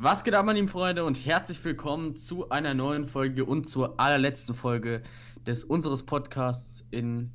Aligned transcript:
Was 0.00 0.22
geht 0.22 0.34
ab, 0.34 0.46
meine 0.46 0.60
lieben 0.60 0.68
Freunde, 0.68 1.04
und 1.04 1.16
herzlich 1.16 1.64
willkommen 1.64 2.14
zu 2.14 2.50
einer 2.50 2.72
neuen 2.72 3.04
Folge 3.04 3.44
und 3.44 3.68
zur 3.68 3.98
allerletzten 3.98 4.54
Folge 4.54 5.02
des 5.44 5.64
unseres 5.64 6.06
Podcasts 6.06 6.86
in 6.92 7.32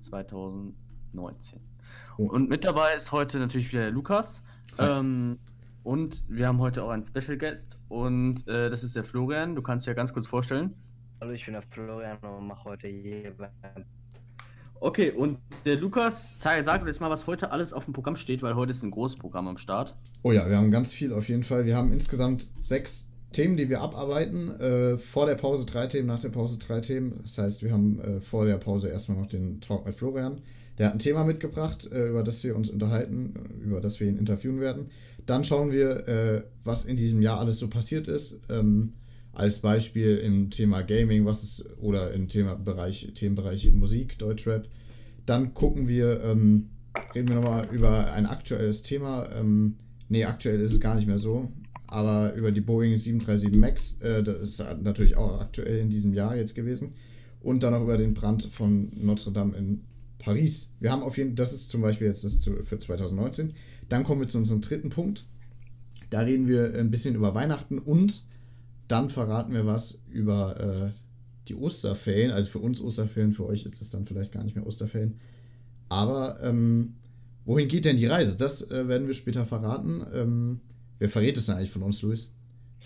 2019. 0.00 1.60
Oh. 2.18 2.24
Und 2.24 2.48
mit 2.48 2.64
dabei 2.64 2.96
ist 2.96 3.12
heute 3.12 3.38
natürlich 3.38 3.72
wieder 3.72 3.82
der 3.82 3.92
Lukas. 3.92 4.42
Ähm, 4.76 5.38
und 5.84 6.24
wir 6.28 6.48
haben 6.48 6.58
heute 6.58 6.82
auch 6.82 6.90
einen 6.90 7.04
Special 7.04 7.38
Guest 7.38 7.78
und 7.88 8.44
äh, 8.48 8.70
das 8.70 8.82
ist 8.82 8.96
der 8.96 9.04
Florian. 9.04 9.54
Du 9.54 9.62
kannst 9.62 9.86
dich 9.86 9.90
ja 9.90 9.94
ganz 9.94 10.12
kurz 10.12 10.26
vorstellen. 10.26 10.74
Hallo, 11.20 11.30
ich 11.30 11.44
bin 11.44 11.54
der 11.54 11.62
Florian 11.62 12.18
und 12.18 12.48
mache 12.48 12.64
heute 12.64 12.88
hier 12.88 13.36
beim 13.36 13.84
Okay, 14.82 15.10
und 15.10 15.38
der 15.66 15.76
Lukas, 15.76 16.40
sag, 16.40 16.64
sag 16.64 16.86
jetzt 16.86 17.02
mal, 17.02 17.10
was 17.10 17.26
heute 17.26 17.50
alles 17.50 17.74
auf 17.74 17.84
dem 17.84 17.92
Programm 17.92 18.16
steht, 18.16 18.42
weil 18.42 18.54
heute 18.54 18.70
ist 18.70 18.82
ein 18.82 18.90
großes 18.90 19.18
Programm 19.18 19.46
am 19.46 19.58
Start. 19.58 19.94
Oh 20.22 20.32
ja, 20.32 20.48
wir 20.48 20.56
haben 20.56 20.70
ganz 20.70 20.90
viel 20.90 21.12
auf 21.12 21.28
jeden 21.28 21.42
Fall. 21.42 21.66
Wir 21.66 21.76
haben 21.76 21.92
insgesamt 21.92 22.48
sechs 22.62 23.10
Themen, 23.32 23.58
die 23.58 23.68
wir 23.68 23.82
abarbeiten. 23.82 24.58
Äh, 24.58 24.96
vor 24.96 25.26
der 25.26 25.34
Pause 25.34 25.66
drei 25.66 25.86
Themen, 25.86 26.06
nach 26.06 26.20
der 26.20 26.30
Pause 26.30 26.58
drei 26.58 26.80
Themen. 26.80 27.12
Das 27.20 27.36
heißt, 27.36 27.62
wir 27.62 27.72
haben 27.72 28.00
äh, 28.00 28.20
vor 28.22 28.46
der 28.46 28.56
Pause 28.56 28.88
erstmal 28.88 29.18
noch 29.18 29.26
den 29.26 29.60
Talk 29.60 29.84
mit 29.84 29.94
Florian. 29.94 30.40
Der 30.78 30.86
hat 30.86 30.94
ein 30.94 30.98
Thema 30.98 31.24
mitgebracht, 31.24 31.86
äh, 31.92 32.08
über 32.08 32.22
das 32.22 32.42
wir 32.42 32.56
uns 32.56 32.70
unterhalten, 32.70 33.34
über 33.62 33.82
das 33.82 34.00
wir 34.00 34.08
ihn 34.08 34.16
interviewen 34.16 34.60
werden. 34.60 34.90
Dann 35.26 35.44
schauen 35.44 35.72
wir, 35.72 36.08
äh, 36.08 36.42
was 36.64 36.86
in 36.86 36.96
diesem 36.96 37.20
Jahr 37.20 37.38
alles 37.38 37.58
so 37.58 37.68
passiert 37.68 38.08
ist. 38.08 38.40
Ähm, 38.48 38.94
als 39.32 39.60
Beispiel 39.60 40.16
im 40.16 40.50
Thema 40.50 40.82
Gaming, 40.82 41.24
was 41.24 41.42
ist, 41.42 41.66
oder 41.78 42.12
im 42.12 42.28
Thema 42.28 42.54
Bereich, 42.54 43.12
Themenbereich 43.14 43.70
Musik, 43.72 44.18
Deutschrap. 44.18 44.68
Dann 45.26 45.54
gucken 45.54 45.88
wir, 45.88 46.22
ähm, 46.24 46.70
reden 47.14 47.28
wir 47.28 47.36
nochmal 47.36 47.68
über 47.72 48.12
ein 48.12 48.26
aktuelles 48.26 48.82
Thema. 48.82 49.30
Ähm, 49.32 49.76
nee, 50.08 50.24
aktuell 50.24 50.60
ist 50.60 50.72
es 50.72 50.80
gar 50.80 50.94
nicht 50.94 51.06
mehr 51.06 51.18
so. 51.18 51.52
Aber 51.86 52.34
über 52.34 52.52
die 52.52 52.60
Boeing 52.60 52.96
737 52.96 53.58
MAX, 53.58 54.00
äh, 54.00 54.22
das 54.22 54.40
ist 54.40 54.64
natürlich 54.82 55.16
auch 55.16 55.40
aktuell 55.40 55.78
in 55.78 55.90
diesem 55.90 56.12
Jahr 56.12 56.36
jetzt 56.36 56.54
gewesen. 56.54 56.94
Und 57.40 57.62
dann 57.62 57.74
auch 57.74 57.82
über 57.82 57.96
den 57.96 58.14
Brand 58.14 58.44
von 58.44 58.90
Notre 58.94 59.32
Dame 59.32 59.56
in 59.56 59.82
Paris. 60.18 60.72
Wir 60.78 60.92
haben 60.92 61.02
auf 61.02 61.16
jeden 61.16 61.34
das 61.34 61.52
ist 61.52 61.70
zum 61.70 61.80
Beispiel 61.80 62.06
jetzt 62.06 62.24
das 62.24 62.44
für 62.44 62.78
2019. 62.78 63.54
Dann 63.88 64.04
kommen 64.04 64.20
wir 64.20 64.28
zu 64.28 64.38
unserem 64.38 64.60
dritten 64.60 64.90
Punkt. 64.90 65.26
Da 66.10 66.20
reden 66.20 66.46
wir 66.46 66.74
ein 66.76 66.90
bisschen 66.90 67.14
über 67.14 67.34
Weihnachten 67.34 67.78
und 67.78 68.24
dann 68.90 69.08
verraten 69.08 69.52
wir 69.52 69.66
was 69.66 70.02
über 70.08 70.60
äh, 70.60 70.90
die 71.48 71.54
Osterferien. 71.54 72.30
Also 72.30 72.48
für 72.48 72.58
uns 72.58 72.80
Osterferien, 72.80 73.32
für 73.32 73.46
euch 73.46 73.64
ist 73.64 73.80
es 73.80 73.90
dann 73.90 74.04
vielleicht 74.04 74.32
gar 74.32 74.42
nicht 74.42 74.56
mehr 74.56 74.66
Osterferien. 74.66 75.20
Aber 75.88 76.42
ähm, 76.42 76.96
wohin 77.44 77.68
geht 77.68 77.84
denn 77.84 77.96
die 77.96 78.06
Reise? 78.06 78.36
Das 78.36 78.68
äh, 78.70 78.88
werden 78.88 79.06
wir 79.06 79.14
später 79.14 79.46
verraten. 79.46 80.04
Ähm, 80.12 80.60
wer 80.98 81.08
verrät 81.08 81.36
es 81.36 81.46
denn 81.46 81.56
eigentlich 81.56 81.70
von 81.70 81.82
uns, 81.82 82.02
Luis? 82.02 82.32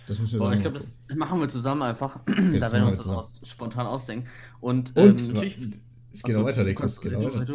Das 0.07 0.19
müssen 0.19 0.35
wir 0.35 0.39
Boah, 0.41 0.53
ich 0.53 0.61
glaube, 0.61 0.77
das 0.77 0.99
machen 1.17 1.41
wir 1.41 1.49
zusammen 1.49 1.83
einfach. 1.83 2.21
Okay, 2.21 2.59
da 2.61 2.73
werden 2.73 2.85
wir 2.85 2.89
uns 2.89 2.99
das 2.99 3.09
aus, 3.09 3.41
spontan 3.45 3.87
ausdenken. 3.87 4.29
Und, 4.61 4.93
ähm, 4.97 5.11
Und 5.11 5.35
natürlich. 5.35 5.59
Es 6.13 6.23
geht 6.23 6.37
noch 6.37 6.45
weiter, 6.45 6.65
Lex. 6.65 6.83
Es 6.83 7.01
geht 7.01 7.13
weiter. 7.13 7.47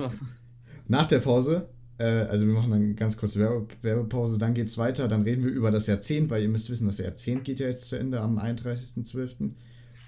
Nach 0.87 1.05
der 1.05 1.19
Pause 1.19 1.69
also 2.03 2.47
wir 2.47 2.53
machen 2.53 2.71
dann 2.71 2.95
ganz 2.95 3.17
kurz 3.17 3.35
Werbe 3.35 3.67
Werbepause, 3.81 4.39
dann 4.39 4.53
geht 4.53 4.67
es 4.67 4.77
weiter, 4.77 5.07
dann 5.07 5.23
reden 5.23 5.43
wir 5.43 5.51
über 5.51 5.71
das 5.71 5.87
Jahrzehnt, 5.87 6.29
weil 6.29 6.41
ihr 6.41 6.49
müsst 6.49 6.69
wissen, 6.69 6.87
das 6.87 6.97
Jahrzehnt 6.97 7.43
geht 7.43 7.59
ja 7.59 7.67
jetzt 7.67 7.87
zu 7.87 7.97
Ende 7.97 8.21
am 8.21 8.39
31.12. 8.39 9.51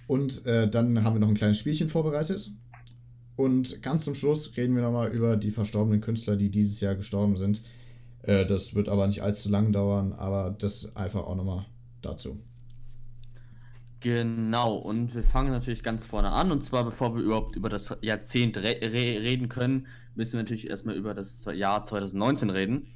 Und 0.08 0.46
äh, 0.46 0.70
dann 0.70 1.04
haben 1.04 1.16
wir 1.16 1.20
noch 1.20 1.30
ein 1.30 1.36
kleines 1.36 1.58
Spielchen 1.58 1.90
vorbereitet. 1.90 2.52
Und 3.36 3.82
ganz 3.82 4.06
zum 4.06 4.16
Schluss 4.16 4.56
reden 4.58 4.76
wir 4.76 4.84
nochmal 4.84 5.12
über 5.12 5.38
die 5.38 5.52
verstorbenen 5.52 6.02
Künstler, 6.02 6.36
die 6.36 6.50
dieses 6.50 6.80
Jahr 6.80 6.96
gestorben 6.96 7.38
sind. 7.38 7.64
Äh, 8.24 8.46
das 8.46 8.76
wird 8.76 8.90
aber 8.90 9.08
nicht 9.08 9.22
allzu 9.22 9.50
lang 9.50 9.72
dauern, 9.72 10.14
aber 10.14 10.56
das 10.58 10.96
einfach 10.96 11.24
auch 11.24 11.36
nochmal 11.36 11.66
dazu. 12.02 12.40
Genau, 14.02 14.78
und 14.78 15.14
wir 15.14 15.24
fangen 15.24 15.52
natürlich 15.52 15.84
ganz 15.84 16.06
vorne 16.06 16.32
an. 16.32 16.52
Und 16.52 16.64
zwar, 16.64 16.84
bevor 16.84 17.16
wir 17.16 17.22
überhaupt 17.22 17.56
über 17.56 17.70
das 17.70 17.96
Jahrzehnt 18.02 18.58
re 18.58 18.80
re 18.82 19.22
reden 19.22 19.48
können, 19.48 19.88
müssen 20.16 20.34
wir 20.34 20.40
natürlich 20.40 20.68
erstmal 20.68 20.96
über 20.96 21.14
das 21.14 21.46
Jahr 21.54 21.84
2019 21.84 22.50
reden. 22.50 22.88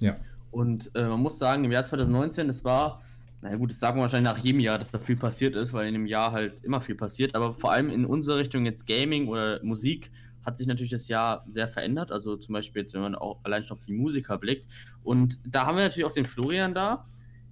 Ja. 0.00 0.16
Und 0.50 0.90
äh, 0.94 1.06
man 1.06 1.20
muss 1.20 1.38
sagen, 1.38 1.64
im 1.64 1.70
Jahr 1.70 1.84
2019, 1.84 2.46
das 2.46 2.64
war, 2.64 3.02
naja 3.42 3.56
gut, 3.56 3.72
das 3.72 3.78
sagen 3.78 3.98
wir 3.98 4.02
wahrscheinlich 4.02 4.32
nach 4.32 4.42
jedem 4.42 4.60
Jahr, 4.60 4.78
dass 4.78 4.90
da 4.90 4.98
viel 4.98 5.16
passiert 5.16 5.54
ist, 5.54 5.74
weil 5.74 5.86
in 5.86 5.92
dem 5.92 6.06
Jahr 6.06 6.32
halt 6.32 6.64
immer 6.64 6.80
viel 6.80 6.94
passiert. 6.94 7.34
Aber 7.34 7.52
vor 7.52 7.70
allem 7.70 7.90
in 7.90 8.06
unserer 8.06 8.38
Richtung 8.38 8.64
jetzt 8.64 8.86
Gaming 8.86 9.28
oder 9.28 9.62
Musik 9.62 10.10
hat 10.46 10.56
sich 10.56 10.66
natürlich 10.66 10.92
das 10.92 11.08
Jahr 11.08 11.44
sehr 11.50 11.68
verändert. 11.68 12.10
Also 12.10 12.36
zum 12.36 12.54
Beispiel 12.54 12.82
jetzt, 12.82 12.94
wenn 12.94 13.02
man 13.02 13.14
auch 13.14 13.40
allein 13.44 13.64
schon 13.64 13.76
auf 13.76 13.84
die 13.84 13.92
Musiker 13.92 14.38
blickt. 14.38 14.66
Und 15.02 15.40
da 15.46 15.66
haben 15.66 15.76
wir 15.76 15.84
natürlich 15.84 16.06
auch 16.06 16.12
den 16.12 16.24
Florian 16.24 16.74
da, 16.74 17.06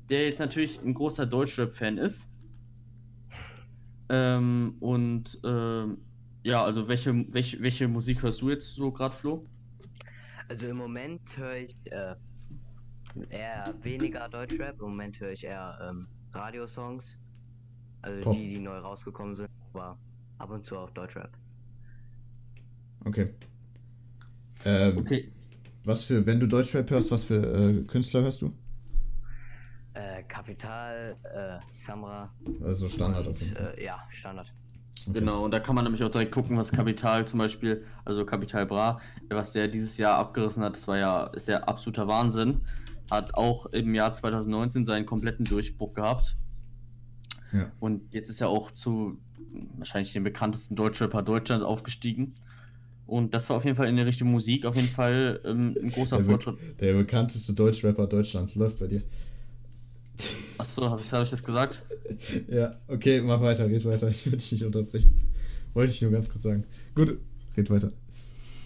der 0.09 0.25
jetzt 0.25 0.39
natürlich 0.39 0.81
ein 0.83 0.95
großer 0.95 1.27
Deutschrap-Fan 1.27 1.99
ist. 1.99 2.27
Ähm, 4.13 4.75
und 4.81 5.41
ähm, 5.45 5.99
ja, 6.43 6.65
also 6.65 6.89
welche, 6.89 7.33
welche, 7.33 7.63
welche 7.63 7.87
Musik 7.87 8.23
hörst 8.23 8.43
du 8.43 8.51
jetzt 8.51 8.75
so 8.75 8.91
gerade, 8.91 9.15
Flo? 9.15 9.47
Also 10.49 10.67
im 10.67 10.79
Moment 10.79 11.21
höre 11.37 11.59
ich 11.59 11.75
äh, 11.93 12.17
eher 13.29 13.73
weniger 13.83 14.29
Deutschrap, 14.29 14.81
im 14.81 14.89
Moment 14.89 15.21
höre 15.21 15.31
ich 15.31 15.45
eher 15.45 15.79
ähm, 15.89 16.09
Radiosongs. 16.33 17.17
Also 18.03 18.21
Pop. 18.23 18.37
die, 18.37 18.55
die 18.55 18.61
neu 18.61 18.79
rausgekommen 18.79 19.37
sind, 19.37 19.49
aber 19.75 19.97
ab 20.39 20.51
und 20.51 20.65
zu 20.65 20.77
auch 20.77 20.91
Deutschrap. 20.91 21.31
Okay. 23.05 23.33
Ähm, 24.65 24.99
okay. 24.99 25.31
Was 25.85 26.03
für, 26.03 26.27
wenn 26.27 26.41
du 26.41 26.49
Deutschrap 26.49 26.91
hörst, 26.91 27.13
was 27.13 27.25
für 27.25 27.37
äh, 27.37 27.83
Künstler 27.85 28.23
hörst 28.23 28.43
du? 28.43 28.53
Äh, 29.95 30.23
Kapital, 30.25 31.17
äh, 31.25 31.59
Samra. 31.71 32.33
Also 32.63 32.89
Standard 32.89 33.27
und, 33.27 33.33
auf 33.33 33.41
jeden 33.41 33.55
Fall. 33.55 33.75
Äh, 33.77 33.85
ja, 33.85 33.99
Standard. 34.11 34.53
Okay. 35.09 35.19
Genau, 35.19 35.45
und 35.45 35.51
da 35.51 35.61
kann 35.61 35.75
man 35.75 35.85
nämlich 35.85 36.03
auch 36.05 36.11
direkt 36.11 36.33
gucken, 36.33 36.57
was 36.59 36.71
Kapital 36.73 37.27
zum 37.27 37.39
Beispiel, 37.39 37.85
also 38.05 38.25
Kapital 38.25 38.67
Bra, 38.67 39.01
was 39.29 39.53
der 39.53 39.69
dieses 39.69 39.97
Jahr 39.97 40.19
abgerissen 40.19 40.63
hat, 40.63 40.75
das 40.75 40.87
war 40.87 40.99
ja, 40.99 41.25
ist 41.29 41.49
ja 41.49 41.63
absoluter 41.65 42.07
Wahnsinn. 42.07 42.61
Hat 43.11 43.35
auch 43.35 43.67
im 43.67 43.95
Jahr 43.95 44.13
2019 44.13 44.85
seinen 44.85 45.07
kompletten 45.07 45.45
Durchbruch 45.45 45.95
gehabt. 45.95 46.37
Ja. 47.53 47.73
Und 47.81 48.13
jetzt 48.13 48.31
ist 48.31 48.41
er 48.41 48.49
auch 48.49 48.71
zu 48.71 49.19
wahrscheinlich 49.77 50.13
den 50.13 50.23
bekanntesten 50.23 50.77
Deutschrapper 50.77 51.23
Deutschlands 51.23 51.65
aufgestiegen. 51.65 52.35
Und 53.07 53.35
das 53.35 53.51
war 53.51 53.57
auf 53.57 53.65
jeden 53.65 53.77
Fall 53.77 53.89
in 53.89 53.97
der 53.97 54.07
Richtung 54.07 54.31
Musik 54.31 54.65
auf 54.65 54.77
jeden 54.77 54.87
Fall 54.87 55.41
ähm, 55.45 55.77
ein 55.83 55.91
großer 55.91 56.19
der 56.19 56.27
Fortschritt. 56.27 56.59
der 56.81 56.95
bekannteste 56.95 57.55
Deutschrapper 57.55 58.07
Deutschlands 58.07 58.55
läuft 58.55 58.79
bei 58.79 58.87
dir. 58.87 59.03
Achso, 60.59 60.91
habe 60.91 61.03
ich, 61.03 61.13
hab 61.13 61.25
ich 61.25 61.31
das 61.31 61.43
gesagt? 61.43 61.83
ja, 62.49 62.77
okay, 62.89 63.21
mach 63.21 63.41
weiter, 63.41 63.67
red 63.67 63.85
weiter. 63.85 64.09
Ich 64.09 64.27
will 64.27 64.39
dich 64.39 64.53
nicht 64.53 64.65
unterbrechen. 64.65 65.31
Wollte 65.75 65.93
ich 65.93 66.03
nur 66.03 66.11
ganz 66.11 66.29
kurz 66.29 66.45
sagen. 66.45 66.65
Gut, 66.95 67.19
red 67.57 67.71
weiter. 67.71 67.93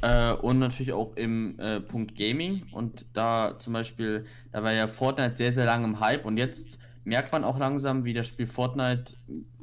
Äh, 0.03 0.35
und 0.35 0.59
natürlich 0.59 0.93
auch 0.93 1.17
im 1.17 1.59
äh, 1.59 1.81
Punkt 1.81 2.17
Gaming. 2.17 2.63
Und 2.73 3.07
da 3.13 3.57
zum 3.59 3.73
Beispiel, 3.73 4.25
da 4.53 4.63
war 4.63 4.73
ja 4.73 4.89
Fortnite 4.89 5.37
sehr, 5.37 5.53
sehr 5.53 5.65
lange 5.65 5.85
im 5.85 6.01
Hype 6.01 6.27
und 6.27 6.37
jetzt 6.37 6.79
merkt 7.05 7.33
man 7.33 7.45
auch 7.45 7.59
langsam, 7.59 8.05
wie 8.05 8.13
das 8.13 8.27
Spiel 8.27 8.47
Fortnite 8.47 9.15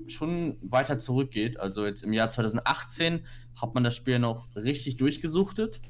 schon 0.08 0.58
weiter 0.62 1.00
zurückgeht. 1.00 1.60
Also 1.60 1.86
jetzt 1.86 2.04
im 2.04 2.14
Jahr 2.14 2.30
2018 2.30 3.22
hat 3.60 3.74
man 3.74 3.84
das 3.84 3.96
Spiel 3.96 4.20
noch 4.20 4.48
richtig 4.56 4.98
durchgesuchtet. 4.98 5.82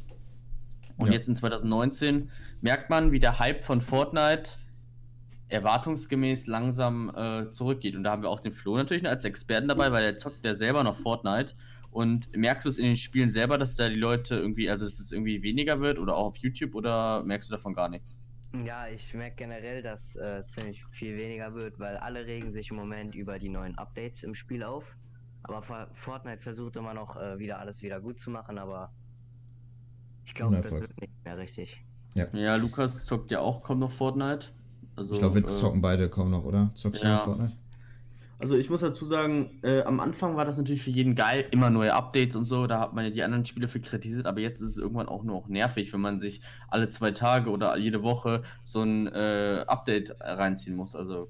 Und 0.97 1.07
ja. 1.07 1.13
jetzt 1.13 1.27
in 1.27 1.35
2019 1.35 2.29
merkt 2.61 2.89
man, 2.89 3.11
wie 3.11 3.19
der 3.19 3.39
Hype 3.39 3.63
von 3.63 3.81
Fortnite 3.81 4.51
erwartungsgemäß 5.51 6.47
langsam 6.47 7.11
äh, 7.15 7.49
zurückgeht. 7.49 7.95
Und 7.95 8.03
da 8.03 8.11
haben 8.11 8.21
wir 8.21 8.29
auch 8.29 8.39
den 8.39 8.53
Flo 8.53 8.77
natürlich 8.77 9.07
als 9.07 9.25
Experten 9.25 9.67
dabei, 9.67 9.91
weil 9.91 10.03
der 10.03 10.17
zockt 10.17 10.45
ja 10.45 10.55
selber 10.55 10.83
noch 10.83 10.97
Fortnite. 10.97 11.53
Und 11.91 12.35
merkst 12.35 12.65
du 12.65 12.69
es 12.69 12.77
in 12.77 12.85
den 12.85 12.97
Spielen 12.97 13.29
selber, 13.29 13.57
dass 13.57 13.73
da 13.73 13.89
die 13.89 13.95
Leute 13.95 14.35
irgendwie, 14.35 14.69
also 14.69 14.85
dass 14.85 14.99
es 14.99 15.11
irgendwie 15.11 15.43
weniger 15.43 15.81
wird 15.81 15.99
oder 15.99 16.15
auch 16.15 16.27
auf 16.27 16.37
YouTube 16.37 16.73
oder 16.73 17.21
merkst 17.23 17.49
du 17.49 17.55
davon 17.55 17.73
gar 17.73 17.89
nichts? 17.89 18.15
Ja, 18.65 18.87
ich 18.87 19.13
merke 19.13 19.35
generell, 19.37 19.81
dass 19.81 20.15
äh, 20.15 20.37
es 20.37 20.51
ziemlich 20.51 20.85
viel 20.91 21.17
weniger 21.17 21.53
wird, 21.53 21.79
weil 21.79 21.97
alle 21.97 22.25
regen 22.25 22.51
sich 22.51 22.69
im 22.69 22.77
Moment 22.77 23.15
über 23.15 23.39
die 23.39 23.49
neuen 23.49 23.77
Updates 23.77 24.23
im 24.23 24.33
Spiel 24.33 24.63
auf. 24.63 24.95
Aber 25.43 25.87
Fortnite 25.93 26.41
versucht 26.41 26.75
immer 26.75 26.93
noch 26.93 27.17
äh, 27.17 27.39
wieder 27.39 27.59
alles 27.59 27.81
wieder 27.81 27.99
gut 27.99 28.19
zu 28.19 28.29
machen, 28.29 28.57
aber 28.57 28.91
ich 30.23 30.33
glaube, 30.33 30.57
das 30.57 30.71
wird 30.71 31.01
nicht 31.01 31.25
mehr 31.25 31.37
richtig. 31.37 31.83
Ja. 32.13 32.27
ja, 32.33 32.55
Lukas 32.55 33.05
zockt 33.05 33.31
ja 33.31 33.39
auch, 33.39 33.63
kommt 33.63 33.79
noch 33.79 33.91
Fortnite. 33.91 34.47
Also, 35.01 35.13
ich 35.13 35.19
glaube, 35.19 35.35
wir 35.35 35.45
äh, 35.45 35.51
zocken 35.51 35.81
beide 35.81 36.09
kaum 36.09 36.29
noch, 36.29 36.43
oder? 36.43 36.71
Zockst 36.75 37.03
ja. 37.03 37.17
du 37.17 37.23
Fortnite? 37.23 37.53
Also 38.37 38.57
ich 38.57 38.71
muss 38.71 38.81
dazu 38.81 39.05
sagen, 39.05 39.59
äh, 39.61 39.81
am 39.83 39.99
Anfang 39.99 40.35
war 40.35 40.45
das 40.45 40.57
natürlich 40.57 40.81
für 40.81 40.89
jeden 40.89 41.13
geil, 41.13 41.45
immer 41.51 41.69
neue 41.69 41.93
Updates 41.93 42.35
und 42.35 42.45
so, 42.45 42.65
da 42.65 42.79
hat 42.79 42.93
man 42.93 43.05
ja 43.05 43.11
die 43.11 43.21
anderen 43.21 43.45
Spiele 43.45 43.67
für 43.67 43.79
kritisiert, 43.79 44.25
aber 44.25 44.39
jetzt 44.39 44.61
ist 44.61 44.69
es 44.69 44.77
irgendwann 44.79 45.07
auch 45.07 45.23
nur 45.23 45.35
noch 45.41 45.47
nervig, 45.47 45.93
wenn 45.93 46.01
man 46.01 46.19
sich 46.19 46.41
alle 46.67 46.89
zwei 46.89 47.11
Tage 47.11 47.51
oder 47.51 47.77
jede 47.77 48.01
Woche 48.01 48.41
so 48.63 48.81
ein 48.81 49.05
äh, 49.07 49.63
Update 49.67 50.15
reinziehen 50.19 50.75
muss. 50.75 50.95
Also, 50.95 51.29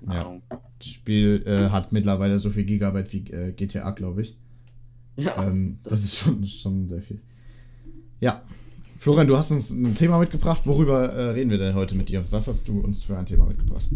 keine 0.00 0.14
ja. 0.14 0.20
Ahnung. 0.22 0.42
Das 0.78 0.88
Spiel 0.88 1.42
äh, 1.44 1.68
hat 1.68 1.92
mittlerweile 1.92 2.38
so 2.38 2.48
viel 2.48 2.64
Gigabyte 2.64 3.12
wie 3.12 3.30
äh, 3.30 3.52
GTA, 3.52 3.90
glaube 3.90 4.22
ich. 4.22 4.38
Ja. 5.16 5.46
Ähm, 5.46 5.78
das, 5.82 5.90
das 5.90 6.04
ist 6.04 6.16
schon, 6.16 6.46
schon 6.46 6.86
sehr 6.86 7.02
viel. 7.02 7.20
Ja, 8.18 8.40
Florian, 9.00 9.26
du 9.26 9.34
hast 9.38 9.50
uns 9.50 9.70
ein 9.70 9.94
Thema 9.94 10.18
mitgebracht. 10.18 10.66
Worüber 10.66 11.10
äh, 11.10 11.30
reden 11.30 11.48
wir 11.48 11.56
denn 11.56 11.74
heute 11.74 11.94
mit 11.94 12.10
dir? 12.10 12.22
Was 12.30 12.48
hast 12.48 12.68
du 12.68 12.80
uns 12.80 13.02
für 13.02 13.16
ein 13.16 13.24
Thema 13.24 13.46
mitgebracht? 13.46 13.88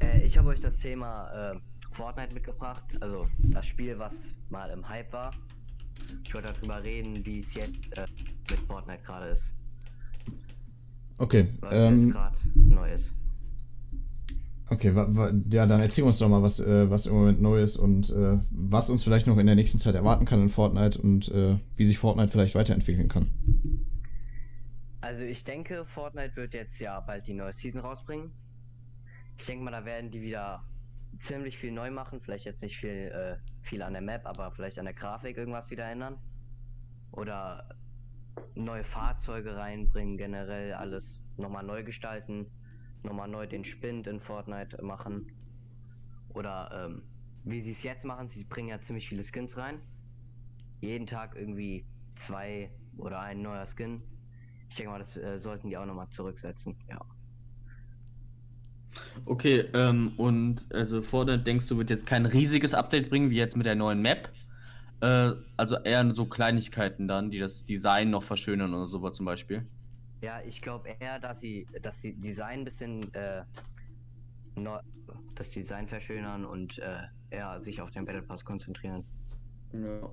Äh, 0.00 0.24
ich 0.24 0.38
habe 0.38 0.50
euch 0.50 0.60
das 0.60 0.78
Thema 0.78 1.28
äh, 1.32 1.56
Fortnite 1.90 2.32
mitgebracht. 2.32 2.84
Also 3.00 3.26
das 3.48 3.66
Spiel, 3.66 3.98
was 3.98 4.14
mal 4.48 4.70
im 4.70 4.88
Hype 4.88 5.12
war. 5.12 5.32
Ich 6.24 6.32
wollte 6.32 6.52
darüber 6.52 6.84
reden, 6.84 7.26
wie 7.26 7.40
es 7.40 7.52
jetzt 7.54 7.72
äh, 7.96 8.06
mit 8.48 8.60
Fortnite 8.60 9.00
gerade 9.04 9.30
ist. 9.30 9.48
Okay. 11.18 11.48
Was 11.58 11.72
Ähm, 11.74 12.00
jetzt 12.02 12.12
gerade 12.12 12.36
neu 12.54 12.92
ist. 12.92 13.12
okay, 14.70 14.94
ja, 15.50 15.66
dann 15.66 15.80
erzähl 15.80 16.04
uns 16.04 16.20
doch 16.20 16.28
mal, 16.28 16.42
was, 16.42 16.60
äh, 16.60 16.88
was 16.88 17.06
im 17.06 17.14
Moment 17.14 17.42
neu 17.42 17.60
ist 17.60 17.76
und 17.76 18.08
äh, 18.10 18.38
was 18.52 18.88
uns 18.88 19.02
vielleicht 19.02 19.26
noch 19.26 19.36
in 19.38 19.46
der 19.46 19.56
nächsten 19.56 19.80
Zeit 19.80 19.96
erwarten 19.96 20.26
kann 20.26 20.40
in 20.42 20.48
Fortnite 20.48 21.02
und 21.02 21.28
äh, 21.32 21.56
wie 21.74 21.84
sich 21.86 21.98
Fortnite 21.98 22.30
vielleicht 22.30 22.54
weiterentwickeln 22.54 23.08
kann. 23.08 23.30
Also 25.00 25.24
ich 25.24 25.44
denke, 25.44 25.86
Fortnite 25.86 26.36
wird 26.36 26.52
jetzt 26.52 26.78
ja 26.78 27.00
bald 27.00 27.26
die 27.26 27.34
neue 27.34 27.52
Season 27.52 27.80
rausbringen. 27.80 28.32
Ich 29.38 29.46
denke 29.46 29.64
mal, 29.64 29.70
da 29.70 29.84
werden 29.84 30.10
die 30.10 30.20
wieder 30.20 30.62
ziemlich 31.18 31.56
viel 31.58 31.72
neu 31.72 31.90
machen. 31.90 32.20
Vielleicht 32.20 32.44
jetzt 32.44 32.62
nicht 32.62 32.76
viel, 32.76 32.90
äh, 32.90 33.36
viel 33.62 33.82
an 33.82 33.94
der 33.94 34.02
Map, 34.02 34.26
aber 34.26 34.50
vielleicht 34.50 34.78
an 34.78 34.84
der 34.84 34.94
Grafik 34.94 35.38
irgendwas 35.38 35.70
wieder 35.70 35.86
ändern. 35.90 36.18
Oder 37.12 37.76
neue 38.54 38.84
Fahrzeuge 38.84 39.56
reinbringen, 39.56 40.18
generell 40.18 40.74
alles 40.74 41.24
nochmal 41.36 41.64
neu 41.64 41.82
gestalten. 41.82 42.46
Nochmal 43.02 43.28
neu 43.28 43.46
den 43.46 43.64
Spind 43.64 44.06
in 44.06 44.20
Fortnite 44.20 44.82
machen. 44.82 45.32
Oder 46.28 46.86
ähm, 46.86 47.02
wie 47.44 47.62
sie 47.62 47.72
es 47.72 47.82
jetzt 47.82 48.04
machen, 48.04 48.28
sie 48.28 48.44
bringen 48.44 48.68
ja 48.68 48.80
ziemlich 48.80 49.08
viele 49.08 49.24
Skins 49.24 49.56
rein. 49.56 49.80
Jeden 50.80 51.06
Tag 51.06 51.34
irgendwie 51.34 51.86
zwei 52.14 52.70
oder 52.98 53.20
ein 53.20 53.40
neuer 53.40 53.66
Skin. 53.66 54.02
Ich 54.70 54.76
denke 54.76 54.92
mal, 54.92 54.98
das 55.00 55.16
äh, 55.16 55.36
sollten 55.36 55.68
die 55.68 55.76
auch 55.76 55.84
nochmal 55.84 56.08
zurücksetzen. 56.10 56.76
Ja. 56.88 57.00
Okay, 59.24 59.68
ähm, 59.74 60.12
und 60.16 60.66
also 60.72 61.02
Fortnite 61.02 61.42
denkst 61.42 61.68
du, 61.68 61.76
wird 61.76 61.90
jetzt 61.90 62.06
kein 62.06 62.24
riesiges 62.24 62.72
Update 62.72 63.10
bringen, 63.10 63.30
wie 63.30 63.36
jetzt 63.36 63.56
mit 63.56 63.66
der 63.66 63.74
neuen 63.74 64.00
Map? 64.00 64.30
Äh, 65.00 65.32
also 65.56 65.76
eher 65.78 66.14
so 66.14 66.26
Kleinigkeiten 66.26 67.08
dann, 67.08 67.30
die 67.30 67.38
das 67.38 67.64
Design 67.64 68.10
noch 68.10 68.22
verschönern 68.22 68.72
oder 68.72 68.86
sowas 68.86 69.16
zum 69.16 69.26
Beispiel. 69.26 69.66
Ja, 70.22 70.40
ich 70.42 70.62
glaube 70.62 70.88
eher, 71.00 71.18
dass 71.18 71.40
sie 71.40 71.66
sie 71.92 72.14
Design 72.14 72.60
ein 72.60 72.64
bisschen 72.64 73.12
äh, 73.14 73.42
neu, 74.54 74.78
das 75.34 75.50
Design 75.50 75.88
verschönern 75.88 76.44
und 76.44 76.78
äh, 76.78 77.02
eher 77.30 77.60
sich 77.62 77.80
auf 77.80 77.90
den 77.90 78.04
Battle 78.04 78.22
Pass 78.22 78.44
konzentrieren. 78.44 79.04
Ja. 79.72 80.10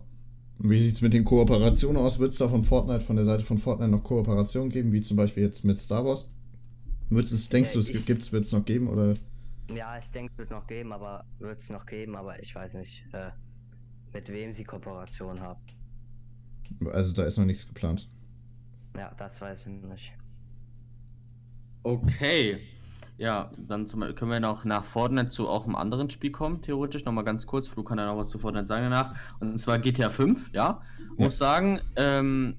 Wie 0.59 0.80
sieht 0.80 0.95
es 0.95 1.01
mit 1.01 1.13
den 1.13 1.24
Kooperationen 1.24 2.01
aus? 2.01 2.19
Wird 2.19 2.33
es 2.33 2.39
da 2.39 2.50
von 2.50 2.63
Fortnite, 2.63 3.01
von 3.01 3.15
der 3.15 3.25
Seite 3.25 3.44
von 3.44 3.59
Fortnite 3.59 3.92
noch 3.92 4.04
Kooperationen 4.04 4.69
geben, 4.71 4.92
wie 4.92 5.01
zum 5.01 5.18
Beispiel 5.18 5.44
jetzt 5.44 5.63
mit 5.63 5.80
Star 5.80 6.04
Wars? 6.06 6.27
Wird's 7.09 7.31
es, 7.31 7.50
denkst 7.50 7.71
Ja, 7.71 7.74
du, 7.74 7.80
es 7.80 8.06
gibt's, 8.06 8.31
wird 8.31 8.45
es 8.45 8.51
noch 8.51 8.65
geben 8.65 8.88
oder? 8.88 9.13
Ja, 9.74 9.98
ich 9.98 10.09
denke, 10.12 10.38
wird 10.38 10.50
noch 10.51 10.65
geben, 10.68 10.94
aber 10.94 11.25
wird 11.39 11.59
es 11.59 11.69
noch 11.69 11.86
geben, 11.86 12.15
aber 12.15 12.42
ich 12.42 12.54
weiß 12.56 12.74
nicht, 12.75 13.06
äh, 13.13 13.31
mit 14.13 14.30
wem 14.30 14.54
sie 14.54 14.63
Kooperation 14.63 15.39
haben. 15.42 15.62
Also 16.92 17.13
da 17.13 17.24
ist 17.25 17.38
noch 17.38 17.45
nichts 17.45 17.68
geplant. 17.68 18.09
Ja, 18.95 19.13
das 19.18 19.39
weiß 19.39 19.62
ich 19.68 19.68
nicht. 19.68 20.13
Okay. 21.83 22.59
Ja, 23.18 23.52
dann 23.58 23.88
zum, 23.88 24.02
können 24.16 24.30
wir 24.30 24.40
noch 24.40 24.64
nach 24.64 24.84
Fortnite 24.84 25.30
zu 25.30 25.48
auch 25.48 25.66
einem 25.66 25.75
anderen 25.75 26.10
Spiel 26.12 26.31
kommen, 26.31 26.62
theoretisch. 26.62 27.04
Nochmal 27.04 27.24
ganz 27.24 27.48
kurz, 27.48 27.68
Flo 27.68 27.84
kann 27.84 27.98
ja 27.98 28.06
noch 28.06 28.18
was 28.18 28.30
zu 28.30 28.38
Fortnite 28.38 28.68
sagen 28.68 28.84
danach. 28.84 29.16
Und 29.40 29.58
zwar 29.60 29.80
GTA 29.80 30.10
5, 30.10 30.52
ja. 30.54 30.81
Ja. 31.00 31.24
Muss 31.24 31.38
sagen, 31.38 31.80
ähm, 31.96 32.54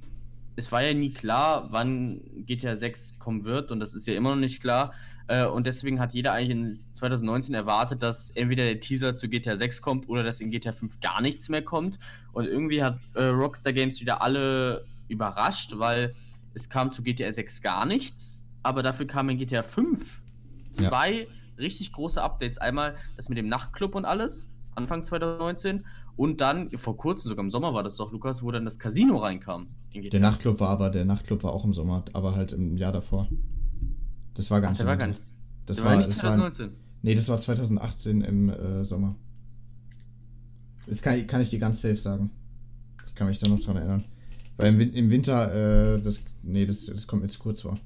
es 0.56 0.72
war 0.72 0.82
ja 0.82 0.92
nie 0.92 1.12
klar, 1.12 1.68
wann 1.70 2.20
GTA 2.44 2.74
6 2.74 3.20
kommen 3.20 3.44
wird 3.44 3.70
und 3.70 3.78
das 3.78 3.94
ist 3.94 4.08
ja 4.08 4.14
immer 4.14 4.30
noch 4.30 4.40
nicht 4.40 4.60
klar. 4.60 4.92
Äh, 5.28 5.46
und 5.46 5.66
deswegen 5.68 6.00
hat 6.00 6.12
jeder 6.12 6.32
eigentlich 6.32 6.50
in 6.50 6.92
2019 6.92 7.54
erwartet, 7.54 8.02
dass 8.02 8.32
entweder 8.32 8.64
der 8.64 8.80
Teaser 8.80 9.16
zu 9.16 9.28
GTA 9.28 9.54
6 9.54 9.80
kommt 9.80 10.08
oder 10.08 10.24
dass 10.24 10.40
in 10.40 10.50
GTA 10.50 10.72
5 10.72 10.98
gar 11.00 11.20
nichts 11.20 11.48
mehr 11.48 11.62
kommt. 11.62 12.00
Und 12.32 12.46
irgendwie 12.46 12.82
hat 12.82 12.98
äh, 13.14 13.26
Rockstar 13.26 13.72
Games 13.72 14.00
wieder 14.00 14.22
alle 14.22 14.84
überrascht, 15.06 15.74
weil 15.76 16.14
es 16.54 16.68
kam 16.68 16.90
zu 16.90 17.04
GTA 17.04 17.30
6 17.30 17.62
gar 17.62 17.86
nichts, 17.86 18.40
aber 18.64 18.82
dafür 18.82 19.06
kam 19.06 19.28
in 19.28 19.38
GTA 19.38 19.62
5 19.62 20.22
Ja. 20.76 20.88
zwei 20.88 21.26
richtig 21.58 21.92
große 21.92 22.22
Updates. 22.22 22.58
Einmal 22.58 22.94
das 23.16 23.28
mit 23.28 23.38
dem 23.38 23.48
Nachtclub 23.48 23.94
und 23.94 24.04
alles, 24.04 24.46
Anfang 24.74 25.04
2019. 25.04 25.84
Und 26.16 26.40
dann, 26.40 26.70
vor 26.78 26.96
kurzem, 26.96 27.28
sogar 27.28 27.44
im 27.44 27.50
Sommer 27.50 27.74
war 27.74 27.84
das 27.84 27.94
doch, 27.96 28.10
Lukas, 28.10 28.42
wo 28.42 28.50
dann 28.50 28.64
das 28.64 28.78
Casino 28.80 29.18
reinkam. 29.18 29.66
Der 29.94 30.18
Nachtclub 30.18 30.58
war 30.58 30.68
aber, 30.70 30.90
der 30.90 31.04
Nachtclub 31.04 31.44
war 31.44 31.52
auch 31.52 31.64
im 31.64 31.72
Sommer, 31.74 32.04
aber 32.12 32.34
halt 32.34 32.52
im 32.52 32.76
Jahr 32.76 32.90
davor. 32.92 33.28
Das 34.34 34.50
war 34.50 34.60
gar 34.60 34.72
Ach, 34.72 34.76
der 34.76 34.84
im 34.84 34.88
war 34.88 34.96
gar 34.96 35.08
Winter. 35.08 35.20
nicht. 35.20 35.30
Das 35.66 35.76
der 35.76 35.84
war, 35.86 35.96
nicht 35.96 36.08
das 36.08 36.16
war, 36.16 36.30
2019. 36.36 36.70
nee, 37.02 37.14
das 37.14 37.28
war 37.28 37.38
2018 37.38 38.20
im 38.22 38.48
äh, 38.50 38.84
Sommer. 38.84 39.14
Das 40.86 41.02
kann, 41.02 41.16
ich- 41.18 41.28
kann 41.28 41.40
ich 41.40 41.50
dir 41.50 41.58
ganz 41.58 41.80
safe 41.82 41.96
sagen. 41.96 42.30
Ich 43.06 43.14
kann 43.14 43.26
mich 43.28 43.38
da 43.38 43.48
noch 43.48 43.60
dran 43.60 43.76
erinnern. 43.76 44.04
Weil 44.56 44.74
im, 44.74 44.80
im 44.92 45.10
Winter, 45.10 45.94
äh, 45.96 46.00
das, 46.02 46.24
nee, 46.42 46.66
das, 46.66 46.86
das 46.86 47.06
kommt 47.06 47.22
mir 47.22 47.28
jetzt 47.28 47.38
kurz 47.38 47.60
vor. 47.62 47.78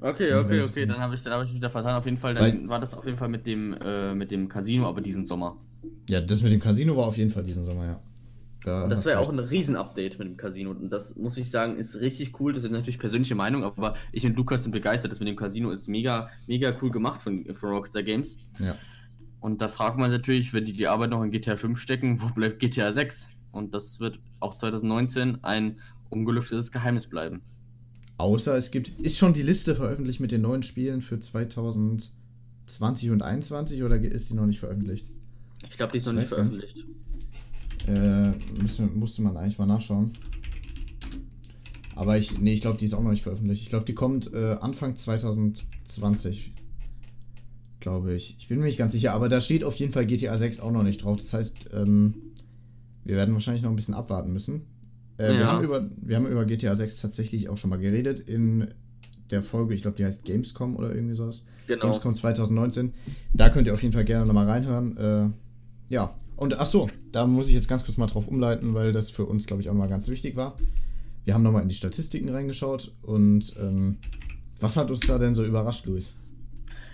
Okay, 0.00 0.32
okay, 0.34 0.62
okay, 0.62 0.86
dann 0.86 0.98
habe 0.98 1.16
ich, 1.16 1.22
dann 1.22 1.32
hab 1.32 1.42
ich 1.42 1.48
mich 1.48 1.56
wieder 1.56 1.70
vertan. 1.70 1.96
Auf 1.96 2.04
jeden 2.04 2.18
Fall, 2.18 2.34
dann 2.34 2.62
Weil- 2.62 2.68
war 2.68 2.80
das 2.80 2.94
auf 2.94 3.04
jeden 3.04 3.18
Fall 3.18 3.28
mit 3.28 3.46
dem, 3.46 3.74
äh, 3.74 4.14
mit 4.14 4.30
dem 4.30 4.48
Casino, 4.48 4.86
aber 4.88 5.00
diesen 5.00 5.26
Sommer. 5.26 5.56
Ja, 6.08 6.20
das 6.20 6.42
mit 6.42 6.52
dem 6.52 6.60
Casino 6.60 6.96
war 6.96 7.06
auf 7.06 7.16
jeden 7.16 7.30
Fall 7.30 7.42
diesen 7.42 7.64
Sommer, 7.64 7.84
ja. 7.84 8.00
Da 8.64 8.86
das 8.88 8.98
hast 8.98 9.06
war 9.06 9.12
ja 9.12 9.18
du 9.20 9.24
auch 9.24 9.32
ein 9.32 9.38
Riesen-Update 9.38 10.18
mit 10.18 10.28
dem 10.28 10.36
Casino. 10.36 10.70
Und 10.70 10.90
das 10.90 11.16
muss 11.16 11.36
ich 11.36 11.50
sagen, 11.50 11.76
ist 11.76 12.00
richtig 12.00 12.38
cool. 12.40 12.52
Das 12.52 12.64
ist 12.64 12.70
natürlich 12.70 12.98
persönliche 12.98 13.34
Meinung, 13.34 13.62
aber 13.64 13.94
ich 14.12 14.26
und 14.26 14.36
Lukas 14.36 14.64
sind 14.64 14.72
begeistert. 14.72 15.12
Das 15.12 15.20
mit 15.20 15.28
dem 15.28 15.36
Casino 15.36 15.70
ist 15.70 15.88
mega, 15.88 16.28
mega 16.46 16.74
cool 16.82 16.90
gemacht 16.90 17.22
von, 17.22 17.44
von 17.54 17.70
Rockstar 17.70 18.02
Games. 18.02 18.40
Ja. 18.58 18.76
Und 19.40 19.60
da 19.60 19.68
fragt 19.68 19.96
man 19.98 20.10
sich 20.10 20.18
natürlich, 20.18 20.52
wenn 20.52 20.64
die 20.64 20.72
die 20.72 20.88
Arbeit 20.88 21.10
noch 21.10 21.22
in 21.22 21.30
GTA 21.30 21.56
5 21.56 21.80
stecken, 21.80 22.20
wo 22.20 22.28
bleibt 22.30 22.58
GTA 22.58 22.92
6? 22.92 23.30
Und 23.52 23.74
das 23.74 24.00
wird 24.00 24.18
auch 24.40 24.56
2019 24.56 25.42
ein 25.44 25.78
ungelüftetes 26.10 26.72
Geheimnis 26.72 27.06
bleiben. 27.06 27.42
Außer 28.18 28.56
es 28.56 28.70
gibt. 28.70 28.98
Ist 29.00 29.16
schon 29.16 29.32
die 29.32 29.42
Liste 29.42 29.74
veröffentlicht 29.74 30.20
mit 30.20 30.32
den 30.32 30.42
neuen 30.42 30.62
Spielen 30.64 31.00
für 31.00 31.18
2020 31.18 32.10
und 33.10 33.20
2021 33.20 33.82
oder 33.82 33.96
ist 34.00 34.30
die 34.30 34.34
noch 34.34 34.46
nicht 34.46 34.60
veröffentlicht? 34.60 35.10
Ich 35.70 35.76
glaube, 35.76 35.92
die 35.92 35.98
ist 35.98 36.06
noch 36.06 36.12
nicht. 36.12 36.28
veröffentlicht. 36.28 36.84
Äh, 37.86 38.30
müsste, 38.60 38.82
musste 38.82 39.22
man 39.22 39.36
eigentlich 39.36 39.58
mal 39.58 39.66
nachschauen. 39.66 40.12
Aber 41.94 42.18
ich, 42.18 42.38
nee, 42.38 42.52
ich 42.52 42.60
glaube, 42.60 42.78
die 42.78 42.84
ist 42.84 42.94
auch 42.94 43.02
noch 43.02 43.10
nicht 43.10 43.22
veröffentlicht. 43.22 43.62
Ich 43.62 43.70
glaube, 43.70 43.84
die 43.84 43.94
kommt 43.94 44.32
äh, 44.32 44.56
Anfang 44.60 44.96
2020. 44.96 46.52
Glaube 47.80 48.14
ich. 48.14 48.36
Ich 48.38 48.48
bin 48.48 48.58
mir 48.58 48.66
nicht 48.66 48.78
ganz 48.78 48.92
sicher, 48.92 49.12
aber 49.12 49.28
da 49.28 49.40
steht 49.40 49.64
auf 49.64 49.76
jeden 49.76 49.92
Fall 49.92 50.06
GTA 50.06 50.36
6 50.36 50.60
auch 50.60 50.72
noch 50.72 50.82
nicht 50.82 51.02
drauf. 51.02 51.16
Das 51.16 51.32
heißt, 51.32 51.70
ähm, 51.72 52.14
wir 53.04 53.16
werden 53.16 53.32
wahrscheinlich 53.34 53.62
noch 53.62 53.70
ein 53.70 53.76
bisschen 53.76 53.94
abwarten 53.94 54.32
müssen. 54.32 54.62
Äh, 55.18 55.28
wir, 55.34 55.40
Ja. 55.40 55.52
haben 55.52 55.64
über, 55.64 55.86
wir 56.00 56.16
haben 56.16 56.26
über 56.26 56.44
GTA 56.44 56.74
6 56.74 57.00
tatsächlich 57.00 57.48
auch 57.48 57.58
schon 57.58 57.70
mal 57.70 57.78
geredet 57.78 58.20
in 58.20 58.68
der 59.30 59.42
Folge, 59.42 59.74
ich 59.74 59.82
glaube, 59.82 59.96
die 59.98 60.04
heißt 60.06 60.24
Gamescom 60.24 60.74
oder 60.76 60.94
irgendwie 60.94 61.14
sowas. 61.14 61.44
Genau. 61.66 61.82
Gamescom 61.82 62.16
2019. 62.16 62.94
Da 63.34 63.50
könnt 63.50 63.66
ihr 63.66 63.74
auf 63.74 63.82
jeden 63.82 63.92
Fall 63.92 64.04
gerne 64.04 64.24
nochmal 64.24 64.48
reinhören. 64.48 64.96
Äh, 64.96 65.28
ja, 65.92 66.14
und 66.36 66.58
ach 66.58 66.66
so, 66.66 66.88
da 67.12 67.26
muss 67.26 67.48
ich 67.48 67.54
jetzt 67.54 67.68
ganz 67.68 67.84
kurz 67.84 67.98
mal 67.98 68.06
drauf 68.06 68.26
umleiten, 68.28 68.72
weil 68.74 68.92
das 68.92 69.10
für 69.10 69.26
uns, 69.26 69.46
glaube 69.46 69.60
ich, 69.60 69.68
auch 69.68 69.74
mal 69.74 69.88
ganz 69.88 70.08
wichtig 70.08 70.34
war. 70.36 70.56
Wir 71.24 71.34
haben 71.34 71.42
nochmal 71.42 71.62
in 71.62 71.68
die 71.68 71.74
Statistiken 71.74 72.30
reingeschaut 72.30 72.92
und 73.02 73.54
ähm, 73.60 73.98
was 74.60 74.76
hat 74.78 74.90
uns 74.90 75.00
da 75.00 75.18
denn 75.18 75.34
so 75.34 75.44
überrascht, 75.44 75.84
Luis? 75.84 76.14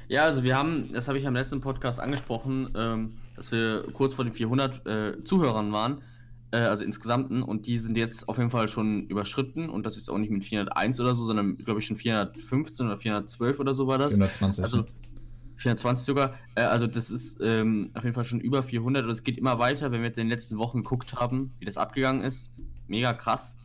Ja, 0.09 0.25
also 0.25 0.43
wir 0.43 0.57
haben, 0.57 0.93
das 0.93 1.07
habe 1.09 1.19
ich 1.19 1.27
am 1.27 1.35
letzten 1.35 1.61
Podcast 1.61 2.01
angesprochen, 2.01 2.69
ähm, 2.77 3.13
dass 3.37 3.53
wir 3.53 3.85
kurz 3.93 4.15
vor 4.15 4.25
den 4.25 4.35
400 4.35 4.87
äh, 4.87 5.25
Zuhörern 5.25 5.73
waren, 5.73 5.99
äh, 6.55 6.59
also 6.59 6.85
insgesamten, 6.85 7.43
und 7.43 7.67
die 7.67 7.79
sind 7.79 7.97
jetzt 7.97 8.29
auf 8.29 8.39
jeden 8.39 8.51
Fall 8.51 8.69
schon 8.69 9.09
überschritten 9.09 9.69
und 9.69 9.85
das 9.85 9.97
ist 9.97 10.09
auch 10.09 10.19
nicht 10.19 10.31
mit 10.31 10.45
401 10.45 11.01
oder 11.01 11.15
so, 11.15 11.25
sondern 11.25 11.57
glaube 11.59 11.81
ich 11.81 11.87
schon 11.87 11.97
415 11.97 12.87
oder 12.87 12.97
412 12.97 13.59
oder 13.59 13.75
so 13.75 13.89
war 13.89 13.99
das. 13.99 14.15
420. 14.15 14.63
Also 14.63 14.77
ne? 14.79 14.87
420 15.57 16.07
sogar. 16.07 16.35
Äh, 16.55 16.63
also 16.63 16.87
das 16.87 17.11
ist 17.11 17.41
ähm, 17.43 17.91
auf 17.95 18.05
jeden 18.05 18.15
Fall 18.15 18.25
schon 18.25 18.41
über 18.41 18.63
400 18.63 19.05
und 19.05 19.11
es 19.11 19.25
geht 19.25 19.37
immer 19.37 19.59
weiter, 19.59 19.91
wenn 19.91 20.01
wir 20.01 20.09
jetzt 20.09 20.19
in 20.19 20.27
den 20.27 20.31
letzten 20.31 20.57
Wochen 20.59 20.85
geguckt 20.85 21.15
haben, 21.15 21.53
wie 21.59 21.65
das 21.65 21.77
abgegangen 21.77 22.23
ist. 22.23 22.53
Mega 22.87 23.13
krass. 23.15 23.59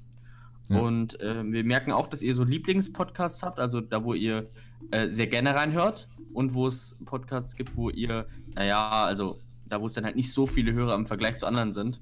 Ja. 0.70 0.80
Und 0.80 1.20
äh, 1.20 1.44
wir 1.46 1.64
merken 1.64 1.92
auch, 1.92 2.08
dass 2.08 2.24
ihr 2.24 2.34
so 2.34 2.44
Lieblingspodcasts 2.44 3.44
habt, 3.44 3.60
also 3.60 3.82
da, 3.82 4.04
wo 4.04 4.16
ihr 4.16 4.50
äh, 4.90 5.08
sehr 5.08 5.28
gerne 5.28 5.54
reinhört 5.54 6.08
und 6.34 6.56
wo 6.56 6.66
es 6.68 6.98
Podcasts 7.06 7.56
gibt, 7.56 7.76
wo 7.76 7.92
ihr, 7.92 8.28
naja, 8.56 9.04
also 9.04 9.40
da, 9.68 9.80
wo 9.80 9.86
es 9.86 9.94
dann 9.94 10.06
halt 10.06 10.16
nicht 10.16 10.34
so 10.34 10.48
viele 10.48 10.74
Hörer 10.74 10.96
im 10.96 11.06
Vergleich 11.06 11.38
zu 11.38 11.46
anderen 11.46 11.74
sind. 11.74 12.02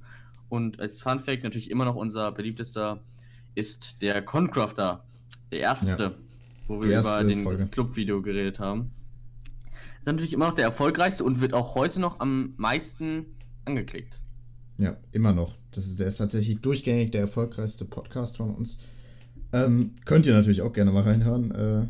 Und 0.50 0.80
als 0.80 1.02
Fun 1.02 1.20
Fact 1.20 1.44
natürlich 1.44 1.70
immer 1.70 1.86
noch 1.86 1.96
unser 1.96 2.32
beliebtester 2.32 3.02
ist 3.56 4.02
der 4.02 4.22
Concrafter, 4.22 5.04
der 5.52 5.60
erste, 5.60 6.04
Ja. 6.04 6.12
wo 6.68 6.82
wir 6.82 7.00
über 7.00 7.24
den, 7.24 7.72
Club-Video 7.72 8.22
geredet 8.22 8.60
haben. 8.60 8.92
Ist 10.00 10.06
natürlich 10.06 10.34
immer 10.34 10.48
noch 10.48 10.56
der 10.56 10.66
erfolgreichste 10.66 11.24
und 11.24 11.42
wird 11.42 11.54
auch 11.54 11.76
heute 11.76 12.00
noch 12.00 12.20
am 12.20 12.54
meisten 12.58 13.26
angeklickt. 13.66 14.22
Ja, 14.78 14.96
immer 15.12 15.34
noch. 15.34 15.56
Das 15.72 15.88
ist, 15.88 16.00
der 16.00 16.08
ist 16.08 16.18
tatsächlich 16.18 16.62
durchgängig 16.62 17.12
der 17.12 17.22
erfolgreichste 17.22 17.86
Podcast 17.86 18.38
von 18.38 18.54
uns. 18.54 18.78
Ähm, 19.54 19.96
könnt 20.06 20.28
ihr 20.28 20.34
natürlich 20.34 20.62
auch 20.62 20.74
gerne 20.74 20.92
mal 20.92 21.04
reinhören. 21.04 21.52
Äh, 21.52 21.88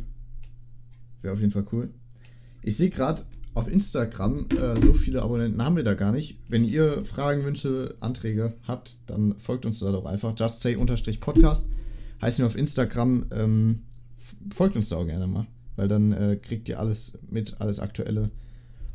Wäre 1.22 1.34
auf 1.34 1.40
jeden 1.40 1.52
Fall 1.52 1.66
cool. 1.72 1.90
Ich 2.64 2.78
sehe 2.78 2.90
gerade 2.90 3.24
auf 3.58 3.72
Instagram, 3.72 4.46
äh, 4.52 4.80
so 4.80 4.94
viele 4.94 5.24
Abonnenten 5.24 5.64
haben 5.64 5.76
wir 5.76 5.84
da 5.84 5.96
gar 5.96 6.12
nicht. 6.12 6.38
Wenn 6.48 6.64
ihr 6.64 7.04
Fragen, 7.04 7.44
Wünsche, 7.44 7.96
Anträge 8.00 8.54
habt, 8.68 9.00
dann 9.10 9.40
folgt 9.40 9.66
uns 9.66 9.80
da 9.80 9.92
doch 9.92 10.06
einfach. 10.06 10.34
Just 10.38 10.62
say-podcast 10.62 11.68
heißen 12.22 12.44
wir 12.44 12.46
auf 12.46 12.56
Instagram. 12.56 13.26
Ähm, 13.32 13.84
folgt 14.54 14.76
uns 14.76 14.90
da 14.90 14.98
auch 14.98 15.08
gerne 15.08 15.26
mal, 15.26 15.48
weil 15.76 15.88
dann 15.88 16.14
äh, 16.14 16.36
kriegt 16.36 16.70
ihr 16.70 16.80
alles 16.80 17.18
mit, 17.30 17.60
alles 17.60 17.80
Aktuelle. 17.80 18.30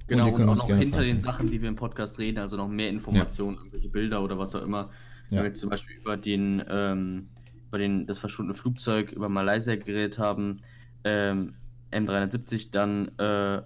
Genau, 0.06 0.28
und, 0.28 0.34
und 0.34 0.48
auch 0.48 0.68
noch 0.68 0.76
hinter 0.76 0.98
fragen. 0.98 1.08
den 1.08 1.20
Sachen, 1.20 1.50
die 1.50 1.60
wir 1.60 1.68
im 1.68 1.76
Podcast 1.76 2.20
reden, 2.20 2.38
also 2.38 2.56
noch 2.56 2.68
mehr 2.68 2.88
Informationen, 2.88 3.56
ja. 3.56 3.62
irgendwelche 3.62 3.88
Bilder 3.88 4.22
oder 4.22 4.38
was 4.38 4.54
auch 4.54 4.62
immer. 4.62 4.90
Ja. 5.30 5.38
Wenn 5.38 5.44
wir 5.44 5.54
zum 5.54 5.70
Beispiel 5.70 5.96
über 5.96 6.16
den, 6.16 6.62
ähm, 6.68 7.28
über 7.66 7.78
den, 7.78 8.06
das 8.06 8.18
verschwundene 8.18 8.54
Flugzeug 8.54 9.10
über 9.10 9.28
Malaysia 9.28 9.74
geredet 9.74 10.18
haben, 10.20 10.60
ähm, 11.02 11.54
M370, 11.90 12.70
dann 12.70 13.08
äh, 13.18 13.62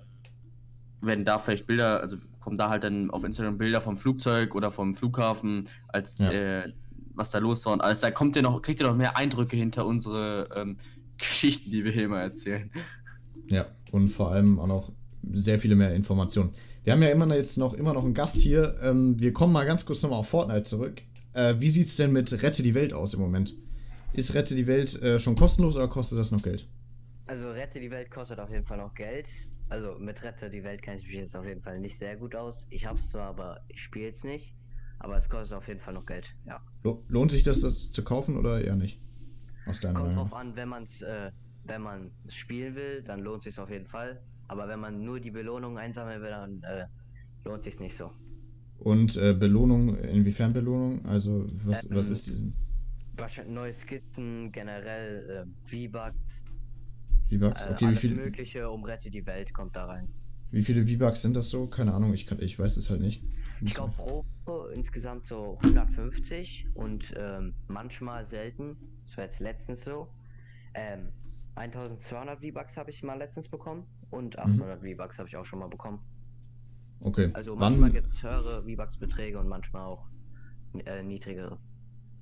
werden 1.01 1.25
da 1.25 1.39
vielleicht 1.39 1.67
Bilder, 1.67 2.01
also 2.01 2.17
kommen 2.41 2.57
da 2.57 2.69
halt 2.71 2.85
dann 2.85 3.11
auf 3.11 3.25
Instagram 3.25 3.59
Bilder 3.59 3.81
vom 3.81 3.99
Flugzeug 3.99 4.55
oder 4.55 4.71
vom 4.71 4.95
Flughafen, 4.95 5.69
als 5.89 6.19
ja. 6.19 6.31
äh, 6.31 6.73
was 7.15 7.31
da 7.31 7.39
los 7.39 7.65
war 7.67 7.73
und 7.73 7.81
alles. 7.81 8.01
Da 8.01 8.11
kommt 8.11 8.37
ihr 8.37 8.43
noch, 8.43 8.61
kriegt 8.63 8.81
ihr 8.81 8.87
noch 8.87 8.97
mehr 8.97 9.17
Eindrücke 9.17 9.57
hinter 9.57 9.87
unsere 9.87 10.49
ähm, 10.55 10.77
Geschichten, 11.19 11.71
die 11.71 11.85
wir 11.85 11.93
hier 11.93 12.05
immer 12.05 12.21
erzählen. 12.21 12.71
Ja, 13.49 13.67
und 13.91 14.11
vor 14.11 14.33
allem 14.33 14.59
auch 14.59 14.67
noch 14.67 14.93
sehr 15.33 15.59
viele 15.59 15.75
mehr 15.75 15.95
Informationen. 15.95 16.53
Wir 16.85 16.93
haben 16.93 17.03
ja 17.03 17.09
immer 17.09 17.35
jetzt 17.35 17.59
noch 17.59 17.75
immer 17.75 17.95
noch 17.95 18.05
einen 18.05 18.15
Gast 18.15 18.37
hier. 18.37 18.77
Ähm, 18.83 19.19
wir 19.19 19.33
kommen 19.33 19.53
mal 19.53 19.65
ganz 19.65 19.85
kurz 19.85 20.03
nochmal 20.03 20.21
auf 20.21 20.29
Fortnite 20.29 20.63
zurück. 20.63 21.03
Äh, 21.33 21.55
wie 21.59 21.81
es 21.81 21.97
denn 21.97 22.13
mit 22.13 22.33
Rette 22.43 22.63
die 22.63 22.75
Welt 22.75 22.95
aus 22.95 23.15
im 23.15 23.21
Moment? 23.21 23.57
Ist 24.13 24.35
Rette 24.35 24.55
die 24.55 24.67
Welt 24.67 25.03
äh, 25.03 25.19
schon 25.19 25.37
kostenlos 25.37 25.77
oder 25.77 25.89
kostet 25.89 26.19
das 26.19 26.31
noch 26.31 26.43
Geld? 26.43 26.69
Also 27.27 27.51
Rette 27.51 27.81
die 27.81 27.91
Welt 27.91 28.11
kostet 28.11 28.39
auf 28.39 28.51
jeden 28.51 28.65
Fall 28.65 28.79
noch 28.79 28.95
Geld. 28.95 29.27
Also 29.69 29.99
mit 29.99 30.23
Rette 30.23 30.51
die 30.51 30.63
Welt 30.63 30.83
kenne 30.83 31.01
ich 31.01 31.07
mich 31.07 31.17
jetzt 31.17 31.37
auf 31.37 31.45
jeden 31.45 31.63
Fall 31.63 31.81
nicht 31.81 31.99
sehr 31.99 32.17
gut 32.17 32.35
aus. 32.35 32.67
Ich 32.71 32.87
hab's 32.87 33.11
zwar, 33.11 33.29
aber 33.29 33.61
ich 33.69 33.83
spiele 33.83 34.11
es 34.11 34.23
nicht. 34.25 34.55
Aber 34.99 35.17
es 35.17 35.29
kostet 35.29 35.59
auf 35.59 35.69
jeden 35.69 35.81
Fall 35.81 35.93
noch 35.95 36.07
Geld, 36.07 36.35
ja. 36.47 36.61
Lohnt 37.09 37.31
sich 37.31 37.43
das, 37.43 37.61
das 37.61 37.93
zu 37.93 38.03
kaufen 38.03 38.37
oder 38.37 38.63
eher 38.63 38.77
nicht? 38.77 39.01
Aus 39.67 39.81
deiner 39.81 40.01
Kommt 40.01 40.17
drauf 40.17 40.33
an, 40.33 40.57
wenn 40.57 40.69
man 40.69 40.85
es 40.85 41.03
äh, 41.03 41.31
wenn 41.69 41.83
man 41.83 42.11
spielen 42.29 42.75
will, 42.75 43.03
dann 43.03 43.21
lohnt 43.21 43.43
sich 43.43 43.59
auf 43.59 43.71
jeden 43.71 43.87
Fall. 43.87 44.21
Aber 44.49 44.69
wenn 44.69 44.81
man 44.81 45.05
nur 45.05 45.21
die 45.21 45.31
Belohnung 45.31 45.79
einsammeln 45.79 46.23
will, 46.23 46.31
dann 46.31 46.63
äh, 46.63 46.87
lohnt 47.45 47.65
sich 47.65 47.81
nicht 47.81 47.97
so. 47.97 48.13
Und 48.79 49.17
äh, 49.17 49.33
Belohnung, 49.33 49.97
inwiefern 49.99 50.53
Belohnung? 50.53 51.05
Also 51.07 51.47
was, 51.65 51.91
ähm, 51.91 51.97
was 51.97 52.11
ist 52.11 52.29
die? 52.29 52.53
Wahrscheinlich 53.17 53.55
neue 53.55 53.73
Skizzen, 53.73 54.53
generell 54.53 55.47
äh, 55.65 55.89
V-Bucks, 55.89 56.45
V-Bucks, 57.31 57.67
äh, 57.67 57.73
okay, 57.73 57.91
wie 57.91 57.97
viel? 57.97 58.15
Mögliche 58.15 58.71
um 58.71 58.85
Rette 58.85 59.11
die 59.11 59.27
Welt 59.27 59.53
kommt 59.53 59.77
da 59.77 59.87
rein. 59.87 60.09
Wie 60.51 60.63
viele 60.63 60.87
V-Bucks 60.87 61.23
sind 61.23 61.37
das 61.37 61.51
so? 61.51 61.67
Keine 61.67 61.93
Ahnung, 61.93 62.15
ich, 62.15 62.27
kann, 62.27 62.41
ich 62.41 62.59
weiß 62.59 62.77
es 62.77 62.89
halt 62.89 63.01
nicht. 63.01 63.23
Ich 63.63 63.75
glaube 63.75 63.93
pro 63.97 64.25
insgesamt 64.75 65.27
so 65.27 65.59
150 65.65 66.67
und 66.75 67.15
ähm, 67.17 67.55
manchmal 67.69 68.27
selten, 68.27 68.77
das 69.05 69.17
war 69.17 69.25
jetzt 69.25 69.41
letztens 69.41 69.85
so, 69.85 70.09
ähm, 70.75 71.09
1200 71.57 72.41
V-Bucks 72.41 72.77
habe 72.77 72.91
ich 72.91 73.03
mal 73.03 73.17
letztens 73.19 73.49
bekommen 73.49 73.87
und 74.11 74.39
800 74.39 74.83
mhm. 74.83 74.93
V-Bucks 74.93 75.19
habe 75.19 75.29
ich 75.29 75.37
auch 75.37 75.45
schon 75.45 75.59
mal 75.59 75.69
bekommen. 75.69 76.01
Okay. 77.01 77.31
Also 77.33 77.57
manchmal 77.57 77.91
gibt 77.91 78.09
es 78.09 78.23
höhere 78.23 78.63
V-Bucks-Beträge 78.63 79.39
und 79.39 79.49
manchmal 79.49 79.85
auch 79.85 80.07
äh, 80.85 81.03
niedrigere. 81.03 81.59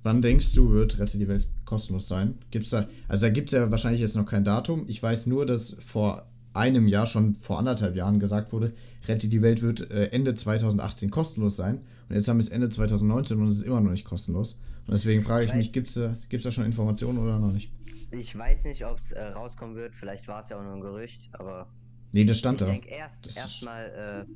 Wann 0.05 0.21
denkst 0.21 0.53
du, 0.53 0.69
wird 0.69 0.99
Rette 0.99 1.17
die 1.17 1.27
Welt 1.27 1.47
kostenlos 1.65 2.07
sein? 2.07 2.37
Gibt's 2.51 2.69
da, 2.69 2.87
also 3.07 3.25
da 3.25 3.31
gibt 3.31 3.51
es 3.51 3.57
ja 3.57 3.71
wahrscheinlich 3.71 4.01
jetzt 4.01 4.15
noch 4.15 4.27
kein 4.27 4.43
Datum. 4.43 4.85
Ich 4.87 5.01
weiß 5.01 5.25
nur, 5.25 5.47
dass 5.47 5.77
vor 5.83 6.27
einem 6.53 6.87
Jahr, 6.87 7.07
schon 7.07 7.33
vor 7.33 7.57
anderthalb 7.57 7.95
Jahren 7.95 8.19
gesagt 8.19 8.53
wurde, 8.53 8.73
Rette 9.07 9.27
die 9.27 9.41
Welt 9.41 9.63
wird 9.63 9.89
äh, 9.89 10.09
Ende 10.09 10.35
2018 10.35 11.09
kostenlos 11.09 11.55
sein. 11.55 11.79
Und 12.07 12.15
jetzt 12.15 12.27
haben 12.27 12.37
wir 12.37 12.43
es 12.43 12.49
Ende 12.49 12.69
2019 12.69 13.39
und 13.39 13.47
es 13.47 13.57
ist 13.57 13.63
immer 13.63 13.81
noch 13.81 13.89
nicht 13.89 14.05
kostenlos. 14.05 14.59
Und 14.85 14.93
deswegen 14.93 15.23
frage 15.23 15.45
ich 15.45 15.55
mich, 15.55 15.73
gibt 15.73 15.87
es 15.87 15.95
da, 15.95 16.15
gibt's 16.29 16.43
da 16.43 16.51
schon 16.51 16.65
Informationen 16.65 17.17
oder 17.17 17.39
noch 17.39 17.51
nicht? 17.51 17.71
Ich 18.11 18.37
weiß 18.37 18.65
nicht, 18.65 18.85
ob 18.85 18.99
es 18.99 19.11
äh, 19.11 19.23
rauskommen 19.23 19.75
wird. 19.75 19.95
Vielleicht 19.95 20.27
war 20.27 20.43
es 20.43 20.49
ja 20.49 20.59
auch 20.59 20.63
nur 20.63 20.73
ein 20.73 20.81
Gerücht, 20.81 21.31
aber. 21.33 21.67
Nee, 22.11 22.25
das 22.25 22.37
stand 22.37 22.61
ich 22.61 22.67
da. 22.67 22.73
Ich 22.73 22.81
denke, 22.81 22.95
erst, 22.95 23.35
erstmal 23.35 24.27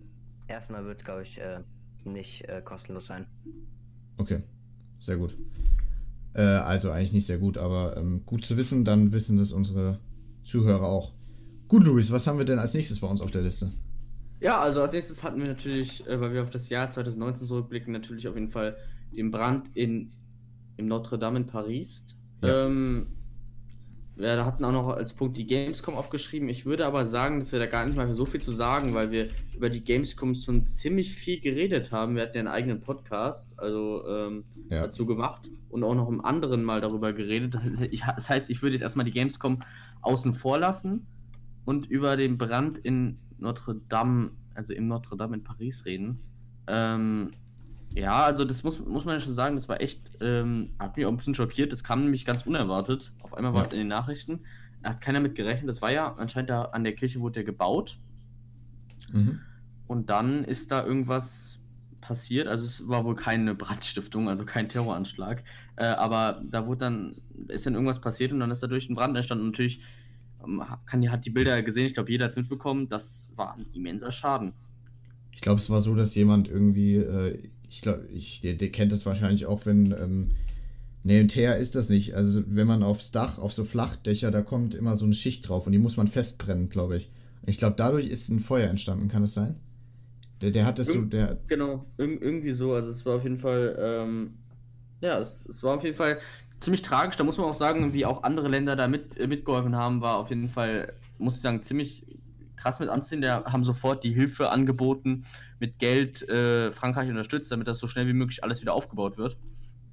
äh, 0.48 0.52
erstmal 0.52 0.84
wird 0.86 0.98
es, 0.98 1.06
glaube 1.06 1.22
ich, 1.22 1.40
äh, 1.40 1.60
nicht 2.06 2.50
äh, 2.50 2.64
kostenlos 2.66 3.06
sein. 3.06 3.28
Okay, 4.18 4.42
sehr 5.00 5.18
gut. 5.18 5.38
Äh, 6.34 6.42
also 6.42 6.92
eigentlich 6.92 7.14
nicht 7.14 7.26
sehr 7.26 7.38
gut, 7.38 7.58
aber 7.58 7.98
ähm, 7.98 8.22
gut 8.26 8.46
zu 8.46 8.58
wissen, 8.58 8.86
dann 8.86 9.12
wissen 9.12 9.38
das 9.38 9.52
unsere 9.52 10.00
Zuhörer 10.44 10.88
auch. 10.88 11.14
Gut, 11.68 11.84
Luis, 11.84 12.12
was 12.12 12.28
haben 12.28 12.38
wir 12.38 12.46
denn 12.46 12.60
als 12.60 12.74
nächstes 12.74 13.00
bei 13.00 13.08
uns 13.08 13.22
auf 13.22 13.32
der 13.32 13.42
Liste? 13.42 13.72
Ja, 14.40 14.62
also 14.62 14.82
als 14.82 14.94
nächstes 14.94 15.24
hatten 15.24 15.40
wir 15.40 15.48
natürlich, 15.48 16.06
äh, 16.08 16.20
weil 16.20 16.34
wir 16.34 16.44
auf 16.44 16.50
das 16.50 16.70
Jahr 16.70 16.90
2019 16.90 17.48
zurückblicken, 17.48 17.92
natürlich 17.92 18.28
auf 18.28 18.36
jeden 18.36 18.50
Fall 18.50 18.78
den 19.12 19.32
Brand 19.32 19.70
in, 19.74 20.12
im 20.78 20.88
Notre 20.88 21.18
Dame 21.18 21.40
in 21.40 21.48
Paris. 21.48 22.06
Ja. 22.44 22.68
Ähm, 22.68 23.08
wir 24.20 24.46
hatten 24.46 24.66
auch 24.66 24.74
noch 24.74 24.90
als 24.90 25.14
Punkt 25.14 25.38
die 25.38 25.48
Gamescom 25.48 25.96
aufgeschrieben. 25.96 26.50
Ich 26.50 26.66
würde 26.66 26.86
aber 26.86 27.06
sagen, 27.06 27.40
dass 27.40 27.54
wir 27.54 27.60
da 27.60 27.68
gar 27.68 27.86
nicht 27.86 27.96
mal 27.96 28.14
so 28.14 28.26
viel 28.26 28.42
zu 28.42 28.52
sagen, 28.52 28.94
weil 28.94 29.12
wir 29.12 29.30
über 29.56 29.70
die 29.70 29.82
Gamescom 29.82 30.36
schon 30.36 30.68
ziemlich 30.68 31.16
viel 31.16 31.40
geredet 31.40 31.94
haben. 31.94 32.16
Wir 32.16 32.24
hatten 32.24 32.36
ja 32.36 32.40
einen 32.42 32.50
eigenen 32.50 32.82
Podcast 32.82 33.58
also 33.58 34.06
ähm, 34.08 34.44
ja. 34.70 34.82
dazu 34.82 35.06
gemacht 35.06 35.50
und 35.70 35.86
auch 35.86 35.96
noch 35.96 36.10
im 36.10 36.24
anderen 36.24 36.66
Mal 36.66 36.82
darüber 36.82 37.14
geredet. 37.14 37.58
Das 38.20 38.30
heißt, 38.30 38.50
ich 38.50 38.62
würde 38.62 38.76
jetzt 38.76 38.84
erstmal 38.84 39.06
die 39.06 39.12
Gamescom 39.12 39.64
außen 40.02 40.34
vor 40.34 40.60
lassen 40.60 41.08
und 41.64 41.90
über 41.90 42.18
den 42.18 42.38
Brand 42.38 42.78
in 42.78 43.20
Notre 43.38 43.76
Dame, 43.88 44.32
also 44.54 44.74
im 44.74 44.88
Notre 44.88 45.16
Dame 45.16 45.38
in 45.38 45.44
Paris 45.44 45.86
reden. 45.86 46.20
Ähm, 46.68 47.32
ja, 47.94 48.24
also 48.24 48.46
das 48.46 48.64
muss, 48.64 48.80
muss 48.80 49.06
man 49.06 49.16
ja 49.16 49.20
schon 49.20 49.34
sagen, 49.34 49.56
das 49.56 49.68
war 49.68 49.82
echt, 49.82 50.00
ähm, 50.22 50.72
hat 50.80 50.96
mich 50.96 51.06
auch 51.06 51.12
ein 51.12 51.18
bisschen 51.18 51.36
schockiert. 51.36 51.72
Das 51.72 51.84
kam 51.84 52.04
nämlich 52.04 52.26
ganz 52.26 52.46
unerwartet. 52.46 53.12
Auf 53.22 53.34
einmal 53.34 53.54
war 53.54 53.62
es 53.62 53.72
in 53.72 53.80
den 53.80 53.88
Nachrichten. 53.88 54.42
Da 54.82 54.92
hat 54.92 55.02
keiner 55.02 55.20
mit 55.20 55.36
gerechnet. 55.36 55.70
Das 55.70 55.82
war 55.82 55.92
ja 55.92 56.14
anscheinend 56.16 56.50
da 56.50 56.66
an 56.66 56.84
der 56.84 56.94
Kirche 56.94 57.20
wurde 57.20 57.34
der 57.34 57.44
gebaut. 57.44 57.98
Mhm. 59.12 59.40
Und 59.88 60.10
dann 60.10 60.44
ist 60.44 60.72
da 60.72 60.86
irgendwas 60.86 61.60
passiert. 62.00 62.48
Also 62.48 62.66
es 62.66 62.88
war 62.88 63.06
wohl 63.06 63.16
keine 63.16 63.56
Brandstiftung, 63.56 64.30
also 64.30 64.46
kein 64.46 64.70
Terroranschlag. 64.70 65.44
Äh, 65.76 65.86
aber 65.86 66.42
da 66.50 66.68
wurde 66.68 66.80
dann, 66.80 67.16
ist 67.48 67.66
dann 67.66 67.74
irgendwas 67.74 68.00
passiert 68.00 68.32
und 68.32 68.40
dann 68.40 68.52
ist 68.52 68.62
dadurch 68.62 68.88
ein 68.90 68.96
Brand 68.96 69.18
entstanden. 69.18 69.46
Und 69.46 69.52
natürlich 69.52 69.82
ähm, 70.46 70.64
kann, 70.86 71.12
hat 71.12 71.26
die 71.26 71.32
Bilder 71.32 71.62
gesehen, 71.64 71.88
ich 71.88 71.96
glaube, 71.96 72.12
jeder 72.12 72.26
hat 72.26 72.32
es 72.32 72.38
mitbekommen. 72.38 72.88
Das 72.88 73.32
war 73.36 73.56
ein 73.56 73.66
immenser 73.74 74.12
Schaden. 74.12 74.54
Ich 75.32 75.42
glaube, 75.42 75.60
es 75.60 75.70
war 75.70 75.80
so, 75.80 75.96
dass 75.96 76.16
jemand 76.16 76.48
irgendwie 76.48 76.98
äh, 76.98 77.50
ich 77.70 77.82
glaube, 77.82 78.06
ich, 78.12 78.42
der, 78.42 78.54
der, 78.54 78.72
kennt 78.72 78.92
das 78.92 79.06
wahrscheinlich 79.06 79.46
auch, 79.46 79.66
wenn, 79.66 79.92
ähm, 79.92 80.32
ne, 81.04 81.20
ein 81.20 81.28
Teer 81.28 81.58
ist 81.58 81.76
das 81.76 81.90
nicht. 81.90 82.16
Also 82.16 82.44
wenn 82.48 82.68
man 82.68 82.84
aufs 82.84 83.12
Dach, 83.12 83.38
auf 83.38 83.54
so 83.54 83.64
Flachdächer, 83.64 84.32
da 84.32 84.42
kommt 84.42 84.76
immer 84.76 84.96
so 84.96 85.06
eine 85.06 85.14
Schicht 85.14 85.48
drauf 85.48 85.66
und 85.66 85.72
die 85.72 85.80
muss 85.80 85.98
man 85.98 86.08
festbrennen, 86.08 86.70
glaube 86.70 86.98
ich. 86.98 87.12
Und 87.42 87.50
ich 87.50 87.58
glaube, 87.58 87.76
dadurch 87.78 88.08
ist 88.08 88.30
ein 88.30 88.40
Feuer 88.40 88.70
entstanden, 88.70 89.08
kann 89.08 89.24
es 89.24 89.34
sein? 89.34 89.56
Der, 90.42 90.52
der 90.52 90.66
hat 90.66 90.80
das 90.80 90.88
so, 90.88 91.02
der... 91.02 91.38
Genau, 91.48 91.86
Ir 91.98 92.22
irgendwie 92.22 92.52
so, 92.52 92.74
also 92.74 92.90
es 92.90 93.06
war 93.06 93.18
auf 93.18 93.24
jeden 93.24 93.40
Fall, 93.40 93.78
ähm, 93.80 94.34
ja, 95.02 95.20
es, 95.20 95.46
es 95.46 95.64
war 95.64 95.76
auf 95.76 95.84
jeden 95.84 95.96
Fall 95.96 96.20
ziemlich 96.60 96.82
tragisch. 96.82 97.18
Da 97.18 97.24
muss 97.24 97.38
man 97.38 97.48
auch 97.48 97.54
sagen, 97.54 97.94
wie 97.94 98.06
auch 98.06 98.24
andere 98.24 98.48
Länder 98.48 98.76
da 98.76 98.88
mit, 98.88 99.18
äh, 99.18 99.28
mitgeholfen 99.28 99.76
haben, 99.76 100.02
war 100.02 100.18
auf 100.18 100.30
jeden 100.30 100.50
Fall, 100.50 100.94
muss 101.18 101.36
ich 101.36 101.42
sagen, 101.42 101.64
ziemlich 101.64 102.06
krass 102.60 102.80
mit 102.80 102.90
anziehen. 102.90 103.22
Der 103.22 103.46
haben 103.46 103.64
sofort 103.64 104.04
die 104.04 104.14
Hilfe 104.14 104.52
angeboten, 104.52 105.24
mit 105.60 105.80
Geld 105.80 106.28
äh, 106.30 106.72
Frankreich 106.72 107.10
unterstützt, 107.10 107.52
damit 107.52 107.68
das 107.68 107.80
so 107.80 107.88
schnell 107.88 108.08
wie 108.08 108.14
möglich 108.14 108.44
alles 108.44 108.62
wieder 108.62 108.74
aufgebaut 108.74 109.18
wird. 109.18 109.38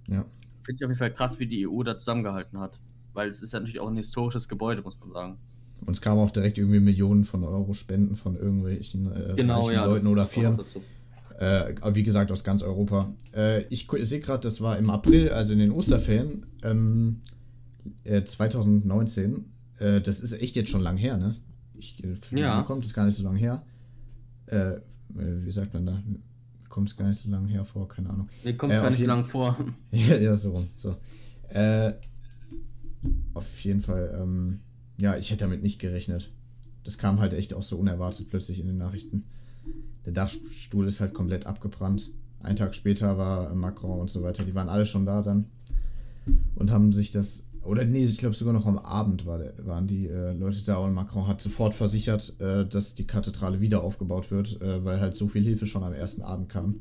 Ja. 0.09 0.25
Finde 0.63 0.79
ich 0.79 0.85
auf 0.85 0.91
jeden 0.91 0.99
Fall 0.99 1.13
krass, 1.13 1.39
wie 1.39 1.47
die 1.47 1.69
EU 1.69 1.83
da 1.83 1.99
zusammengehalten 1.99 2.59
hat. 2.59 2.79
Weil 3.13 3.29
es 3.29 3.43
ist 3.43 3.53
ja 3.53 3.61
natürlich 3.61 3.81
auch 3.81 3.89
ein 3.89 3.97
historisches 3.97 4.49
Gebäude, 4.49 4.83
muss 4.83 4.99
man 5.01 5.13
sagen. 5.13 5.37
Uns 5.85 6.01
kamen 6.01 6.21
auch 6.21 6.31
direkt 6.31 6.59
irgendwie 6.59 6.81
Millionen 6.81 7.25
von 7.25 7.45
Euro 7.45 7.73
Spenden 7.73 8.17
von 8.17 8.37
irgendwelchen 8.37 9.13
äh, 9.13 9.35
genau, 9.37 9.71
ja, 9.71 9.85
Leuten 9.85 10.07
oder 10.07 10.27
Firmen. 10.27 10.61
Äh, 11.39 11.75
wie 11.93 12.03
gesagt, 12.03 12.33
aus 12.33 12.45
ganz 12.45 12.63
Europa. 12.63 13.13
Äh, 13.35 13.65
ich 13.69 13.87
sehe 14.03 14.21
gerade, 14.21 14.41
das 14.41 14.61
war 14.61 14.79
im 14.79 14.89
April, 14.89 15.31
also 15.31 15.53
in 15.53 15.59
den 15.59 15.71
Osterferien 15.71 16.47
ähm, 16.63 17.21
2019. 18.05 19.45
Äh, 19.79 19.97
äh, 19.97 20.01
das 20.01 20.23
ist 20.23 20.41
echt 20.41 20.57
jetzt 20.57 20.71
schon 20.71 20.81
lang 20.81 20.97
her, 20.97 21.17
ne? 21.17 21.37
Ich, 21.79 22.03
ja. 22.31 22.63
kommt 22.63 22.85
es 22.85 22.95
gar 22.95 23.05
nicht 23.05 23.17
so 23.17 23.25
lange 23.25 23.39
her. 23.39 23.63
Äh, 24.47 24.77
wie 25.09 25.53
sagt 25.53 25.75
man 25.75 25.87
da? 25.87 26.03
Kommt 26.69 26.89
es 26.89 26.97
gar 26.97 27.09
nicht 27.09 27.21
so 27.21 27.31
lange 27.31 27.49
her 27.49 27.65
vor, 27.65 27.89
keine 27.89 28.11
Ahnung. 28.11 28.29
Mir 28.45 28.57
kommt 28.57 28.73
es 28.73 28.79
äh, 28.79 28.83
gar 28.83 28.91
nicht 28.91 29.01
so 29.01 29.07
lange 29.07 29.25
vor. 29.25 29.57
ja, 29.91 30.17
ja, 30.17 30.35
so 30.35 30.53
rum. 30.53 30.69
So. 30.77 30.97
Äh, 31.49 31.93
auf 33.35 33.61
jeden 33.61 33.83
Fall, 33.83 34.19
ähm, 34.21 34.61
ja, 35.01 35.17
ich 35.17 35.31
hätte 35.31 35.45
damit 35.45 35.63
nicht 35.63 35.79
gerechnet. 35.79 36.33
Das 36.85 36.99
kam 36.99 37.21
halt 37.21 37.35
echt 37.35 37.55
auch 37.55 37.63
so 37.63 37.77
unerwartet 37.77 38.31
plötzlich 38.31 38.61
in 38.61 38.67
den 38.67 38.79
Nachrichten. 38.79 39.25
Der 40.05 40.13
Dachstuhl 40.13 40.87
ist 40.87 41.01
halt 41.01 41.15
komplett 41.15 41.47
abgebrannt. 41.47 42.11
Ein 42.41 42.57
Tag 42.57 42.75
später 42.75 43.19
war 43.19 43.55
Macron 43.55 44.01
und 44.01 44.11
so 44.11 44.23
weiter, 44.23 44.45
die 44.45 44.55
waren 44.55 44.69
alle 44.69 44.87
schon 44.87 45.05
da 45.05 45.23
dann 45.23 45.47
und 46.55 46.71
haben 46.71 46.93
sich 46.93 47.13
das 47.13 47.46
oder 47.67 47.85
nee, 47.85 48.03
ich 48.03 48.19
glaube 48.19 48.35
sogar 48.35 48.55
noch 48.55 48.67
am 48.67 48.79
Abend 48.79 49.27
war 49.27 49.39
der, 49.39 49.55
waren 49.67 49.87
die 49.87 50.07
äh, 50.07 50.33
Leute 50.33 50.65
da 50.65 50.77
und 50.79 50.95
Macron 50.95 51.27
hat 51.27 51.41
sofort 51.41 51.75
versichert, 51.75 52.35
äh, 52.41 52.67
dass 52.67 52.95
die 52.95 53.07
Kathedrale 53.07 53.61
wieder 53.61 53.83
aufgebaut 53.83 54.31
wird, 54.31 54.61
äh, 54.63 54.85
weil 54.85 55.01
halt 55.01 55.17
so 55.17 55.29
viel 55.29 55.43
Hilfe 55.43 55.67
schon 55.67 55.83
am 55.83 55.93
ersten 55.93 56.23
Abend 56.23 56.49
kam. 56.49 56.81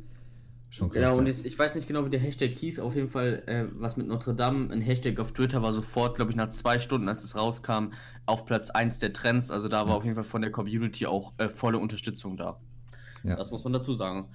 Schon 0.70 0.90
krass. 0.90 1.04
Genau, 1.04 1.18
und 1.18 1.28
jetzt, 1.28 1.46
ich 1.46 1.58
weiß 1.58 1.76
nicht 1.76 1.88
genau, 1.88 2.06
wie 2.06 2.10
der 2.10 2.20
Hashtag 2.20 2.52
hieß. 2.52 2.80
Auf 2.80 2.96
jeden 2.96 3.08
Fall, 3.08 3.44
äh, 3.46 3.66
was 3.80 3.96
mit 3.96 4.08
Notre 4.08 4.36
Dame, 4.36 4.74
ein 4.74 4.82
Hashtag 4.82 5.20
auf 5.20 5.32
Twitter 5.32 5.62
war 5.62 5.72
sofort, 5.72 6.18
glaube 6.18 6.32
ich, 6.32 6.38
nach 6.38 6.50
zwei 6.50 6.80
Stunden, 6.80 7.08
als 7.08 7.24
es 7.24 7.38
rauskam, 7.38 7.94
auf 8.26 8.46
Platz 8.46 8.70
1 8.72 9.00
der 9.00 9.14
Trends. 9.14 9.52
Also 9.52 9.70
da 9.70 9.84
war 9.84 9.92
ja. 9.92 9.96
auf 9.96 10.04
jeden 10.04 10.16
Fall 10.16 10.26
von 10.26 10.42
der 10.42 10.52
Community 10.52 11.06
auch 11.06 11.34
äh, 11.38 11.48
volle 11.48 11.80
Unterstützung 11.80 12.36
da. 12.36 12.60
Ja. 13.26 13.36
Das 13.36 13.52
muss 13.52 13.64
man 13.64 13.74
dazu 13.74 13.94
sagen. 13.94 14.28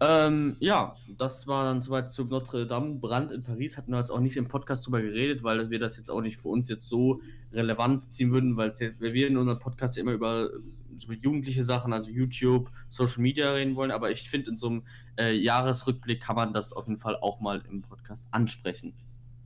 Ähm, 0.00 0.56
ja, 0.58 0.96
das 1.18 1.46
war 1.46 1.64
dann 1.64 1.82
soweit 1.82 2.10
zu 2.10 2.24
Notre 2.24 2.66
Dame. 2.66 2.94
Brand 2.94 3.30
in 3.30 3.42
Paris 3.42 3.76
hatten 3.76 3.92
wir 3.92 3.98
jetzt 3.98 4.10
auch 4.10 4.20
nicht 4.20 4.36
im 4.36 4.48
Podcast 4.48 4.86
drüber 4.86 5.02
geredet, 5.02 5.42
weil 5.42 5.68
wir 5.70 5.78
das 5.78 5.98
jetzt 5.98 6.10
auch 6.10 6.22
nicht 6.22 6.38
für 6.38 6.48
uns 6.48 6.68
jetzt 6.68 6.88
so 6.88 7.20
relevant 7.52 8.12
ziehen 8.12 8.32
würden, 8.32 8.56
weil 8.56 8.72
wir 8.98 9.28
in 9.28 9.36
unserem 9.36 9.58
Podcast 9.58 9.96
ja 9.96 10.02
immer 10.02 10.12
über 10.12 10.48
so 10.96 11.12
jugendliche 11.12 11.62
Sachen, 11.62 11.92
also 11.92 12.08
YouTube, 12.08 12.70
Social 12.88 13.20
Media 13.20 13.52
reden 13.52 13.76
wollen. 13.76 13.90
Aber 13.90 14.10
ich 14.10 14.30
finde, 14.30 14.50
in 14.50 14.56
so 14.56 14.68
einem 14.68 14.82
äh, 15.18 15.32
Jahresrückblick 15.32 16.22
kann 16.22 16.36
man 16.36 16.54
das 16.54 16.72
auf 16.72 16.86
jeden 16.86 16.98
Fall 16.98 17.16
auch 17.16 17.40
mal 17.40 17.62
im 17.68 17.82
Podcast 17.82 18.28
ansprechen. 18.30 18.94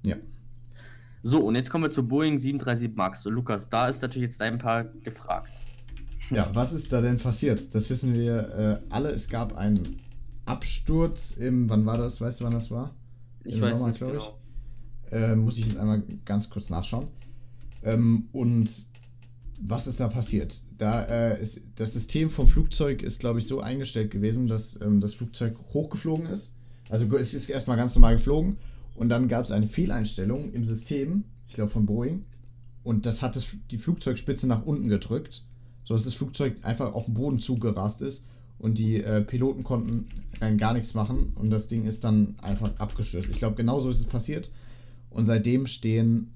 Ja. 0.04 0.16
So, 1.24 1.40
und 1.40 1.56
jetzt 1.56 1.70
kommen 1.70 1.84
wir 1.84 1.90
zu 1.90 2.06
Boeing 2.06 2.38
737 2.38 2.96
MAX. 2.96 3.22
So, 3.22 3.30
Lukas, 3.30 3.68
da 3.68 3.88
ist 3.88 4.00
natürlich 4.02 4.28
jetzt 4.28 4.40
dein 4.40 4.58
Paar 4.58 4.84
gefragt. 4.84 5.52
Ja, 6.32 6.50
was 6.54 6.72
ist 6.72 6.92
da 6.92 7.00
denn 7.00 7.18
passiert? 7.18 7.74
Das 7.74 7.90
wissen 7.90 8.14
wir 8.14 8.82
äh, 8.88 8.92
alle. 8.92 9.10
Es 9.10 9.28
gab 9.28 9.56
einen 9.56 10.00
Absturz 10.46 11.36
im, 11.36 11.68
wann 11.68 11.84
war 11.86 11.98
das? 11.98 12.20
Weißt 12.20 12.40
du, 12.40 12.44
wann 12.44 12.52
das 12.52 12.70
war? 12.70 12.94
Ich 13.44 13.56
Im 13.56 13.62
weiß 13.62 13.78
Sommer, 13.78 13.88
nicht 13.88 14.00
genau. 14.00 14.38
Äh, 15.10 15.36
muss 15.36 15.58
ich 15.58 15.66
jetzt 15.66 15.78
einmal 15.78 16.02
ganz 16.24 16.48
kurz 16.48 16.70
nachschauen. 16.70 17.08
Ähm, 17.82 18.28
und 18.32 18.70
was 19.60 19.86
ist 19.86 20.00
da 20.00 20.08
passiert? 20.08 20.62
Da 20.78 21.02
äh, 21.04 21.42
ist 21.42 21.62
das 21.76 21.92
System 21.92 22.30
vom 22.30 22.48
Flugzeug 22.48 23.02
ist, 23.02 23.20
glaube 23.20 23.38
ich, 23.38 23.46
so 23.46 23.60
eingestellt 23.60 24.10
gewesen, 24.10 24.46
dass 24.48 24.80
ähm, 24.80 25.00
das 25.00 25.14
Flugzeug 25.14 25.56
hochgeflogen 25.74 26.26
ist. 26.26 26.56
Also 26.88 27.14
es 27.16 27.34
ist 27.34 27.48
erstmal 27.48 27.76
ganz 27.76 27.94
normal 27.94 28.16
geflogen 28.16 28.56
und 28.94 29.08
dann 29.08 29.28
gab 29.28 29.44
es 29.44 29.50
eine 29.50 29.66
Fehleinstellung 29.66 30.52
im 30.52 30.64
System, 30.64 31.24
ich 31.46 31.54
glaube 31.54 31.70
von 31.70 31.86
Boeing, 31.86 32.24
und 32.82 33.06
das 33.06 33.22
hat 33.22 33.36
das, 33.36 33.46
die 33.70 33.78
Flugzeugspitze 33.78 34.46
nach 34.46 34.64
unten 34.64 34.88
gedrückt, 34.88 35.44
sodass 35.84 36.04
das 36.04 36.14
Flugzeug 36.14 36.56
einfach 36.62 36.94
auf 36.94 37.06
den 37.06 37.14
Boden 37.14 37.38
zugerast 37.40 38.02
ist 38.02 38.26
und 38.58 38.78
die 38.78 39.02
äh, 39.02 39.20
Piloten 39.22 39.64
konnten 39.64 40.08
rein 40.40 40.58
gar 40.58 40.72
nichts 40.72 40.94
machen 40.94 41.32
und 41.36 41.50
das 41.50 41.68
Ding 41.68 41.84
ist 41.84 42.04
dann 42.04 42.36
einfach 42.40 42.70
abgestürzt. 42.78 43.28
Ich 43.30 43.38
glaube, 43.38 43.56
genauso 43.56 43.90
ist 43.90 43.98
es 43.98 44.06
passiert 44.06 44.50
und 45.10 45.24
seitdem 45.24 45.66
stehen, 45.66 46.32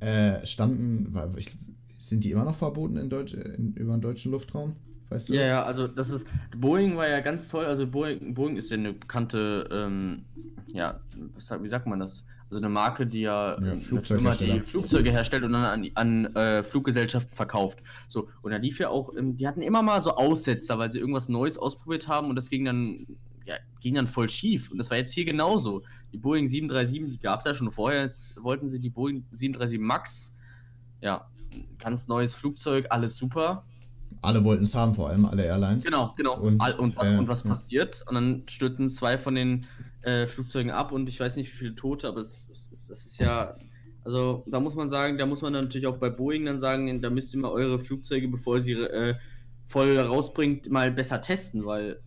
äh, 0.00 0.44
standen, 0.46 1.16
ich, 1.36 1.50
sind 1.98 2.24
die 2.24 2.30
immer 2.30 2.44
noch 2.44 2.56
verboten 2.56 2.96
in 2.96 3.08
Deutsch, 3.08 3.34
in, 3.34 3.74
über 3.74 3.96
den 3.96 4.02
deutschen 4.02 4.32
Luftraum? 4.32 4.76
Weißt 5.08 5.28
du 5.28 5.34
ja, 5.34 5.40
das? 5.40 5.48
ja, 5.48 5.62
also 5.64 5.86
das 5.88 6.10
ist, 6.10 6.26
Boeing 6.56 6.96
war 6.96 7.08
ja 7.08 7.20
ganz 7.20 7.48
toll, 7.48 7.64
also 7.64 7.86
Boeing, 7.86 8.34
Boeing 8.34 8.56
ist 8.56 8.70
ja 8.70 8.76
eine 8.76 8.92
bekannte, 8.92 9.68
ähm, 9.70 10.24
ja, 10.66 11.00
was, 11.34 11.50
wie 11.62 11.68
sagt 11.68 11.86
man 11.86 12.00
das? 12.00 12.24
Also 12.50 12.60
eine 12.60 12.68
Marke, 12.68 13.06
die 13.06 13.22
ja, 13.22 13.60
ja 13.60 13.76
Firma, 13.76 14.34
die 14.34 14.60
Flugzeuge 14.60 15.10
herstellt 15.10 15.42
und 15.44 15.52
dann 15.52 15.64
an, 15.64 15.90
an 15.94 16.36
äh, 16.36 16.62
Fluggesellschaften 16.62 17.34
verkauft. 17.34 17.80
So, 18.06 18.28
und 18.42 18.52
da 18.52 18.58
lief 18.58 18.78
ja 18.78 18.90
auch, 18.90 19.14
ähm, 19.16 19.36
die 19.36 19.48
hatten 19.48 19.62
immer 19.62 19.82
mal 19.82 20.00
so 20.00 20.14
Aussetzer, 20.14 20.78
weil 20.78 20.92
sie 20.92 21.00
irgendwas 21.00 21.28
Neues 21.28 21.58
ausprobiert 21.58 22.06
haben 22.06 22.28
und 22.28 22.36
das 22.36 22.50
ging 22.50 22.64
dann, 22.64 23.06
ja, 23.46 23.56
ging 23.80 23.94
dann 23.94 24.06
voll 24.06 24.28
schief. 24.28 24.70
Und 24.70 24.78
das 24.78 24.90
war 24.90 24.98
jetzt 24.98 25.12
hier 25.12 25.24
genauso. 25.24 25.82
Die 26.12 26.18
Boeing 26.18 26.46
737, 26.46 27.18
die 27.18 27.20
gab 27.20 27.40
es 27.40 27.46
ja 27.46 27.54
schon 27.54 27.70
vorher, 27.70 28.02
jetzt 28.02 28.34
wollten 28.36 28.68
sie 28.68 28.80
die 28.80 28.90
Boeing 28.90 29.24
737 29.32 29.80
MAX, 29.80 30.32
ja, 31.00 31.28
ganz 31.78 32.08
neues 32.08 32.34
Flugzeug, 32.34 32.86
alles 32.90 33.16
super. 33.16 33.64
Alle 34.22 34.42
wollten 34.44 34.64
es 34.64 34.74
haben, 34.74 34.94
vor 34.94 35.08
allem 35.10 35.26
alle 35.26 35.44
Airlines. 35.44 35.84
Genau, 35.84 36.14
genau. 36.16 36.38
Und, 36.38 36.62
und, 36.78 36.96
äh, 37.02 37.18
und 37.18 37.28
was 37.28 37.44
ja. 37.44 37.50
passiert? 37.50 38.04
Und 38.06 38.14
dann 38.14 38.42
stürzen 38.48 38.88
zwei 38.88 39.18
von 39.18 39.34
den 39.34 39.66
äh, 40.04 40.26
Flugzeugen 40.26 40.70
ab 40.70 40.92
und 40.92 41.08
ich 41.08 41.18
weiß 41.18 41.36
nicht, 41.36 41.52
wie 41.52 41.56
viele 41.56 41.74
Tote, 41.74 42.08
aber 42.08 42.20
es, 42.20 42.48
es, 42.50 42.70
es, 42.72 42.86
das 42.86 43.06
ist 43.06 43.18
ja. 43.18 43.56
Also 44.04 44.44
da 44.46 44.60
muss 44.60 44.74
man 44.74 44.90
sagen, 44.90 45.16
da 45.16 45.24
muss 45.24 45.40
man 45.40 45.54
natürlich 45.54 45.86
auch 45.86 45.96
bei 45.96 46.10
Boeing 46.10 46.44
dann 46.44 46.58
sagen, 46.58 47.00
da 47.00 47.08
müsst 47.08 47.32
ihr 47.32 47.40
mal 47.40 47.50
eure 47.50 47.78
Flugzeuge, 47.78 48.28
bevor 48.28 48.56
ihr 48.56 48.60
sie 48.60 48.72
äh, 48.72 49.14
voll 49.66 49.98
rausbringt, 49.98 50.70
mal 50.70 50.92
besser 50.92 51.22
testen, 51.22 51.64
weil 51.64 52.00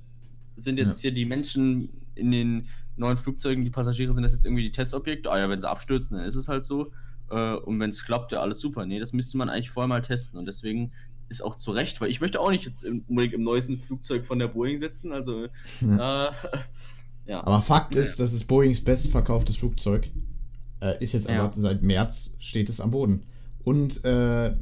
sind 0.55 0.77
jetzt 0.77 1.01
ja. 1.03 1.09
hier 1.09 1.11
die 1.11 1.25
Menschen 1.25 1.89
in 2.13 2.31
den 2.31 2.67
neuen 2.97 3.17
Flugzeugen, 3.17 3.63
die 3.63 3.71
Passagiere, 3.71 4.13
sind 4.13 4.23
das 4.23 4.33
jetzt 4.33 4.45
irgendwie 4.45 4.63
die 4.63 4.71
Testobjekte? 4.71 5.31
Ah 5.31 5.39
ja, 5.39 5.49
wenn 5.49 5.61
sie 5.61 5.69
abstürzen, 5.69 6.17
dann 6.17 6.25
ist 6.25 6.35
es 6.35 6.47
halt 6.47 6.63
so. 6.63 6.91
Äh, 7.29 7.55
und 7.55 7.79
wenn 7.79 7.89
es 7.89 8.03
klappt, 8.03 8.31
ja, 8.31 8.41
alles 8.41 8.59
super. 8.59 8.85
Nee, 8.85 8.99
das 8.99 9.13
müsste 9.13 9.37
man 9.37 9.49
eigentlich 9.49 9.71
vorher 9.71 9.87
mal 9.87 10.01
testen. 10.01 10.39
Und 10.39 10.45
deswegen 10.45 10.91
ist 11.29 11.43
auch 11.43 11.55
zu 11.55 11.71
Recht, 11.71 12.01
weil 12.01 12.09
ich 12.09 12.21
möchte 12.21 12.39
auch 12.39 12.51
nicht 12.51 12.65
jetzt 12.65 12.85
unbedingt 12.85 13.33
im 13.33 13.43
neuesten 13.43 13.77
Flugzeug 13.77 14.25
von 14.25 14.39
der 14.39 14.47
Boeing 14.47 14.79
sitzen. 14.79 15.11
Also, 15.11 15.47
ja. 15.81 16.27
Äh, 16.27 16.31
ja. 17.27 17.45
Aber 17.45 17.61
Fakt 17.61 17.95
ist, 17.95 18.19
das 18.19 18.33
ist 18.33 18.45
Boeings 18.45 18.81
bestverkauftes 18.81 19.57
Flugzeug. 19.57 20.09
Äh, 20.81 21.01
ist 21.03 21.13
jetzt 21.13 21.29
aber 21.29 21.51
seit 21.53 21.83
März 21.83 22.33
steht 22.39 22.69
es 22.69 22.79
am 22.79 22.91
Boden. 22.91 23.23
Und 23.63 24.03
äh, 24.05 24.53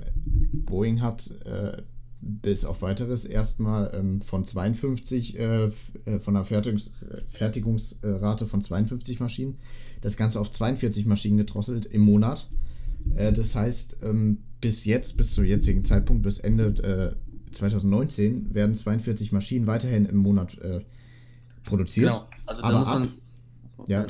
Boeing 0.53 1.01
hat 1.01 1.29
äh, 1.45 1.81
bis 2.21 2.65
auf 2.65 2.81
weiteres 2.81 3.25
erstmal 3.25 3.91
ähm, 3.93 4.19
von 4.21 4.45
52, 4.45 5.37
äh, 5.37 5.65
äh, 5.65 5.71
von 6.19 6.35
einer 6.35 6.43
Fertigungs 6.43 6.91
Fertigungsrate 7.27 8.47
von 8.47 8.63
52 8.63 9.19
Maschinen, 9.19 9.59
das 10.01 10.17
Ganze 10.17 10.39
auf 10.39 10.49
42 10.49 11.05
Maschinen 11.05 11.37
gedrosselt 11.37 11.85
im 11.85 12.01
Monat. 12.01 12.49
Äh, 13.13 13.31
das 13.31 13.53
heißt, 13.53 13.97
ähm, 14.01 14.39
bis 14.59 14.85
jetzt, 14.85 15.17
bis 15.17 15.35
zum 15.35 15.45
jetzigen 15.45 15.85
Zeitpunkt, 15.85 16.23
bis 16.23 16.39
Ende 16.39 17.15
2019, 17.51 18.55
werden 18.55 18.73
42 18.73 19.31
Maschinen 19.31 19.67
weiterhin 19.67 20.05
im 20.05 20.17
Monat 20.17 20.57
produziert. 21.63 22.09
Genau. 22.11 22.27
Also 22.45 22.63
aber 22.63 22.87
ab, 22.87 23.07
ja, 23.87 24.05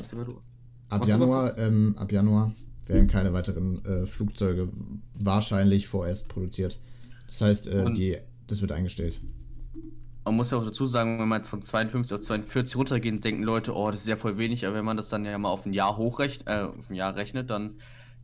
ab 0.88 1.06
Januar, 1.06 1.58
ähm, 1.58 1.94
ab 1.98 2.12
Januar 2.12 2.52
werden 2.86 3.08
keine 3.08 3.32
weiteren 3.32 3.84
äh, 3.84 4.06
Flugzeuge 4.06 4.68
wahrscheinlich 5.14 5.88
vorerst 5.88 6.28
produziert. 6.28 6.78
Das 7.26 7.40
heißt, 7.40 7.68
äh, 7.68 7.92
die, 7.92 8.18
das 8.46 8.60
wird 8.60 8.72
eingestellt. 8.72 9.20
Man 10.24 10.36
muss 10.36 10.50
ja 10.50 10.58
auch 10.58 10.64
dazu 10.64 10.86
sagen, 10.86 11.20
wenn 11.20 11.28
man 11.28 11.40
jetzt 11.40 11.48
von 11.48 11.62
52 11.62 12.14
auf 12.14 12.20
42 12.20 12.76
runtergeht, 12.76 13.24
denken 13.24 13.42
Leute, 13.42 13.74
oh, 13.74 13.90
das 13.90 14.00
ist 14.00 14.08
ja 14.08 14.16
voll 14.16 14.38
wenig, 14.38 14.66
aber 14.66 14.76
wenn 14.76 14.84
man 14.84 14.96
das 14.96 15.08
dann 15.08 15.24
ja 15.24 15.38
mal 15.38 15.50
auf 15.50 15.66
ein 15.66 15.72
Jahr 15.72 15.96
hochrechnet, 15.96 16.48
äh, 16.48 16.62
auf 16.62 16.90
ein 16.90 16.94
Jahr 16.94 17.14
rechnet, 17.14 17.50
dann 17.50 17.76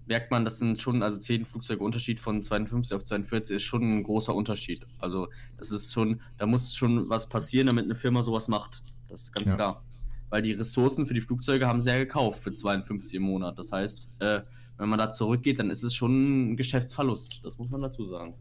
merkt 0.07 0.31
man, 0.31 0.45
das 0.45 0.59
sind 0.59 0.81
schon, 0.81 1.03
also 1.03 1.19
10 1.19 1.45
Flugzeuge 1.45 1.83
Unterschied 1.83 2.19
von 2.19 2.43
52 2.43 2.97
auf 2.97 3.05
42 3.05 3.57
ist 3.57 3.63
schon 3.63 3.83
ein 3.83 4.03
großer 4.03 4.35
Unterschied. 4.35 4.85
Also 4.99 5.29
das 5.59 5.71
ist 5.71 5.93
schon, 5.93 6.21
da 6.39 6.47
muss 6.47 6.75
schon 6.75 7.09
was 7.09 7.29
passieren, 7.29 7.69
damit 7.69 7.85
eine 7.85 7.95
Firma 7.95 8.23
sowas 8.23 8.49
macht. 8.49 8.83
Das 9.09 9.23
ist 9.23 9.33
ganz 9.33 9.49
ja. 9.49 9.55
klar. 9.55 9.85
Weil 10.33 10.41
die 10.41 10.53
Ressourcen 10.53 11.05
für 11.05 11.13
die 11.13 11.21
Flugzeuge 11.21 11.67
haben 11.67 11.83
sie 11.83 11.91
ja 11.91 11.99
gekauft 11.99 12.43
für 12.43 12.55
52 12.55 13.17
im 13.17 13.25
Monat. 13.25 13.59
Das 13.59 13.71
heißt, 13.71 14.09
äh, 14.21 14.41
wenn 14.79 14.89
man 14.89 14.99
da 14.99 15.11
zurückgeht, 15.11 15.59
dann 15.59 15.69
ist 15.69 15.83
es 15.83 15.95
schon 15.95 16.53
ein 16.53 16.57
Geschäftsverlust. 16.57 17.43
Das 17.45 17.59
muss 17.59 17.69
man 17.69 17.83
dazu 17.83 18.07
sagen. 18.07 18.33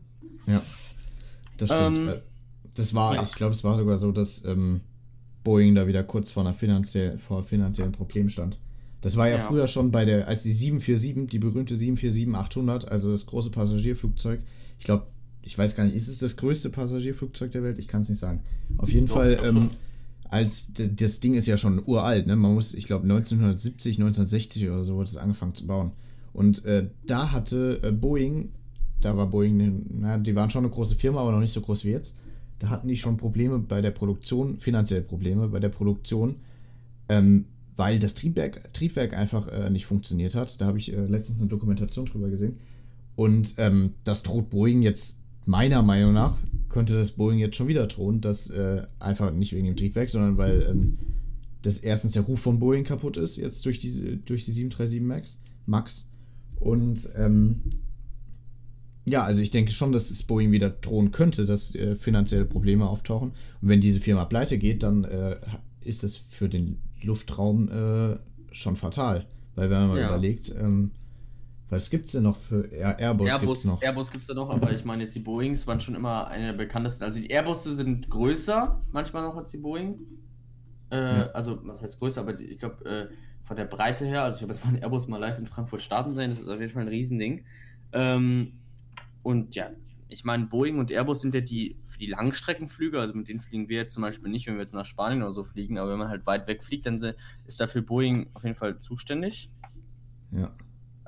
Ja, 0.47 0.61
das 1.57 1.67
stimmt. 1.67 1.97
Ähm, 1.97 2.07
äh, 2.07 2.21
das 2.75 2.93
war, 2.93 3.15
ja. 3.15 3.23
ich 3.23 3.33
glaube, 3.33 3.51
es 3.51 3.65
war 3.65 3.75
sogar 3.75 3.97
so, 3.97 4.13
dass 4.13 4.45
ähm, 4.45 4.79
Boeing 5.43 5.75
da 5.75 5.85
wieder 5.85 6.01
kurz 6.05 6.31
vor 6.31 6.43
einer 6.43 6.53
finanziell, 6.53 7.17
vor 7.17 7.43
finanziellen 7.43 7.91
Problem 7.91 8.29
stand. 8.29 8.57
Das 9.01 9.17
war 9.17 9.27
ja, 9.27 9.35
ja, 9.35 9.43
früher 9.43 9.67
schon 9.67 9.91
bei 9.91 10.05
der, 10.05 10.29
als 10.29 10.43
die 10.43 10.53
747, 10.53 11.27
die 11.29 11.39
berühmte 11.39 11.75
747-800, 11.75 12.85
also 12.85 13.11
das 13.11 13.25
große 13.25 13.49
Passagierflugzeug, 13.49 14.39
ich 14.79 14.85
glaube, 14.85 15.07
ich 15.41 15.57
weiß 15.57 15.75
gar 15.75 15.83
nicht, 15.83 15.95
ist 15.95 16.07
es 16.07 16.19
das 16.19 16.37
größte 16.37 16.69
Passagierflugzeug 16.69 17.51
der 17.51 17.63
Welt? 17.63 17.79
Ich 17.79 17.89
kann 17.89 18.03
es 18.03 18.07
nicht 18.07 18.19
sagen. 18.19 18.43
Auf 18.77 18.89
jeden 18.93 19.07
doch, 19.07 19.15
Fall, 19.15 19.37
ähm, 19.43 19.71
als 20.31 20.71
das 20.73 21.19
Ding 21.19 21.35
ist 21.35 21.45
ja 21.45 21.57
schon 21.57 21.83
uralt, 21.85 22.25
ne? 22.25 22.35
Man 22.35 22.53
muss, 22.53 22.73
ich 22.73 22.87
glaube, 22.87 23.03
1970, 23.03 23.97
1960 23.97 24.69
oder 24.69 24.83
so 24.83 24.95
wurde 24.95 25.09
es 25.09 25.17
angefangen 25.17 25.53
zu 25.53 25.67
bauen. 25.67 25.91
Und 26.33 26.65
äh, 26.65 26.87
da 27.05 27.31
hatte 27.31 27.79
äh, 27.83 27.91
Boeing, 27.91 28.49
da 29.01 29.17
war 29.17 29.27
Boeing, 29.27 29.85
na, 29.99 30.17
die 30.17 30.35
waren 30.35 30.49
schon 30.49 30.63
eine 30.63 30.73
große 30.73 30.95
Firma, 30.95 31.21
aber 31.21 31.31
noch 31.31 31.41
nicht 31.41 31.53
so 31.53 31.61
groß 31.61 31.85
wie 31.85 31.91
jetzt. 31.91 32.17
Da 32.59 32.69
hatten 32.69 32.87
die 32.87 32.95
schon 32.95 33.17
Probleme 33.17 33.59
bei 33.59 33.81
der 33.81 33.91
Produktion, 33.91 34.57
finanzielle 34.57 35.01
Probleme 35.01 35.49
bei 35.49 35.59
der 35.59 35.69
Produktion. 35.69 36.35
Ähm, 37.09 37.45
weil 37.75 37.99
das 37.99 38.13
Triebwerk, 38.15 38.73
Triebwerk 38.73 39.13
einfach 39.13 39.47
äh, 39.47 39.69
nicht 39.69 39.85
funktioniert 39.85 40.35
hat. 40.35 40.61
Da 40.61 40.67
habe 40.67 40.77
ich 40.77 40.93
äh, 40.93 41.05
letztens 41.05 41.39
eine 41.39 41.49
Dokumentation 41.49 42.05
drüber 42.05 42.29
gesehen. 42.29 42.57
Und 43.15 43.55
ähm, 43.57 43.95
das 44.03 44.23
droht 44.23 44.49
Boeing 44.49 44.81
jetzt, 44.81 45.19
meiner 45.45 45.81
Meinung 45.81 46.13
nach, 46.13 46.37
könnte 46.71 46.95
das 46.95 47.11
Boeing 47.11 47.37
jetzt 47.37 47.57
schon 47.57 47.67
wieder 47.67 47.85
drohen, 47.85 48.21
dass 48.21 48.49
äh, 48.49 48.83
einfach 48.99 49.31
nicht 49.31 49.53
wegen 49.53 49.67
dem 49.67 49.75
Triebwerk, 49.75 50.09
sondern 50.09 50.37
weil 50.37 50.65
ähm, 50.69 50.97
das 51.61 51.77
erstens 51.77 52.13
der 52.13 52.23
Ruf 52.23 52.39
von 52.39 52.59
Boeing 52.59 52.85
kaputt 52.85 53.17
ist, 53.17 53.37
jetzt 53.37 53.63
durch 53.65 53.77
die, 53.77 54.21
durch 54.25 54.45
die 54.45 54.51
737 54.51 55.01
Max. 55.01 55.37
Max. 55.65 56.09
Und 56.55 57.09
ähm, 57.15 57.61
ja, 59.05 59.23
also 59.23 59.41
ich 59.41 59.51
denke 59.51 59.71
schon, 59.71 59.91
dass 59.91 60.09
es 60.11 60.23
Boeing 60.23 60.51
wieder 60.51 60.69
drohen 60.69 61.11
könnte, 61.11 61.45
dass 61.45 61.75
äh, 61.75 61.95
finanzielle 61.95 62.45
Probleme 62.45 62.87
auftauchen. 62.87 63.31
Und 63.61 63.67
wenn 63.67 63.81
diese 63.81 63.99
Firma 63.99 64.25
pleite 64.25 64.57
geht, 64.57 64.83
dann 64.83 65.03
äh, 65.03 65.35
ist 65.81 66.03
das 66.03 66.15
für 66.15 66.47
den 66.47 66.77
Luftraum 67.01 67.69
äh, 67.69 68.17
schon 68.53 68.77
fatal. 68.77 69.25
Weil 69.55 69.69
wenn 69.69 69.79
man 69.79 69.87
mal 69.89 69.99
ja. 69.99 70.07
überlegt, 70.07 70.55
ähm, 70.57 70.91
Was 71.71 71.89
gibt's 71.89 72.11
denn 72.11 72.23
noch 72.23 72.35
für 72.35 72.65
Air 72.71 72.99
Airbus? 72.99 73.29
Airbus, 73.29 73.39
gibt's 73.41 73.65
noch. 73.65 73.81
Airbus 73.81 74.11
gibt 74.11 74.23
es 74.23 74.27
ja 74.27 74.35
noch, 74.35 74.49
aber 74.49 74.73
ich 74.73 74.83
meine 74.83 75.03
jetzt 75.03 75.15
die 75.15 75.19
Boeings 75.21 75.65
waren 75.67 75.79
schon 75.79 75.95
immer 75.95 76.27
eine 76.27 76.47
der 76.47 76.57
bekanntesten. 76.57 77.05
Also 77.05 77.21
die 77.21 77.27
Airbusse 77.27 77.73
sind 77.73 78.09
größer, 78.09 78.81
manchmal 78.91 79.23
noch 79.23 79.37
als 79.37 79.51
die 79.51 79.57
Boeing. 79.57 79.97
Äh, 80.91 80.97
Ja. 80.97 81.31
Also, 81.31 81.65
was 81.65 81.81
heißt 81.81 81.97
größer, 81.99 82.19
aber 82.21 82.33
die, 82.33 82.43
ich 82.43 82.59
glaube, 82.59 82.83
äh, 82.85 83.07
von 83.41 83.55
der 83.55 83.63
Breite 83.63 84.05
her, 84.05 84.23
also 84.23 84.35
ich 84.35 84.41
habe 84.43 84.51
jetzt 84.51 84.63
mal 84.65 84.71
einen 84.73 84.83
Airbus 84.83 85.07
mal 85.07 85.17
live 85.17 85.39
in 85.39 85.47
Frankfurt 85.47 85.81
starten 85.81 86.13
sehen, 86.13 86.31
das 86.31 86.41
ist 86.41 86.49
auf 86.49 86.59
jeden 86.59 86.73
Fall 86.73 86.81
ein 86.81 86.89
Riesending. 86.89 87.45
Ähm, 87.93 88.51
und 89.23 89.55
ja, 89.55 89.69
ich 90.09 90.25
meine, 90.25 90.47
Boeing 90.47 90.77
und 90.77 90.91
Airbus 90.91 91.21
sind 91.21 91.33
ja 91.33 91.39
die 91.39 91.77
für 91.85 91.99
die 91.99 92.07
Langstreckenflüge, 92.07 92.99
also 92.99 93.13
mit 93.13 93.29
denen 93.29 93.39
fliegen 93.39 93.69
wir 93.69 93.77
jetzt 93.77 93.93
zum 93.93 94.01
Beispiel 94.03 94.29
nicht, 94.29 94.45
wenn 94.45 94.55
wir 94.55 94.63
jetzt 94.63 94.73
nach 94.73 94.85
Spanien 94.85 95.23
oder 95.23 95.31
so 95.31 95.45
fliegen, 95.45 95.77
aber 95.77 95.91
wenn 95.91 95.99
man 95.99 96.09
halt 96.09 96.25
weit 96.25 96.47
weg 96.47 96.63
fliegt, 96.63 96.85
dann 96.85 97.01
ist 97.45 97.59
dafür 97.61 97.81
Boeing 97.81 98.27
auf 98.33 98.43
jeden 98.43 98.57
Fall 98.57 98.77
zuständig. 98.79 99.49
Ja. 100.31 100.51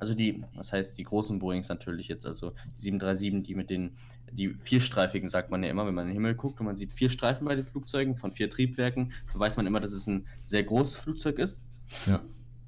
Also 0.03 0.15
die, 0.15 0.43
was 0.53 0.73
heißt 0.73 0.97
die 0.97 1.05
großen 1.05 1.39
Boeings 1.39 1.69
natürlich 1.69 2.09
jetzt, 2.09 2.25
also 2.25 2.49
die 2.75 2.81
737, 2.91 3.41
die 3.47 3.55
mit 3.55 3.69
den, 3.69 3.95
die 4.33 4.49
vierstreifigen 4.49 5.29
sagt 5.29 5.49
man 5.49 5.63
ja 5.63 5.69
immer, 5.69 5.87
wenn 5.87 5.93
man 5.93 6.03
in 6.03 6.09
den 6.09 6.15
Himmel 6.15 6.35
guckt 6.35 6.59
und 6.59 6.65
man 6.65 6.75
sieht 6.75 6.91
vier 6.91 7.09
Streifen 7.09 7.45
bei 7.45 7.55
den 7.55 7.63
Flugzeugen 7.63 8.17
von 8.17 8.33
vier 8.33 8.49
Triebwerken, 8.49 9.13
so 9.31 9.39
weiß 9.39 9.55
man 9.55 9.65
immer, 9.65 9.79
dass 9.79 9.93
es 9.93 10.05
ein 10.05 10.27
sehr 10.43 10.63
großes 10.63 10.97
Flugzeug 10.97 11.39
ist. 11.39 11.63
Ja. 12.05 12.15
Und 12.15 12.21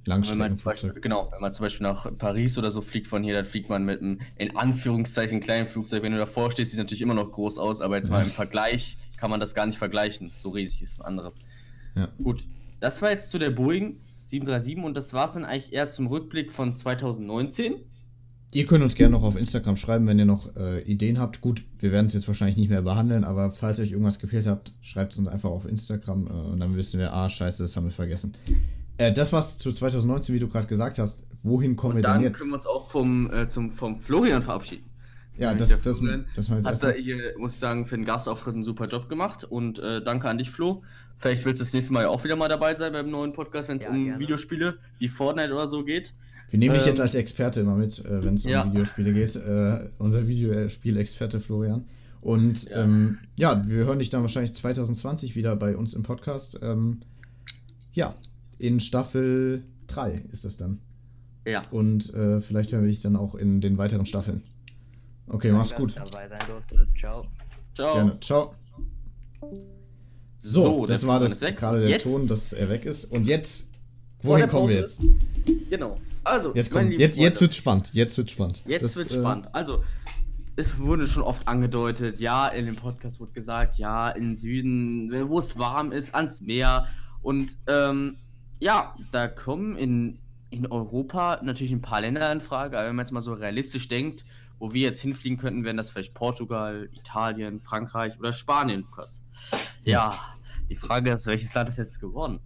Wenn 0.07 0.13
man 0.13 0.23
zum 0.23 0.67
Langstreckenflugzeug. 0.69 0.93
Beispiel, 0.93 1.01
genau, 1.01 1.29
wenn 1.29 1.41
man 1.41 1.51
zum 1.51 1.65
Beispiel 1.65 1.87
nach 1.87 2.17
Paris 2.17 2.57
oder 2.57 2.71
so 2.71 2.81
fliegt 2.81 3.07
von 3.07 3.21
hier, 3.21 3.33
dann 3.33 3.45
fliegt 3.45 3.67
man 3.67 3.83
mit 3.83 3.99
einem, 4.01 4.21
in 4.37 4.55
Anführungszeichen, 4.55 5.41
kleinen 5.41 5.67
Flugzeug. 5.67 6.03
Wenn 6.03 6.13
du 6.13 6.17
davor 6.17 6.51
stehst, 6.51 6.71
sieht 6.71 6.79
es 6.79 6.83
natürlich 6.85 7.01
immer 7.01 7.15
noch 7.15 7.33
groß 7.33 7.57
aus, 7.57 7.81
aber 7.81 7.97
jetzt 7.97 8.09
mal 8.09 8.23
im 8.23 8.29
Vergleich 8.29 8.97
kann 9.17 9.29
man 9.29 9.41
das 9.41 9.53
gar 9.53 9.65
nicht 9.65 9.77
vergleichen. 9.77 10.31
So 10.37 10.51
riesig 10.51 10.83
ist 10.83 10.99
das 10.99 11.05
andere. 11.05 11.33
Ja. 11.95 12.07
Gut, 12.23 12.45
das 12.79 13.01
war 13.01 13.11
jetzt 13.11 13.29
zu 13.29 13.39
der 13.39 13.49
Boeing 13.49 13.99
737 14.25 14.83
und 14.83 14.93
das 14.95 15.13
war 15.13 15.27
es 15.27 15.33
dann 15.33 15.45
eigentlich 15.45 15.73
eher 15.73 15.89
zum 15.89 16.07
Rückblick 16.07 16.51
von 16.51 16.73
2019. 16.73 17.75
Ihr 18.51 18.65
könnt 18.65 18.83
uns 18.83 18.95
gerne 18.95 19.11
noch 19.11 19.23
auf 19.23 19.35
Instagram 19.35 19.75
schreiben, 19.75 20.07
wenn 20.07 20.17
ihr 20.17 20.25
noch 20.25 20.55
äh, 20.55 20.81
Ideen 20.83 21.19
habt. 21.19 21.41
Gut, 21.41 21.63
wir 21.79 21.91
werden 21.91 22.05
es 22.07 22.13
jetzt 22.13 22.27
wahrscheinlich 22.27 22.55
nicht 22.57 22.69
mehr 22.69 22.81
behandeln, 22.81 23.23
aber 23.23 23.51
falls 23.51 23.79
euch 23.79 23.91
irgendwas 23.91 24.19
gefehlt 24.19 24.47
habt, 24.47 24.71
schreibt 24.81 25.13
es 25.13 25.19
uns 25.19 25.27
einfach 25.27 25.49
auf 25.49 25.65
Instagram 25.65 26.27
äh, 26.27 26.29
und 26.29 26.59
dann 26.59 26.75
wissen 26.75 26.99
wir, 26.99 27.13
ah, 27.13 27.29
scheiße, 27.29 27.63
das 27.63 27.75
haben 27.75 27.85
wir 27.85 27.91
vergessen. 27.91 28.33
Äh, 28.97 29.11
das 29.11 29.33
war's 29.33 29.57
zu 29.57 29.71
2019, 29.73 30.33
wie 30.33 30.39
du 30.39 30.47
gerade 30.47 30.67
gesagt 30.67 30.99
hast. 30.99 31.27
Wohin 31.43 31.75
kommen 31.75 31.91
Und 31.91 31.97
wir 31.97 32.03
dann 32.03 32.21
denn 32.21 32.29
jetzt? 32.29 32.39
können 32.39 32.51
wir 32.51 32.55
uns 32.55 32.65
auch 32.65 32.89
vom, 32.89 33.31
äh, 33.31 33.47
zum, 33.47 33.71
vom 33.71 33.99
Florian 33.99 34.41
verabschieden. 34.41 34.85
Ja, 35.37 35.53
das, 35.53 35.81
das, 35.81 35.99
Florian 35.99 36.25
das 36.35 36.49
wir 36.49 36.55
jetzt 36.57 36.65
Hat 36.67 36.83
da 36.83 36.91
hier, 36.91 37.33
muss 37.37 37.53
ich 37.53 37.59
sagen, 37.59 37.85
für 37.85 37.95
den 37.95 38.05
Gastauftritt 38.05 38.53
einen 38.55 38.63
super 38.63 38.85
Job 38.87 39.09
gemacht 39.09 39.43
und 39.43 39.79
äh, 39.79 40.03
danke 40.03 40.29
an 40.29 40.37
dich, 40.37 40.51
Flo. 40.51 40.83
Vielleicht 41.17 41.45
willst 41.45 41.61
du 41.61 41.65
das 41.65 41.73
nächste 41.73 41.93
Mal 41.93 42.03
ja 42.03 42.09
auch 42.09 42.23
wieder 42.23 42.35
mal 42.35 42.49
dabei 42.49 42.75
sein 42.75 42.91
beim 42.91 43.09
neuen 43.09 43.31
Podcast, 43.33 43.69
wenn 43.69 43.77
es 43.77 43.85
Ja, 43.85 43.91
um 43.91 44.03
gerne. 44.03 44.19
Videospiele 44.19 44.77
wie 44.99 45.07
Fortnite 45.07 45.53
oder 45.53 45.67
so 45.67 45.83
geht. 45.85 46.13
Wir 46.49 46.59
nehmen 46.59 46.73
dich 46.75 46.83
ähm, 46.83 46.89
jetzt 46.89 46.99
als 47.01 47.15
Experte 47.15 47.61
immer 47.61 47.75
mit, 47.77 48.03
äh, 48.03 48.23
wenn 48.23 48.35
es 48.35 48.43
um 48.45 48.51
Ja. 48.51 48.65
Videospiele 48.65 49.13
geht. 49.13 49.35
Äh, 49.37 49.89
unser 49.97 50.27
Videospielexperte 50.27 51.39
Florian. 51.39 51.85
Und 52.21 52.69
Ja. 52.69 52.83
ähm, 52.83 53.19
ja, 53.37 53.61
wir 53.67 53.85
hören 53.85 53.99
dich 53.99 54.09
dann 54.09 54.21
wahrscheinlich 54.21 54.53
2020 54.55 55.35
wieder 55.35 55.55
bei 55.55 55.77
uns 55.77 55.93
im 55.93 56.03
Podcast. 56.03 56.59
Ähm, 56.61 57.01
ja, 57.93 58.13
in 58.57 58.79
Staffel 58.81 59.63
3 59.87 60.23
ist 60.31 60.43
das 60.43 60.57
dann. 60.57 60.79
Ja. 61.45 61.63
Und 61.71 62.13
äh, 62.13 62.41
vielleicht 62.41 62.71
hören 62.73 62.81
wir 62.81 62.89
dich 62.89 63.01
dann 63.01 63.15
auch 63.15 63.35
in 63.35 63.61
den 63.61 63.77
weiteren 63.77 64.05
Staffeln. 64.05 64.43
Okay, 65.27 65.51
mach's 65.51 65.75
gut. 65.75 65.95
dabei 65.95 66.27
sein 66.27 66.39
durfte. 66.47 66.88
Ciao. 66.97 67.25
Ciao. 67.73 67.93
Gerne. 67.95 68.19
Ciao. 68.19 68.55
So, 70.39 70.85
das 70.85 70.99
der 70.99 71.09
war 71.09 71.19
das 71.19 71.39
gerade 71.39 71.79
der 71.79 71.89
Jetzt, 71.89 72.03
Ton, 72.03 72.27
dass 72.27 72.53
er 72.53 72.69
weg 72.69 72.85
ist. 72.85 73.05
Und 73.05 73.27
jetzt, 73.27 73.71
wohin 74.21 74.47
kommen 74.47 74.69
wir 74.69 74.77
jetzt? 74.77 75.01
Genau. 75.69 75.99
Also, 76.23 76.53
Jetzt, 76.55 76.71
kommt, 76.71 76.97
jetzt, 76.97 77.17
jetzt 77.17 77.41
wird 77.41 77.53
spannend. 77.53 77.91
Jetzt 77.93 78.17
wird 78.17 78.31
spannend. 78.31 78.63
Jetzt 78.65 78.83
Das, 78.83 78.95
wird 78.97 79.11
äh, 79.11 79.19
spannend. 79.19 79.47
Also, 79.53 79.83
es 80.55 80.79
wurde 80.79 81.07
schon 81.07 81.21
oft 81.21 81.47
angedeutet, 81.47 82.19
ja, 82.19 82.47
in 82.47 82.65
dem 82.65 82.75
Podcast 82.75 83.19
wurde 83.19 83.33
gesagt, 83.33 83.77
ja, 83.77 84.09
in 84.09 84.35
Süden, 84.35 85.11
wo 85.29 85.39
es 85.39 85.57
warm 85.57 85.91
ist, 85.91 86.15
ans 86.15 86.41
Meer. 86.41 86.88
Und 87.21 87.57
ähm, 87.67 88.17
ja, 88.59 88.95
da 89.11 89.27
kommen 89.27 89.75
in, 89.77 90.19
in 90.49 90.65
Europa 90.65 91.41
natürlich 91.43 91.73
ein 91.73 91.81
paar 91.81 92.01
Länder 92.01 92.31
in 92.31 92.41
Frage, 92.41 92.77
aber 92.77 92.88
wenn 92.88 92.95
man 92.95 93.05
jetzt 93.05 93.11
mal 93.11 93.21
so 93.21 93.33
realistisch 93.33 93.88
denkt, 93.88 94.23
wo 94.59 94.73
wir 94.73 94.81
jetzt 94.81 95.01
hinfliegen 95.01 95.37
könnten, 95.37 95.63
wären 95.63 95.77
das 95.77 95.89
vielleicht 95.89 96.13
Portugal, 96.13 96.89
Italien, 96.93 97.59
Frankreich 97.61 98.17
oder 98.19 98.33
Spanien, 98.33 98.81
Lukas. 98.81 99.23
Ja, 99.83 100.19
die 100.69 100.75
Frage 100.75 101.11
ist, 101.11 101.27
welches 101.27 101.53
Land 101.53 101.69
ist 101.69 101.77
jetzt 101.77 101.99
geworden? 101.99 102.39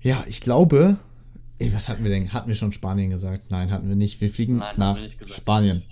Ja, 0.00 0.24
ich 0.26 0.40
glaube. 0.40 0.96
Ey, 1.58 1.72
was 1.74 1.88
hatten 1.88 2.02
wir 2.02 2.10
denn? 2.10 2.32
Hatten 2.32 2.48
wir 2.48 2.54
schon 2.54 2.72
Spanien 2.72 3.10
gesagt? 3.10 3.50
Nein, 3.50 3.70
hatten 3.70 3.88
wir 3.88 3.96
nicht. 3.96 4.20
Wir 4.20 4.30
fliegen 4.30 4.56
Nein, 4.56 4.74
nach 4.78 4.96
wir. 4.96 5.28
Spanien. 5.28 5.82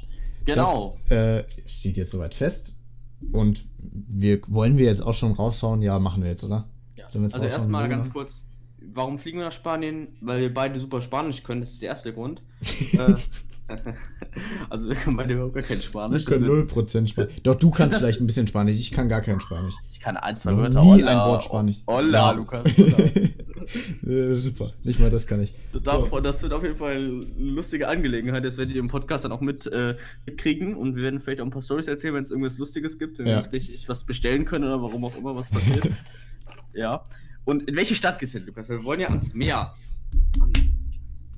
Genau. 0.47 0.99
Das 1.09 1.11
äh, 1.11 1.45
steht 1.67 1.99
jetzt 1.99 2.11
soweit 2.11 2.35
fest. 2.35 2.79
Und 3.33 3.67
wir 3.79 4.41
wollen 4.49 4.79
wir 4.79 4.87
jetzt 4.87 5.03
auch 5.03 5.13
schon 5.13 5.33
raushauen? 5.33 5.83
Ja, 5.83 5.99
machen 5.99 6.23
wir 6.23 6.31
jetzt, 6.31 6.45
oder? 6.45 6.69
Ja. 6.97 7.07
Wir 7.13 7.23
jetzt 7.23 7.35
Also 7.35 7.47
erstmal 7.47 7.89
ganz 7.89 8.09
kurz, 8.11 8.47
warum 8.81 9.19
fliegen 9.19 9.39
wir 9.39 9.47
nach 9.47 9.53
Spanien? 9.53 10.17
Weil 10.23 10.41
wir 10.41 10.55
beide 10.55 10.81
super 10.81 11.03
Spanisch 11.03 11.43
können, 11.43 11.61
das 11.61 11.73
ist 11.73 11.83
der 11.83 11.91
erste 11.91 12.15
Grund. 12.15 12.43
äh, 12.93 13.15
also 14.71 14.89
wir 14.89 14.97
können 14.97 15.17
beide 15.17 15.35
überhaupt 15.35 15.55
gar 15.55 15.63
kein 15.63 15.81
Spanisch. 15.83 16.21
Ich 16.23 16.27
kann 16.27 16.41
das 16.41 16.49
wird- 16.49 16.71
0% 16.73 17.09
Spanisch. 17.09 17.33
Doch, 17.43 17.55
du 17.57 17.71
kannst 17.71 17.99
vielleicht 17.99 18.21
ein 18.21 18.27
bisschen 18.27 18.47
Spanisch. 18.47 18.77
Ich 18.77 18.91
kann 18.91 19.09
gar 19.09 19.21
kein 19.21 19.41
Spanisch. 19.41 19.75
ich 19.91 20.01
kann 20.01 20.17
ein, 20.17 20.37
zwei 20.37 20.57
Wörter. 20.57 20.81
nie 20.81 20.87
Hola, 21.03 21.11
ein 21.25 21.29
Wort 21.31 21.45
Spanisch. 21.45 21.77
Hola, 21.87 22.19
Ja. 22.19 22.31
Lukas. 22.33 22.67
Hola. 22.77 24.35
super. 24.37 24.67
Nicht 24.85 25.01
mal 25.01 25.11
das 25.11 25.27
kann 25.27 25.43
ich. 25.43 25.53
Da- 25.83 25.99
Das 26.23 26.43
wird 26.43 26.53
auf 26.53 26.63
jeden 26.63 26.77
Fall 26.77 26.93
eine 26.97 27.27
lustige 27.39 27.89
Angelegenheit. 27.89 28.45
Das 28.45 28.57
werdet 28.57 28.75
ihr 28.75 28.81
im 28.81 28.89
Podcast 28.89 29.25
dann 29.25 29.33
auch 29.33 29.41
mit, 29.43 29.67
äh, 29.67 29.97
mitkriegen. 30.27 30.75
Und 30.75 30.97
wir 30.97 31.03
werden 31.03 31.21
vielleicht 31.21 31.41
auch 31.41 31.45
ein 31.45 31.51
paar 31.51 31.63
Stories 31.63 31.87
erzählen, 31.89 32.15
wenn 32.15 32.23
es 32.23 32.31
irgendwas 32.31 32.57
Lustiges 32.59 32.99
gibt, 32.99 33.19
wenn 33.19 33.27
Ja. 33.27 33.45
wir 33.45 33.53
richtig 33.53 33.89
was 33.89 34.05
bestellen 34.05 34.45
können 34.45 34.65
oder 34.65 34.81
warum 34.83 35.05
auch 35.05 35.17
immer 35.17 35.37
was 35.37 35.51
passiert. 35.51 35.89
ja. 36.75 37.03
Und 37.45 37.65
in 37.69 37.77
welche 37.77 37.95
Stadt 37.95 38.19
geht's 38.19 38.33
denn, 38.33 38.47
Lukas? 38.47 38.69
Wir 38.69 38.83
wollen 38.85 39.01
ja 39.01 39.09
ans 39.09 39.35
Meer. 39.35 39.75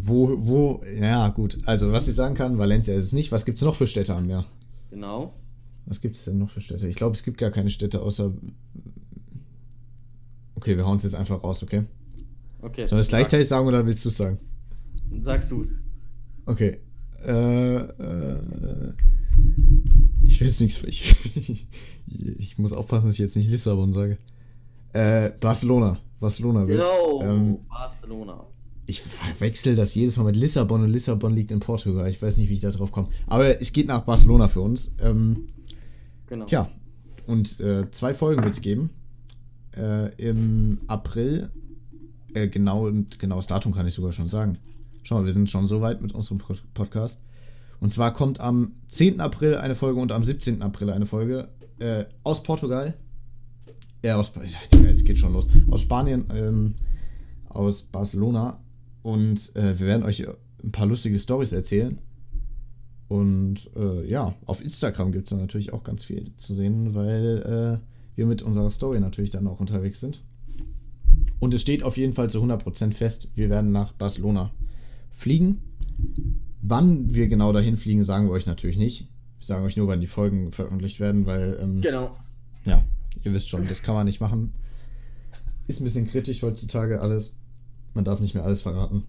Wo, 0.02 0.34
wo, 0.38 0.82
ja, 0.98 1.28
gut. 1.28 1.58
Also, 1.66 1.92
was 1.92 2.08
ich 2.08 2.14
sagen 2.14 2.34
kann, 2.34 2.56
Valencia 2.56 2.94
ist 2.94 3.04
es 3.04 3.12
nicht. 3.12 3.32
Was 3.32 3.44
gibt 3.44 3.58
es 3.58 3.64
noch 3.64 3.76
für 3.76 3.86
Städte 3.86 4.14
am 4.14 4.26
Meer? 4.26 4.46
Genau. 4.90 5.34
Was 5.84 6.00
gibt 6.00 6.16
es 6.16 6.24
denn 6.24 6.38
noch 6.38 6.50
für 6.50 6.60
Städte? 6.60 6.88
Ich 6.88 6.96
glaube, 6.96 7.14
es 7.14 7.22
gibt 7.22 7.36
gar 7.36 7.50
keine 7.50 7.70
Städte 7.70 8.00
außer. 8.00 8.32
Okay, 10.54 10.76
wir 10.76 10.86
hauen 10.86 10.96
es 10.96 11.02
jetzt 11.04 11.14
einfach 11.14 11.42
raus, 11.42 11.62
okay? 11.62 11.84
Okay. 12.62 12.86
Sollen 12.86 12.98
wir 12.98 13.02
es 13.02 13.08
gleichzeitig 13.08 13.48
sagen 13.48 13.66
oder 13.66 13.84
willst 13.84 14.04
du 14.04 14.08
es 14.08 14.16
sagen? 14.16 14.38
Sagst 15.20 15.50
du 15.50 15.64
Okay. 16.46 16.78
Äh, 17.24 17.76
äh, 17.76 18.92
ich 20.24 20.40
will 20.40 20.48
jetzt 20.48 20.60
nichts. 20.60 20.82
Ich, 20.84 21.14
ich 22.06 22.58
muss 22.58 22.72
aufpassen, 22.72 23.06
dass 23.06 23.14
ich 23.14 23.20
jetzt 23.20 23.36
nicht 23.36 23.50
Lissabon 23.50 23.92
sage. 23.92 24.16
Äh, 24.92 25.30
Barcelona. 25.40 25.98
Barcelona 26.20 26.66
wird. 26.66 26.80
Genau. 26.80 27.22
Ähm, 27.22 27.58
Barcelona. 27.68 28.46
Ich 28.90 29.00
verwechsel 29.00 29.74
das 29.76 29.94
jedes 29.94 30.16
Mal 30.16 30.24
mit 30.24 30.36
Lissabon 30.36 30.82
und 30.82 30.90
Lissabon 30.90 31.34
liegt 31.34 31.50
in 31.50 31.60
Portugal. 31.60 32.08
Ich 32.10 32.20
weiß 32.20 32.36
nicht, 32.36 32.48
wie 32.50 32.54
ich 32.54 32.60
da 32.60 32.70
drauf 32.70 32.92
komme. 32.92 33.08
Aber 33.26 33.60
es 33.60 33.72
geht 33.72 33.86
nach 33.88 34.02
Barcelona 34.02 34.48
für 34.48 34.60
uns. 34.60 34.94
Ähm, 35.00 35.46
Genau. 36.26 36.44
Tja, 36.44 36.70
und 37.26 37.58
äh, 37.58 37.90
zwei 37.90 38.14
Folgen 38.14 38.44
wird 38.44 38.54
es 38.54 38.60
geben. 38.60 38.90
Äh, 39.76 40.14
Im 40.14 40.78
April. 40.86 41.50
Äh, 42.34 42.46
genau, 42.46 42.86
und 42.86 43.18
genaues 43.18 43.48
Datum 43.48 43.74
kann 43.74 43.86
ich 43.88 43.94
sogar 43.94 44.12
schon 44.12 44.28
sagen. 44.28 44.56
Schau 45.02 45.16
mal, 45.16 45.24
wir 45.26 45.32
sind 45.32 45.50
schon 45.50 45.66
so 45.66 45.80
weit 45.80 46.00
mit 46.02 46.12
unserem 46.12 46.38
Pod- 46.38 46.62
Podcast. 46.72 47.20
Und 47.80 47.90
zwar 47.90 48.14
kommt 48.14 48.38
am 48.38 48.74
10. 48.86 49.20
April 49.20 49.56
eine 49.56 49.74
Folge 49.74 50.00
und 50.00 50.12
am 50.12 50.22
17. 50.24 50.62
April 50.62 50.90
eine 50.90 51.06
Folge 51.06 51.48
äh, 51.80 52.04
aus 52.22 52.44
Portugal. 52.44 52.94
Ja, 54.04 54.14
aus. 54.16 54.32
Es 54.88 55.02
geht 55.04 55.18
schon 55.18 55.32
los. 55.32 55.48
Aus 55.68 55.80
Spanien, 55.80 56.26
ähm, 56.32 56.74
aus 57.48 57.82
Barcelona. 57.82 58.60
Und 59.02 59.54
äh, 59.56 59.78
wir 59.78 59.86
werden 59.86 60.02
euch 60.02 60.26
ein 60.62 60.72
paar 60.72 60.86
lustige 60.86 61.18
Stories 61.18 61.52
erzählen. 61.52 61.98
Und 63.08 63.70
äh, 63.76 64.08
ja, 64.08 64.34
auf 64.46 64.62
Instagram 64.62 65.10
gibt 65.10 65.24
es 65.26 65.30
dann 65.30 65.40
natürlich 65.40 65.72
auch 65.72 65.82
ganz 65.82 66.04
viel 66.04 66.30
zu 66.36 66.54
sehen, 66.54 66.94
weil 66.94 67.80
äh, 67.82 68.16
wir 68.16 68.26
mit 68.26 68.42
unserer 68.42 68.70
Story 68.70 69.00
natürlich 69.00 69.30
dann 69.30 69.46
auch 69.46 69.58
unterwegs 69.58 70.00
sind. 70.00 70.22
Und 71.40 71.54
es 71.54 71.62
steht 71.62 71.82
auf 71.82 71.96
jeden 71.96 72.12
Fall 72.12 72.30
zu 72.30 72.42
100% 72.42 72.92
fest, 72.92 73.30
wir 73.34 73.50
werden 73.50 73.72
nach 73.72 73.92
Barcelona 73.92 74.52
fliegen. 75.12 75.60
Wann 76.62 77.12
wir 77.14 77.26
genau 77.26 77.52
dahin 77.52 77.76
fliegen, 77.76 78.04
sagen 78.04 78.26
wir 78.26 78.32
euch 78.32 78.46
natürlich 78.46 78.76
nicht. 78.76 79.08
Wir 79.38 79.46
sagen 79.46 79.64
euch 79.64 79.76
nur, 79.76 79.88
wann 79.88 80.00
die 80.00 80.06
Folgen 80.06 80.52
veröffentlicht 80.52 81.00
werden, 81.00 81.26
weil, 81.26 81.58
ähm, 81.60 81.80
Genau. 81.80 82.16
ja, 82.64 82.84
ihr 83.24 83.32
wisst 83.32 83.48
schon, 83.48 83.66
das 83.66 83.82
kann 83.82 83.94
man 83.94 84.04
nicht 84.04 84.20
machen. 84.20 84.52
Ist 85.66 85.80
ein 85.80 85.84
bisschen 85.84 86.06
kritisch 86.06 86.42
heutzutage 86.42 87.00
alles. 87.00 87.34
Man 87.94 88.04
darf 88.04 88.20
nicht 88.20 88.34
mehr 88.34 88.44
alles 88.44 88.62
verraten. 88.62 89.04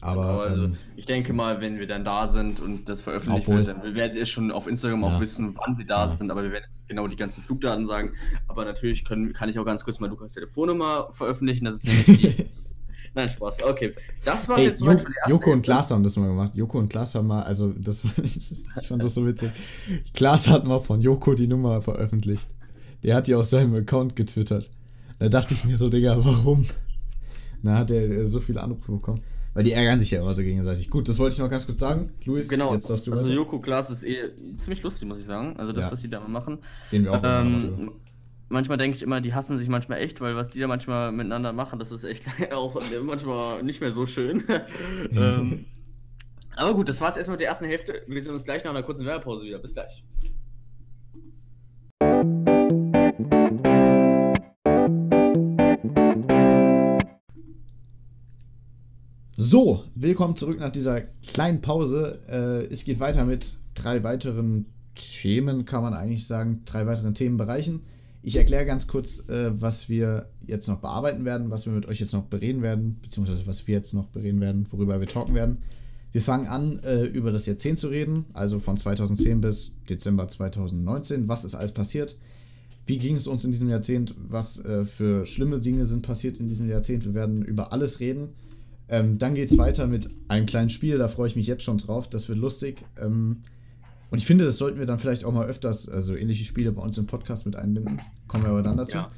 Aber 0.00 0.22
Genau, 0.22 0.38
also 0.40 0.64
ähm, 0.64 0.76
ich 0.96 1.06
denke 1.06 1.32
mal, 1.32 1.60
wenn 1.60 1.78
wir 1.78 1.86
dann 1.88 2.04
da 2.04 2.26
sind 2.28 2.60
und 2.60 2.88
das 2.88 3.00
veröffentlicht 3.00 3.48
Obwohl- 3.48 3.66
wird, 3.66 3.68
dann 3.84 3.94
werdet 3.94 4.16
ihr 4.16 4.26
schon 4.26 4.50
auf 4.52 4.66
Instagram 4.68 5.02
Ja. 5.02 5.16
auch 5.16 5.20
wissen, 5.20 5.56
wann 5.56 5.76
wir 5.78 5.86
da 5.86 6.04
Ja. 6.06 6.08
sind, 6.16 6.30
aber 6.30 6.42
wir 6.44 6.52
werden 6.52 6.66
genau 6.86 7.08
die 7.08 7.16
ganzen 7.16 7.42
Flugdaten 7.42 7.86
sagen. 7.86 8.12
Aber 8.46 8.64
natürlich 8.64 9.04
können, 9.04 9.32
kann 9.32 9.48
ich 9.48 9.58
auch 9.58 9.64
ganz 9.64 9.84
kurz 9.84 9.98
mal 9.98 10.08
Lukas 10.08 10.34
Telefonnummer 10.34 11.08
veröffentlichen. 11.12 11.64
Das 11.64 11.74
ist 11.76 11.84
nämlich 11.84 12.36
die, 12.36 12.46
Nein, 13.14 13.30
Spaß. 13.30 13.64
Okay. 13.64 13.94
Das 14.24 14.48
war 14.48 14.58
Ey, 14.58 14.66
jetzt 14.66 14.80
soweit 14.80 15.00
für 15.00 15.06
die 15.08 15.14
erste 15.18 15.30
Joko 15.32 15.50
und. 15.52 15.62
Klaas 15.62 15.90
haben 15.90 16.02
das 16.04 16.16
mal 16.16 16.28
gemacht. 16.28 16.54
Joko 16.54 16.78
und 16.78 16.88
Klaas 16.90 17.14
haben 17.16 17.26
mal, 17.26 17.42
also 17.42 17.72
das 17.72 18.04
ich 18.22 18.86
fand 18.86 19.02
das 19.02 19.14
so 19.14 19.26
witzig. 19.26 19.50
Klaas 20.14 20.46
hat 20.46 20.64
mal 20.66 20.78
von 20.78 21.00
Joko 21.00 21.34
die 21.34 21.48
Nummer 21.48 21.82
veröffentlicht. 21.82 22.46
Der 23.02 23.16
hat 23.16 23.26
die 23.26 23.34
auf 23.34 23.46
seinem 23.46 23.74
Account 23.74 24.14
getwittert. 24.14 24.70
Da 25.18 25.28
dachte 25.28 25.54
ich 25.54 25.64
mir 25.64 25.76
so, 25.76 25.88
Digga, 25.88 26.22
warum? 26.24 26.66
Da 27.62 27.76
hat 27.78 27.90
er 27.90 28.02
äh, 28.10 28.26
so 28.26 28.40
viele 28.40 28.62
Anrufe 28.62 28.92
bekommen. 28.92 29.20
Weil 29.54 29.64
die 29.64 29.72
ärgern 29.72 29.98
sich 29.98 30.10
ja 30.10 30.20
immer 30.20 30.34
so 30.34 30.42
gegenseitig. 30.42 30.88
Gut, 30.90 31.08
das 31.08 31.18
wollte 31.18 31.34
ich 31.34 31.40
noch 31.40 31.50
ganz 31.50 31.66
kurz 31.66 31.80
sagen. 31.80 32.12
Luis, 32.24 32.48
Genau, 32.48 32.74
jetzt 32.74 32.88
darfst 32.88 33.06
du 33.06 33.12
also. 33.12 33.32
Joko 33.32 33.58
Klaas 33.58 33.90
ist 33.90 34.04
eh 34.04 34.30
ziemlich 34.56 34.82
lustig, 34.82 35.08
muss 35.08 35.18
ich 35.18 35.26
sagen. 35.26 35.56
Also 35.56 35.72
das, 35.72 35.86
Ja. 35.86 35.92
was 35.92 36.02
die 36.02 36.10
da 36.10 36.20
machen. 36.20 36.58
Den 36.92 37.04
wir 37.04 37.12
auch. 37.14 37.22
Ähm, 37.24 37.90
manchmal 38.48 38.78
denke 38.78 38.96
ich 38.96 39.02
immer, 39.02 39.20
die 39.20 39.34
hassen 39.34 39.58
sich 39.58 39.68
manchmal 39.68 39.98
echt, 39.98 40.20
weil 40.20 40.36
was 40.36 40.50
die 40.50 40.60
da 40.60 40.68
manchmal 40.68 41.10
miteinander 41.12 41.52
machen, 41.52 41.78
das 41.78 41.90
ist 41.90 42.04
echt 42.04 42.24
auch 42.52 42.80
manchmal 43.02 43.62
nicht 43.64 43.80
mehr 43.80 43.90
so 43.90 44.06
schön. 44.06 44.44
ähm, 45.12 45.64
aber 46.54 46.74
gut, 46.74 46.88
das 46.88 47.00
war's 47.00 47.16
erstmal 47.16 47.34
mit 47.34 47.40
der 47.40 47.48
ersten 47.48 47.64
Hälfte. 47.64 48.02
Wir 48.06 48.22
sehen 48.22 48.34
uns 48.34 48.44
gleich 48.44 48.62
nach 48.64 48.70
einer 48.70 48.82
kurzen 48.82 49.06
Werbepause 49.06 49.44
wieder. 49.44 49.58
Bis 49.58 49.74
gleich. 49.74 50.04
So, 59.40 59.84
willkommen 59.94 60.34
zurück 60.34 60.58
nach 60.58 60.72
dieser 60.72 61.00
kleinen 61.00 61.60
Pause. 61.60 62.18
Äh, 62.28 62.72
es 62.72 62.82
geht 62.82 62.98
weiter 62.98 63.24
mit 63.24 63.60
drei 63.76 64.02
weiteren 64.02 64.66
Themen, 64.96 65.64
kann 65.64 65.82
man 65.82 65.94
eigentlich 65.94 66.26
sagen, 66.26 66.62
drei 66.64 66.88
weiteren 66.88 67.14
Themenbereichen. 67.14 67.82
Ich 68.24 68.34
erkläre 68.34 68.66
ganz 68.66 68.88
kurz, 68.88 69.28
äh, 69.28 69.52
was 69.52 69.88
wir 69.88 70.28
jetzt 70.44 70.66
noch 70.66 70.80
bearbeiten 70.80 71.24
werden, 71.24 71.52
was 71.52 71.66
wir 71.66 71.72
mit 71.72 71.86
euch 71.86 72.00
jetzt 72.00 72.14
noch 72.14 72.24
bereden 72.24 72.62
werden, 72.62 72.98
beziehungsweise 73.00 73.46
was 73.46 73.64
wir 73.68 73.76
jetzt 73.76 73.94
noch 73.94 74.06
bereden 74.06 74.40
werden, 74.40 74.66
worüber 74.72 74.98
wir 74.98 75.06
talken 75.06 75.36
werden. 75.36 75.58
Wir 76.10 76.20
fangen 76.20 76.48
an, 76.48 76.80
äh, 76.80 77.04
über 77.04 77.30
das 77.30 77.46
Jahrzehnt 77.46 77.78
zu 77.78 77.86
reden, 77.86 78.24
also 78.32 78.58
von 78.58 78.76
2010 78.76 79.40
bis 79.40 79.72
Dezember 79.88 80.26
2019. 80.26 81.28
Was 81.28 81.44
ist 81.44 81.54
alles 81.54 81.70
passiert? 81.70 82.18
Wie 82.86 82.98
ging 82.98 83.14
es 83.14 83.28
uns 83.28 83.44
in 83.44 83.52
diesem 83.52 83.68
Jahrzehnt? 83.68 84.16
Was 84.18 84.64
äh, 84.64 84.84
für 84.84 85.26
schlimme 85.26 85.60
Dinge 85.60 85.84
sind 85.84 86.02
passiert 86.02 86.38
in 86.38 86.48
diesem 86.48 86.68
Jahrzehnt? 86.68 87.04
Wir 87.04 87.14
werden 87.14 87.44
über 87.44 87.72
alles 87.72 88.00
reden. 88.00 88.30
Ähm, 88.88 89.18
dann 89.18 89.34
geht 89.34 89.50
es 89.50 89.58
weiter 89.58 89.86
mit 89.86 90.08
einem 90.28 90.46
kleinen 90.46 90.70
Spiel, 90.70 90.98
da 90.98 91.08
freue 91.08 91.28
ich 91.28 91.36
mich 91.36 91.46
jetzt 91.46 91.62
schon 91.62 91.78
drauf, 91.78 92.08
das 92.08 92.28
wird 92.28 92.38
lustig. 92.38 92.84
Ähm, 93.00 93.42
und 94.10 94.18
ich 94.18 94.26
finde, 94.26 94.46
das 94.46 94.56
sollten 94.56 94.78
wir 94.78 94.86
dann 94.86 94.98
vielleicht 94.98 95.24
auch 95.24 95.32
mal 95.32 95.46
öfters, 95.46 95.88
also 95.88 96.16
ähnliche 96.16 96.44
Spiele 96.44 96.72
bei 96.72 96.82
uns 96.82 96.96
im 96.96 97.06
Podcast 97.06 97.44
mit 97.44 97.56
einbinden. 97.56 98.00
Kommen 98.26 98.44
wir 98.44 98.50
aber 98.50 98.62
dann 98.62 98.78
dazu. 98.78 98.96
Ja. 98.96 99.10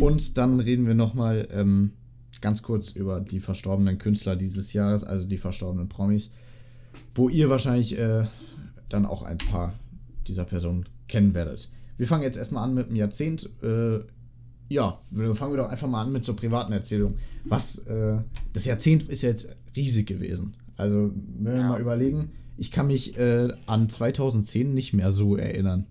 Und 0.00 0.38
dann 0.38 0.60
reden 0.60 0.86
wir 0.86 0.94
nochmal 0.94 1.48
ähm, 1.50 1.92
ganz 2.40 2.62
kurz 2.62 2.92
über 2.92 3.20
die 3.20 3.40
verstorbenen 3.40 3.98
Künstler 3.98 4.36
dieses 4.36 4.72
Jahres, 4.72 5.02
also 5.02 5.28
die 5.28 5.38
verstorbenen 5.38 5.88
Promis, 5.88 6.32
wo 7.16 7.28
ihr 7.28 7.50
wahrscheinlich 7.50 7.98
äh, 7.98 8.26
dann 8.88 9.06
auch 9.06 9.22
ein 9.22 9.38
paar 9.38 9.74
dieser 10.28 10.44
Personen 10.44 10.88
kennen 11.08 11.34
werdet. 11.34 11.70
Wir 11.96 12.06
fangen 12.06 12.22
jetzt 12.22 12.36
erstmal 12.36 12.64
an 12.64 12.74
mit 12.74 12.90
dem 12.90 12.96
Jahrzehnt. 12.96 13.50
Äh, 13.62 14.00
ja, 14.68 14.98
fangen 15.34 15.52
wir 15.52 15.56
doch 15.58 15.68
einfach 15.70 15.88
mal 15.88 16.02
an 16.02 16.12
mit 16.12 16.24
so 16.24 16.34
privaten 16.34 16.72
Erzählungen. 16.72 17.18
Was, 17.44 17.78
äh, 17.86 18.18
das 18.52 18.64
Jahrzehnt 18.66 19.08
ist 19.08 19.22
ja 19.22 19.30
jetzt 19.30 19.54
riesig 19.76 20.06
gewesen. 20.06 20.54
Also, 20.76 21.10
wenn 21.38 21.52
wir 21.54 21.60
Ja. 21.60 21.68
mal 21.68 21.80
überlegen, 21.80 22.32
ich 22.56 22.70
kann 22.70 22.86
mich 22.88 23.16
äh, 23.18 23.48
an 23.66 23.88
2010 23.88 24.74
nicht 24.74 24.92
mehr 24.92 25.12
so 25.12 25.36
erinnern, 25.36 25.86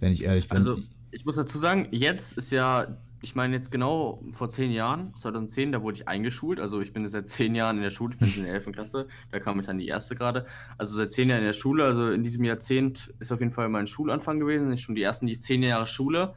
wenn 0.00 0.12
ich 0.12 0.24
ehrlich 0.24 0.48
bin. 0.48 0.56
Also, 0.56 0.78
ich 1.10 1.24
muss 1.24 1.36
dazu 1.36 1.58
sagen, 1.58 1.88
jetzt 1.90 2.36
ist 2.36 2.50
ja, 2.52 2.98
ich 3.22 3.34
meine 3.34 3.54
jetzt 3.56 3.70
genau 3.70 4.22
vor 4.32 4.48
zehn 4.48 4.70
Jahren, 4.70 5.12
2010, 5.18 5.72
da 5.72 5.82
wurde 5.82 5.96
ich 5.96 6.06
eingeschult. 6.08 6.60
Also 6.60 6.80
ich 6.80 6.92
bin 6.92 7.02
jetzt 7.02 7.12
seit 7.12 7.28
zehn 7.28 7.54
Jahren 7.54 7.76
in 7.76 7.82
der 7.82 7.90
Schule, 7.90 8.14
ich 8.14 8.18
bin 8.18 8.28
in 8.36 8.44
der 8.44 8.54
11. 8.54 8.72
Klasse, 8.72 9.06
da 9.32 9.40
kam 9.40 9.58
ich 9.58 9.66
dann 9.66 9.78
die 9.78 9.88
erste 9.88 10.14
gerade. 10.14 10.44
Also 10.76 10.94
seit 10.96 11.12
zehn 11.12 11.28
Jahren 11.30 11.40
in 11.40 11.46
der 11.46 11.52
Schule, 11.54 11.84
also 11.84 12.10
in 12.10 12.22
diesem 12.22 12.44
Jahrzehnt 12.44 13.14
ist 13.18 13.32
auf 13.32 13.40
jeden 13.40 13.52
Fall 13.52 13.68
mein 13.70 13.86
Schulanfang 13.86 14.38
gewesen. 14.40 14.70
Ich 14.72 14.82
schon 14.82 14.94
die 14.94 15.02
ersten 15.02 15.26
die 15.26 15.38
zehn 15.38 15.62
Jahre 15.62 15.86
Schule, 15.86 16.34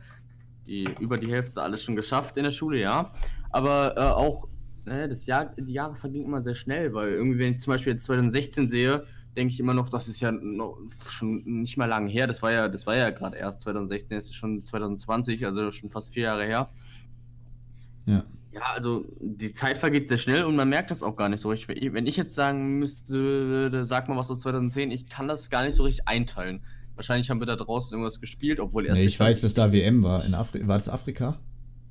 die 0.69 0.87
über 0.99 1.17
die 1.17 1.31
Hälfte 1.31 1.61
alles 1.61 1.83
schon 1.83 1.95
geschafft 1.95 2.37
in 2.37 2.43
der 2.43 2.51
Schule, 2.51 2.79
ja. 2.79 3.11
Aber 3.49 3.97
äh, 3.97 4.01
auch, 4.01 4.47
ne, 4.85 5.09
das 5.09 5.25
Jahr, 5.25 5.53
die 5.57 5.73
Jahre 5.73 5.95
vergingen 5.95 6.27
immer 6.27 6.41
sehr 6.41 6.55
schnell, 6.55 6.93
weil 6.93 7.09
irgendwie, 7.09 7.39
wenn 7.39 7.53
ich 7.53 7.59
zum 7.59 7.73
Beispiel 7.73 7.93
jetzt 7.93 8.05
2016 8.05 8.67
sehe, 8.69 9.03
denke 9.35 9.53
ich 9.53 9.59
immer 9.59 9.73
noch, 9.73 9.89
das 9.89 10.07
ist 10.07 10.19
ja 10.21 10.31
noch 10.31 10.77
schon 11.09 11.43
nicht 11.43 11.77
mal 11.77 11.85
lange 11.85 12.09
her. 12.09 12.27
Das 12.27 12.41
war 12.41 12.53
ja, 12.53 12.67
das 12.67 12.85
war 12.85 12.95
ja 12.95 13.09
gerade 13.09 13.37
erst 13.37 13.61
2016, 13.61 14.17
es 14.17 14.25
ist 14.25 14.35
schon 14.35 14.61
2020, 14.63 15.45
also 15.45 15.71
schon 15.71 15.89
fast 15.89 16.13
vier 16.13 16.23
Jahre 16.23 16.45
her. 16.45 16.69
ja. 18.05 18.25
Ja, 18.51 18.61
also 18.73 19.05
die 19.19 19.53
Zeit 19.53 19.77
vergeht 19.77 20.09
sehr 20.09 20.17
schnell 20.17 20.43
und 20.43 20.55
man 20.55 20.67
merkt 20.69 20.89
das 20.89 21.03
auch 21.03 21.15
gar 21.15 21.29
nicht 21.29 21.39
so 21.39 21.49
richtig. 21.49 21.93
Wenn 21.93 22.07
ich 22.07 22.17
jetzt 22.17 22.33
sagen 22.33 22.79
müsste, 22.79 23.85
sag 23.85 24.09
mal 24.09 24.17
was 24.17 24.31
aus 24.31 24.39
2010, 24.39 24.89
ich 24.89 25.07
kann 25.07 25.27
das 25.27 25.51
gar 25.51 25.63
nicht 25.63 25.75
so 25.75 25.83
richtig 25.83 26.07
einteilen. 26.07 26.63
Wahrscheinlich 26.99 27.29
haben 27.29 27.39
wir 27.39 27.45
da 27.45 27.55
draußen 27.55 27.93
irgendwas 27.93 28.19
gespielt, 28.19 28.59
obwohl 28.59 28.85
erst 28.85 28.99
Nee, 28.99 29.05
ich 29.05 29.17
weiß, 29.17 29.39
dass 29.39 29.53
da 29.53 29.71
WM 29.71 30.03
war. 30.03 30.25
In 30.25 30.35
Afri 30.35 30.67
war 30.67 30.77
das 30.77 30.89
Afrika? 30.89 31.39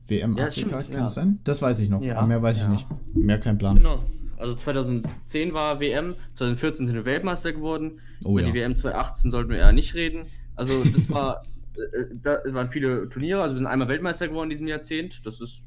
WM 0.07 0.37
Ja, 0.37 0.49
Afrika, 0.49 0.51
stimmt, 0.53 0.73
kann 0.73 0.93
ja. 0.93 1.01
das 1.05 1.15
sein? 1.15 1.41
Das 1.45 1.63
weiß 1.63 1.81
ich 1.81 1.89
noch. 1.89 2.03
Ja, 2.03 2.27
mehr 2.27 2.43
weiß 2.43 2.59
ich 2.59 2.69
nicht. 2.69 2.87
Mehr 3.15 3.41
kein 3.41 3.57
Plan. 3.57 3.77
Genau. 3.77 4.05
Also 4.37 4.55
2010 4.57 5.55
war 5.55 5.81
WM, 5.81 6.15
2014 6.35 6.85
sind 6.85 6.95
wir 6.95 7.07
Weltmeister 7.07 7.55
geworden. 7.55 8.01
Oh 8.23 8.33
Über 8.33 8.43
ja. 8.43 8.47
die 8.49 8.55
WM 8.59 8.77
2018 8.77 9.31
sollten 9.31 9.49
wir 9.49 9.57
eher 9.57 9.73
nicht 9.73 9.95
reden. 9.95 10.27
Also 10.57 10.85
das 10.85 11.09
war, 11.09 11.43
äh, 11.75 12.05
da 12.23 12.41
waren 12.45 12.71
viele 12.71 13.09
Turniere. 13.09 13.41
Also 13.41 13.55
wir 13.55 13.61
sind 13.61 13.67
einmal 13.67 13.89
Weltmeister 13.89 14.29
geworden 14.29 14.49
in 14.49 14.51
diesem 14.51 14.69
Jahrzehnt. 14.69 15.25
Das 15.25 15.41
ist 15.41 15.63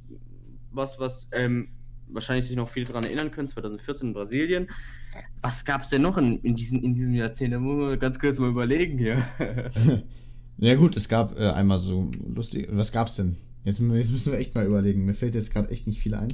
was, 0.72 1.00
was 1.00 1.30
ähm, 1.32 1.70
wahrscheinlich 2.14 2.46
sich 2.48 2.56
noch 2.56 2.70
viele 2.70 2.86
daran 2.86 3.04
erinnern 3.04 3.32
können. 3.32 3.48
2014 3.48 4.10
in 4.10 4.14
Brasilien. 4.14 4.70
Was 5.42 5.66
gab 5.66 5.82
es 5.82 5.90
denn 5.90 6.02
noch 6.02 6.18
in, 6.18 6.40
in, 6.40 6.56
diesen, 6.56 6.84
in 6.84 6.94
diesem 6.94 7.14
Jahrzehnt? 7.14 7.54
Da 7.54 7.60
muss 7.60 7.78
man 7.78 8.00
ganz 8.00 8.20
kurz 8.20 8.40
mal 8.40 8.50
überlegen 8.50 8.98
hier. 8.98 9.26
Ja 10.58 10.76
gut, 10.76 10.96
es 10.96 11.10
gab 11.10 11.40
äh, 11.40 11.50
einmal 11.50 11.80
so 11.80 12.12
lustig. 12.36 12.68
Was 12.72 12.92
gab's 12.92 13.16
denn? 13.16 13.36
Jetzt, 13.64 13.80
jetzt 13.80 14.12
müssen 14.12 14.32
wir 14.32 14.38
echt 14.38 14.54
mal 14.54 14.64
überlegen. 14.64 15.06
Mir 15.06 15.16
fällt 15.16 15.34
jetzt 15.34 15.52
gerade 15.52 15.72
echt 15.72 15.88
nicht 15.88 16.00
viel 16.00 16.14
ein. 16.14 16.34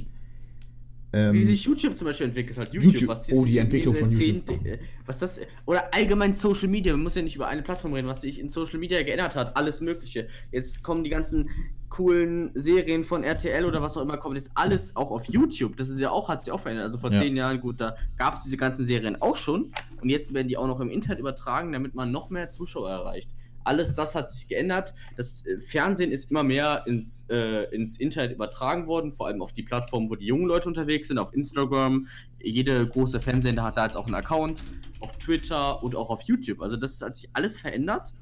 Ähm, 1.14 1.32
Wie 1.32 1.42
sich 1.44 1.64
YouTube 1.64 1.96
zum 1.96 2.06
Beispiel 2.06 2.26
entwickelt 2.26 2.58
hat. 2.58 2.74
YouTube, 2.74 3.08
was 3.08 3.32
oh, 3.32 3.46
die 3.46 3.56
Entwicklung 3.56 3.94
von 3.94 4.10
YouTube. 4.10 4.60
zehn- 4.62 4.66
äh, 4.66 4.78
was 5.06 5.18
das, 5.20 5.40
oder 5.64 5.94
allgemein 5.94 6.34
Social 6.34 6.68
Media, 6.68 6.92
man 6.92 7.04
muss 7.04 7.14
ja 7.14 7.22
nicht 7.22 7.36
über 7.36 7.48
eine 7.48 7.62
Plattform 7.62 7.94
reden, 7.94 8.08
was 8.08 8.20
sich 8.20 8.38
in 8.38 8.50
Social 8.50 8.78
Media 8.78 9.02
geändert 9.02 9.34
hat, 9.34 9.56
alles 9.56 9.80
Mögliche. 9.80 10.28
Jetzt 10.52 10.82
kommen 10.82 11.04
die 11.04 11.10
ganzen 11.10 11.48
coolen 11.88 12.50
Serien 12.54 13.04
von 13.04 13.24
RTL 13.24 13.64
oder 13.64 13.82
was 13.82 13.96
auch 13.96 14.02
immer, 14.02 14.16
kommt 14.18 14.36
jetzt 14.36 14.50
alles 14.54 14.94
auch 14.96 15.10
auf 15.10 15.24
YouTube. 15.26 15.76
Das 15.76 15.88
ist 15.88 15.98
ja 15.98 16.10
auch, 16.10 16.28
hat 16.28 16.42
sich 16.42 16.52
auch 16.52 16.60
verändert. 16.60 16.84
Also 16.86 16.98
vor 16.98 17.12
Ja. 17.12 17.20
zehn 17.20 17.36
Jahren, 17.36 17.60
gut, 17.60 17.80
da 17.80 17.96
gab 18.16 18.34
es 18.34 18.42
diese 18.44 18.56
ganzen 18.56 18.84
Serien 18.84 19.20
auch 19.22 19.36
schon 19.36 19.72
und 20.02 20.08
jetzt 20.08 20.34
werden 20.34 20.48
die 20.48 20.56
auch 20.56 20.66
noch 20.66 20.80
im 20.80 20.90
Internet 20.90 21.18
übertragen, 21.18 21.72
damit 21.72 21.94
man 21.94 22.10
noch 22.12 22.30
mehr 22.30 22.50
Zuschauer 22.50 22.90
erreicht. 22.90 23.30
Alles 23.64 23.94
das 23.94 24.14
hat 24.14 24.30
sich 24.30 24.48
geändert. 24.48 24.94
Das 25.16 25.44
äh, 25.44 25.60
Fernsehen 25.60 26.10
ist 26.10 26.30
immer 26.30 26.42
mehr 26.42 26.84
ins, 26.86 27.26
äh, 27.28 27.64
ins 27.74 27.98
Internet 27.98 28.32
übertragen 28.32 28.86
worden, 28.86 29.12
vor 29.12 29.26
allem 29.26 29.42
auf 29.42 29.52
die 29.52 29.62
Plattformen, 29.62 30.08
wo 30.08 30.14
die 30.14 30.24
jungen 30.24 30.46
Leute 30.46 30.68
unterwegs 30.68 31.08
sind, 31.08 31.18
auf 31.18 31.34
Instagram. 31.34 32.06
Jede 32.42 32.86
große 32.86 33.20
Fernsehsender 33.20 33.64
hat 33.64 33.76
da 33.76 33.84
jetzt 33.84 33.96
auch 33.96 34.06
einen 34.06 34.14
Account, 34.14 34.62
auf 35.00 35.18
Twitter 35.18 35.82
und 35.82 35.96
auch 35.96 36.08
auf 36.08 36.22
YouTube. 36.22 36.62
Also 36.62 36.76
das 36.76 37.02
hat 37.02 37.16
sich 37.16 37.28
alles 37.34 37.58
verändert. 37.58 38.14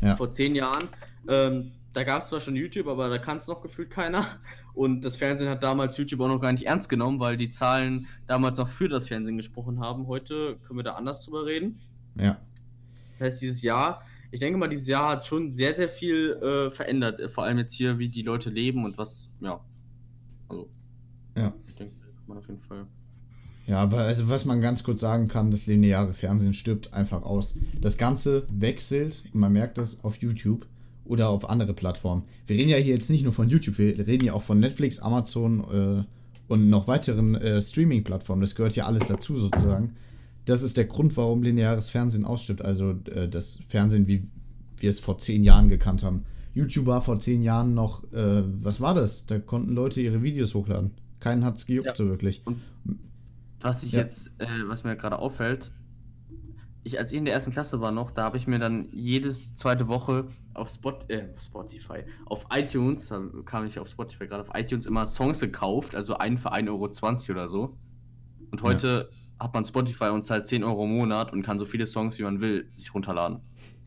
Ja. 0.00 0.16
Vor 0.16 0.32
zehn 0.32 0.54
Jahren. 0.56 0.82
Ähm, 1.28 1.72
da 1.92 2.04
gab 2.04 2.22
es 2.22 2.28
zwar 2.28 2.40
schon 2.40 2.56
YouTube, 2.56 2.86
aber 2.86 3.08
da 3.08 3.18
kann 3.18 3.38
es 3.38 3.46
noch 3.48 3.60
gefühlt 3.62 3.90
keiner. 3.90 4.26
Und 4.74 5.04
das 5.04 5.16
Fernsehen 5.16 5.48
hat 5.50 5.62
damals 5.62 5.96
YouTube 5.96 6.20
auch 6.20 6.28
noch 6.28 6.40
gar 6.40 6.52
nicht 6.52 6.66
ernst 6.66 6.88
genommen, 6.88 7.18
weil 7.20 7.36
die 7.36 7.50
Zahlen 7.50 8.06
damals 8.26 8.58
noch 8.58 8.68
für 8.68 8.88
das 8.88 9.08
Fernsehen 9.08 9.36
gesprochen 9.36 9.80
haben. 9.80 10.06
Heute 10.06 10.56
können 10.66 10.78
wir 10.78 10.84
da 10.84 10.94
anders 10.94 11.24
drüber 11.24 11.46
reden. 11.46 11.80
ja. 12.16 12.38
Das 13.12 13.22
heißt, 13.22 13.42
dieses 13.42 13.60
Jahr, 13.60 14.02
ich 14.30 14.40
denke 14.40 14.58
mal, 14.58 14.68
dieses 14.68 14.86
Jahr 14.86 15.10
hat 15.10 15.26
schon 15.26 15.54
sehr, 15.54 15.74
sehr 15.74 15.90
viel 15.90 16.32
äh, 16.42 16.70
verändert. 16.70 17.20
Äh, 17.20 17.28
Vor 17.28 17.44
allem 17.44 17.58
jetzt 17.58 17.74
hier, 17.74 17.98
wie 17.98 18.08
die 18.08 18.22
Leute 18.22 18.48
leben 18.48 18.84
und 18.86 18.96
was, 18.96 19.30
ja. 19.40 19.60
Also, 20.48 20.70
Ja. 21.36 21.52
ich 21.66 21.74
denke, 21.74 21.94
kann 22.00 22.12
man 22.28 22.38
auf 22.38 22.48
jeden 22.48 22.62
Fall. 22.62 22.86
Ja, 23.66 23.76
aber 23.82 23.98
also 23.98 24.28
was 24.30 24.46
man 24.46 24.60
ganz 24.62 24.82
kurz 24.84 25.02
sagen 25.02 25.28
kann, 25.28 25.50
das 25.50 25.66
lineare 25.66 26.14
Fernsehen 26.14 26.54
stirbt 26.54 26.94
einfach 26.94 27.22
aus. 27.24 27.58
Das 27.80 27.98
Ganze 27.98 28.46
wechselt, 28.50 29.24
man 29.34 29.52
merkt 29.52 29.76
das 29.76 30.02
auf 30.02 30.16
YouTube 30.16 30.66
oder 31.10 31.28
auf 31.28 31.48
andere 31.50 31.74
Plattformen. 31.74 32.22
Wir 32.46 32.56
reden 32.56 32.70
ja 32.70 32.76
hier 32.76 32.94
jetzt 32.94 33.10
nicht 33.10 33.24
nur 33.24 33.32
von 33.32 33.48
YouTube, 33.48 33.78
wir 33.78 34.06
reden 34.06 34.24
ja 34.26 34.32
auch 34.32 34.42
von 34.42 34.60
Netflix, 34.60 35.00
Amazon 35.00 35.60
äh, 35.60 36.04
und 36.52 36.70
noch 36.70 36.86
weiteren 36.88 37.34
äh, 37.34 37.60
Streaming-Plattformen. 37.60 38.40
Das 38.40 38.54
gehört 38.54 38.76
ja 38.76 38.86
alles 38.86 39.06
dazu 39.08 39.36
sozusagen. 39.36 39.96
Das 40.44 40.62
ist 40.62 40.76
der 40.76 40.84
Grund, 40.86 41.16
warum 41.16 41.42
lineares 41.42 41.90
Fernsehen 41.90 42.24
ausstirbt. 42.24 42.62
Also 42.62 42.92
äh, 43.12 43.28
das 43.28 43.58
Fernsehen, 43.68 44.06
wie 44.06 44.22
wir 44.78 44.90
es 44.90 45.00
vor 45.00 45.18
zehn 45.18 45.42
Jahren 45.44 45.68
gekannt 45.68 46.02
haben. 46.02 46.24
YouTube 46.54 46.86
war 46.86 47.00
vor 47.00 47.18
zehn 47.20 47.42
Jahren 47.42 47.74
noch, 47.74 48.04
äh, 48.12 48.42
was 48.62 48.80
war 48.80 48.94
das? 48.94 49.26
Da 49.26 49.38
konnten 49.38 49.72
Leute 49.72 50.00
ihre 50.00 50.22
Videos 50.22 50.54
hochladen. 50.54 50.92
Keinen 51.20 51.44
hat 51.44 51.58
es 51.58 51.66
gejuckt 51.66 51.86
Ja. 51.88 51.94
so 51.96 52.06
wirklich. 52.08 52.42
Was 53.60 53.82
ich 53.82 53.92
Ja. 53.92 54.00
jetzt, 54.00 54.28
äh, 54.38 54.46
was 54.66 54.84
mir 54.84 54.96
gerade 54.96 55.18
auffällt, 55.18 55.70
ich, 56.92 56.98
als 56.98 57.12
ich 57.12 57.18
in 57.18 57.24
der 57.24 57.34
ersten 57.34 57.52
Klasse 57.52 57.80
war 57.80 57.92
noch, 57.92 58.10
da 58.10 58.24
habe 58.24 58.36
ich 58.36 58.46
mir 58.46 58.58
dann 58.58 58.88
jedes 58.92 59.54
zweite 59.54 59.88
Woche 59.88 60.28
auf 60.54 60.68
Spot, 60.68 60.98
äh, 61.08 61.28
Spotify, 61.38 62.04
auf 62.26 62.46
iTunes, 62.52 63.08
da 63.08 63.22
kam 63.44 63.66
ich 63.66 63.78
auf 63.78 63.88
Spotify 63.88 64.26
gerade, 64.26 64.42
auf 64.42 64.50
iTunes 64.54 64.86
immer 64.86 65.06
Songs 65.06 65.40
gekauft, 65.40 65.94
also 65.94 66.16
einen 66.16 66.38
für 66.38 66.52
1,20 66.52 66.68
Euro 66.68 67.30
oder 67.30 67.48
so. 67.48 67.76
Und 68.50 68.62
heute 68.62 69.08
ja. 69.10 69.44
hat 69.44 69.54
man 69.54 69.64
Spotify 69.64 70.08
und 70.08 70.24
zahlt 70.24 70.46
10 70.46 70.64
Euro 70.64 70.84
im 70.84 70.96
Monat 70.96 71.32
und 71.32 71.42
kann 71.42 71.58
so 71.58 71.64
viele 71.64 71.86
Songs, 71.86 72.18
wie 72.18 72.24
man 72.24 72.40
will, 72.40 72.68
sich 72.74 72.92
runterladen. 72.92 73.40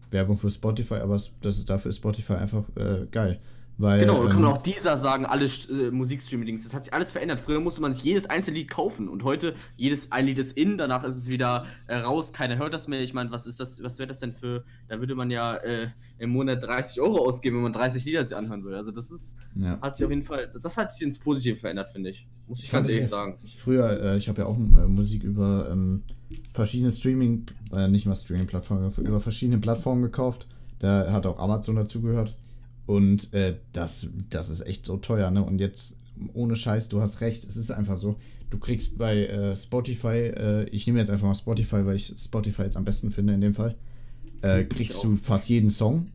Werbung 0.09 0.37
für 0.37 0.49
Spotify, 0.49 0.95
aber 0.95 1.15
das 1.41 1.57
ist 1.57 1.69
dafür 1.69 1.89
ist 1.89 1.97
Spotify 1.97 2.33
einfach 2.33 2.63
äh, 2.75 3.07
geil. 3.11 3.41
Weil, 3.77 4.01
genau, 4.01 4.23
ähm, 4.23 4.29
kann 4.29 4.41
man 4.41 4.51
auch 4.51 4.61
dieser 4.61 4.97
sagen, 4.97 5.25
alle 5.25 5.45
äh, 5.45 5.89
Musikstreaming-Dings. 5.89 6.63
Das 6.63 6.73
hat 6.73 6.83
sich 6.83 6.93
alles 6.93 7.11
verändert. 7.11 7.39
Früher 7.39 7.59
musste 7.59 7.81
man 7.81 7.91
sich 7.91 8.03
jedes 8.03 8.29
einzelne 8.29 8.59
Lied 8.59 8.69
kaufen 8.69 9.09
und 9.09 9.23
heute 9.23 9.55
jedes 9.75 10.11
ein 10.11 10.27
Lied 10.27 10.37
ist 10.37 10.55
in, 10.55 10.77
danach 10.77 11.03
ist 11.03 11.15
es 11.15 11.27
wieder 11.27 11.65
äh, 11.87 11.95
raus, 11.95 12.33
keiner 12.33 12.57
hört 12.57 12.73
das 12.73 12.87
mehr. 12.87 13.01
Ich 13.01 13.13
meine, 13.13 13.31
was 13.31 13.47
ist 13.47 13.59
das, 13.59 13.81
was 13.83 13.97
wäre 13.97 14.07
das 14.07 14.19
denn 14.19 14.33
für, 14.33 14.63
da 14.87 14.99
würde 14.99 15.15
man 15.15 15.31
ja 15.31 15.55
äh, 15.55 15.87
im 16.19 16.29
Monat 16.29 16.63
30 16.63 17.01
Euro 17.01 17.25
ausgeben, 17.25 17.57
wenn 17.57 17.63
man 17.63 17.73
30 17.73 18.05
Lieder 18.05 18.23
sich 18.23 18.37
anhören 18.37 18.63
würde. 18.63 18.77
Also 18.77 18.91
das 18.91 19.09
ist, 19.09 19.37
ja. 19.55 19.79
hat 19.81 19.97
sich 19.97 20.05
auf 20.05 20.11
jeden 20.11 20.23
Fall, 20.23 20.51
das 20.61 20.77
hat 20.77 20.91
sich 20.91 21.01
ins 21.01 21.17
Positive 21.17 21.55
verändert, 21.55 21.91
finde 21.91 22.11
ich. 22.11 22.27
Muss 22.47 22.63
ich 22.63 22.69
ganz 22.69 22.89
ehrlich 22.89 23.07
sagen. 23.07 23.37
Früher, 23.57 24.01
äh, 24.03 24.17
ich 24.17 24.29
habe 24.29 24.41
ja 24.41 24.47
auch 24.47 24.57
äh, 24.57 24.87
Musik 24.87 25.23
über 25.23 25.67
ähm, 25.71 26.03
verschiedene 26.51 26.91
Streaming, 26.91 27.45
äh, 27.71 27.87
nicht 27.87 28.05
mal 28.05 28.15
Streaming-Plattformen, 28.15 28.91
über 28.99 29.19
verschiedene 29.19 29.57
Plattformen 29.57 30.03
gekauft. 30.03 30.47
Da 30.79 31.11
hat 31.11 31.25
auch 31.25 31.39
Amazon 31.39 31.75
dazugehört. 31.77 32.35
Und 32.85 33.33
äh, 33.33 33.57
das, 33.71 34.07
das 34.29 34.49
ist 34.49 34.61
echt 34.61 34.85
so 34.85 34.97
teuer, 34.97 35.31
ne? 35.31 35.43
Und 35.43 35.59
jetzt, 35.59 35.97
ohne 36.33 36.55
Scheiß, 36.55 36.89
du 36.89 37.01
hast 37.01 37.21
recht, 37.21 37.43
es 37.45 37.55
ist 37.55 37.71
einfach 37.71 37.97
so. 37.97 38.17
Du 38.49 38.59
kriegst 38.59 38.97
bei 38.97 39.25
äh, 39.25 39.55
Spotify, 39.55 40.31
äh, 40.35 40.63
ich 40.69 40.85
nehme 40.85 40.99
jetzt 40.99 41.09
einfach 41.09 41.27
mal 41.27 41.35
Spotify, 41.35 41.85
weil 41.85 41.95
ich 41.95 42.13
Spotify 42.17 42.63
jetzt 42.63 42.77
am 42.77 42.85
besten 42.85 43.09
finde 43.09 43.33
in 43.33 43.41
dem 43.41 43.53
Fall, 43.53 43.75
äh, 44.41 44.63
kriegst 44.65 45.03
du 45.03 45.15
fast 45.15 45.49
jeden 45.49 45.69
Song. 45.69 46.11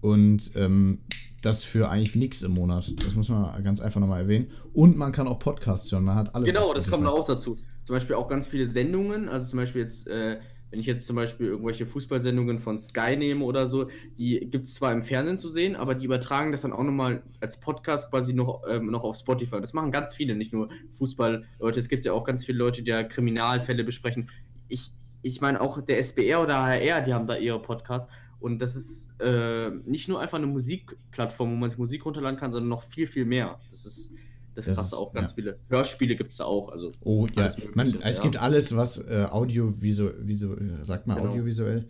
Und 0.00 0.52
ähm, 0.56 0.98
das 1.44 1.64
für 1.64 1.90
eigentlich 1.90 2.14
nichts 2.14 2.42
im 2.42 2.52
Monat. 2.52 2.92
Das 3.04 3.14
muss 3.14 3.28
man 3.28 3.62
ganz 3.62 3.80
einfach 3.80 4.00
nochmal 4.00 4.22
erwähnen. 4.22 4.48
Und 4.72 4.96
man 4.96 5.12
kann 5.12 5.28
auch 5.28 5.38
Podcasts 5.38 5.90
hören, 5.92 6.04
man 6.04 6.16
hat 6.16 6.34
alles. 6.34 6.52
Genau, 6.52 6.72
das 6.72 6.88
kommt 6.88 7.06
auch 7.06 7.24
dazu. 7.24 7.58
Zum 7.84 7.94
Beispiel 7.96 8.16
auch 8.16 8.28
ganz 8.28 8.46
viele 8.46 8.66
Sendungen, 8.66 9.28
also 9.28 9.50
zum 9.50 9.58
Beispiel 9.58 9.82
jetzt 9.82 10.08
äh, 10.08 10.38
wenn 10.74 10.80
ich 10.80 10.86
jetzt 10.86 11.06
zum 11.06 11.14
Beispiel 11.14 11.46
irgendwelche 11.46 11.86
Fußballsendungen 11.86 12.58
von 12.58 12.80
Sky 12.80 13.16
nehme 13.16 13.44
oder 13.44 13.68
so, 13.68 13.88
die 14.18 14.40
gibt 14.50 14.64
es 14.64 14.74
zwar 14.74 14.90
im 14.90 15.04
Fernsehen 15.04 15.38
zu 15.38 15.48
sehen, 15.48 15.76
aber 15.76 15.94
die 15.94 16.04
übertragen 16.04 16.50
das 16.50 16.62
dann 16.62 16.72
auch 16.72 16.82
nochmal 16.82 17.22
als 17.38 17.60
Podcast 17.60 18.10
quasi 18.10 18.34
noch, 18.34 18.62
ähm, 18.68 18.86
noch 18.86 19.04
auf 19.04 19.14
Spotify. 19.14 19.60
Das 19.60 19.72
machen 19.72 19.92
ganz 19.92 20.16
viele, 20.16 20.34
nicht 20.34 20.52
nur 20.52 20.70
Fußballleute. 20.94 21.78
Es 21.78 21.88
gibt 21.88 22.04
ja 22.04 22.12
auch 22.12 22.24
ganz 22.24 22.44
viele 22.44 22.58
Leute, 22.58 22.82
die 22.82 22.90
ja 22.90 23.04
Kriminalfälle 23.04 23.84
besprechen. 23.84 24.28
Ich, 24.66 24.90
ich 25.22 25.40
meine, 25.40 25.60
auch 25.60 25.80
der 25.80 25.98
SBR 26.02 26.42
oder 26.42 26.56
HR, 26.56 27.02
die 27.02 27.14
haben 27.14 27.28
da 27.28 27.36
ihre 27.36 27.62
Podcasts. 27.62 28.12
Und 28.40 28.58
das 28.58 28.74
ist 28.74 29.12
äh, 29.20 29.70
nicht 29.84 30.08
nur 30.08 30.18
einfach 30.18 30.38
eine 30.38 30.48
Musikplattform, 30.48 31.52
wo 31.52 31.54
man 31.54 31.70
sich 31.70 31.78
Musik 31.78 32.04
runterladen 32.04 32.36
kann, 32.36 32.50
sondern 32.50 32.68
noch 32.68 32.82
viel, 32.82 33.06
viel 33.06 33.26
mehr. 33.26 33.60
Das 33.70 33.86
ist 33.86 34.12
das, 34.54 34.66
das 34.66 34.76
krass 34.76 34.94
auch 34.94 35.12
ganz 35.12 35.30
ja. 35.30 35.34
viele. 35.34 35.58
Hörspiele 35.68 36.16
gibt 36.16 36.30
es 36.30 36.36
da 36.36 36.44
auch. 36.44 36.68
Also 36.68 36.92
oh 37.00 37.26
ja, 37.36 37.50
man, 37.74 38.00
es 38.02 38.18
ja. 38.18 38.22
gibt 38.22 38.36
alles, 38.36 38.76
was 38.76 38.98
äh, 38.98 39.26
audiovisuell, 39.30 40.14
visu, 40.22 40.54
sagt 40.82 41.06
man 41.06 41.18
genau. 41.18 41.30
audiovisuell. 41.30 41.86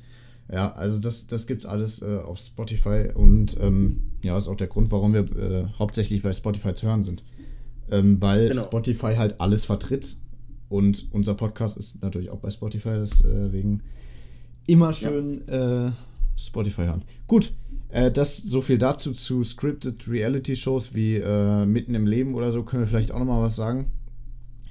Ja, 0.52 0.72
also 0.72 1.00
das, 1.00 1.26
das 1.26 1.46
es 1.48 1.66
alles 1.66 2.02
äh, 2.02 2.18
auf 2.18 2.38
Spotify 2.38 3.08
und 3.14 3.58
ähm, 3.60 4.02
ja, 4.22 4.36
ist 4.36 4.48
auch 4.48 4.56
der 4.56 4.66
Grund, 4.66 4.90
warum 4.90 5.14
wir 5.14 5.24
äh, 5.36 5.66
hauptsächlich 5.78 6.22
bei 6.22 6.32
Spotify 6.32 6.74
zu 6.74 6.86
hören 6.86 7.02
sind. 7.02 7.24
Ähm, 7.90 8.20
weil 8.20 8.48
genau. 8.48 8.62
Spotify 8.62 9.14
halt 9.16 9.40
alles 9.40 9.64
vertritt 9.64 10.16
und 10.68 11.08
unser 11.12 11.34
Podcast 11.34 11.76
ist 11.76 12.02
natürlich 12.02 12.30
auch 12.30 12.38
bei 12.38 12.50
Spotify, 12.50 12.96
deswegen 12.98 13.82
immer 14.66 14.92
schön 14.92 15.42
ja. 15.48 15.92
Äh, 16.34 16.38
Spotify 16.38 16.82
hören. 16.82 17.04
Gut, 17.26 17.52
äh, 17.88 18.10
das 18.10 18.36
so 18.36 18.60
viel 18.60 18.78
dazu 18.78 19.12
zu 19.12 19.44
Scripted 19.44 20.08
Reality 20.08 20.56
Shows 20.56 20.94
wie 20.94 21.16
äh, 21.16 21.64
Mitten 21.66 21.94
im 21.94 22.06
Leben 22.06 22.34
oder 22.34 22.50
so 22.50 22.62
können 22.62 22.82
wir 22.82 22.86
vielleicht 22.86 23.12
auch 23.12 23.18
noch 23.18 23.26
mal 23.26 23.42
was 23.42 23.56
sagen. 23.56 23.90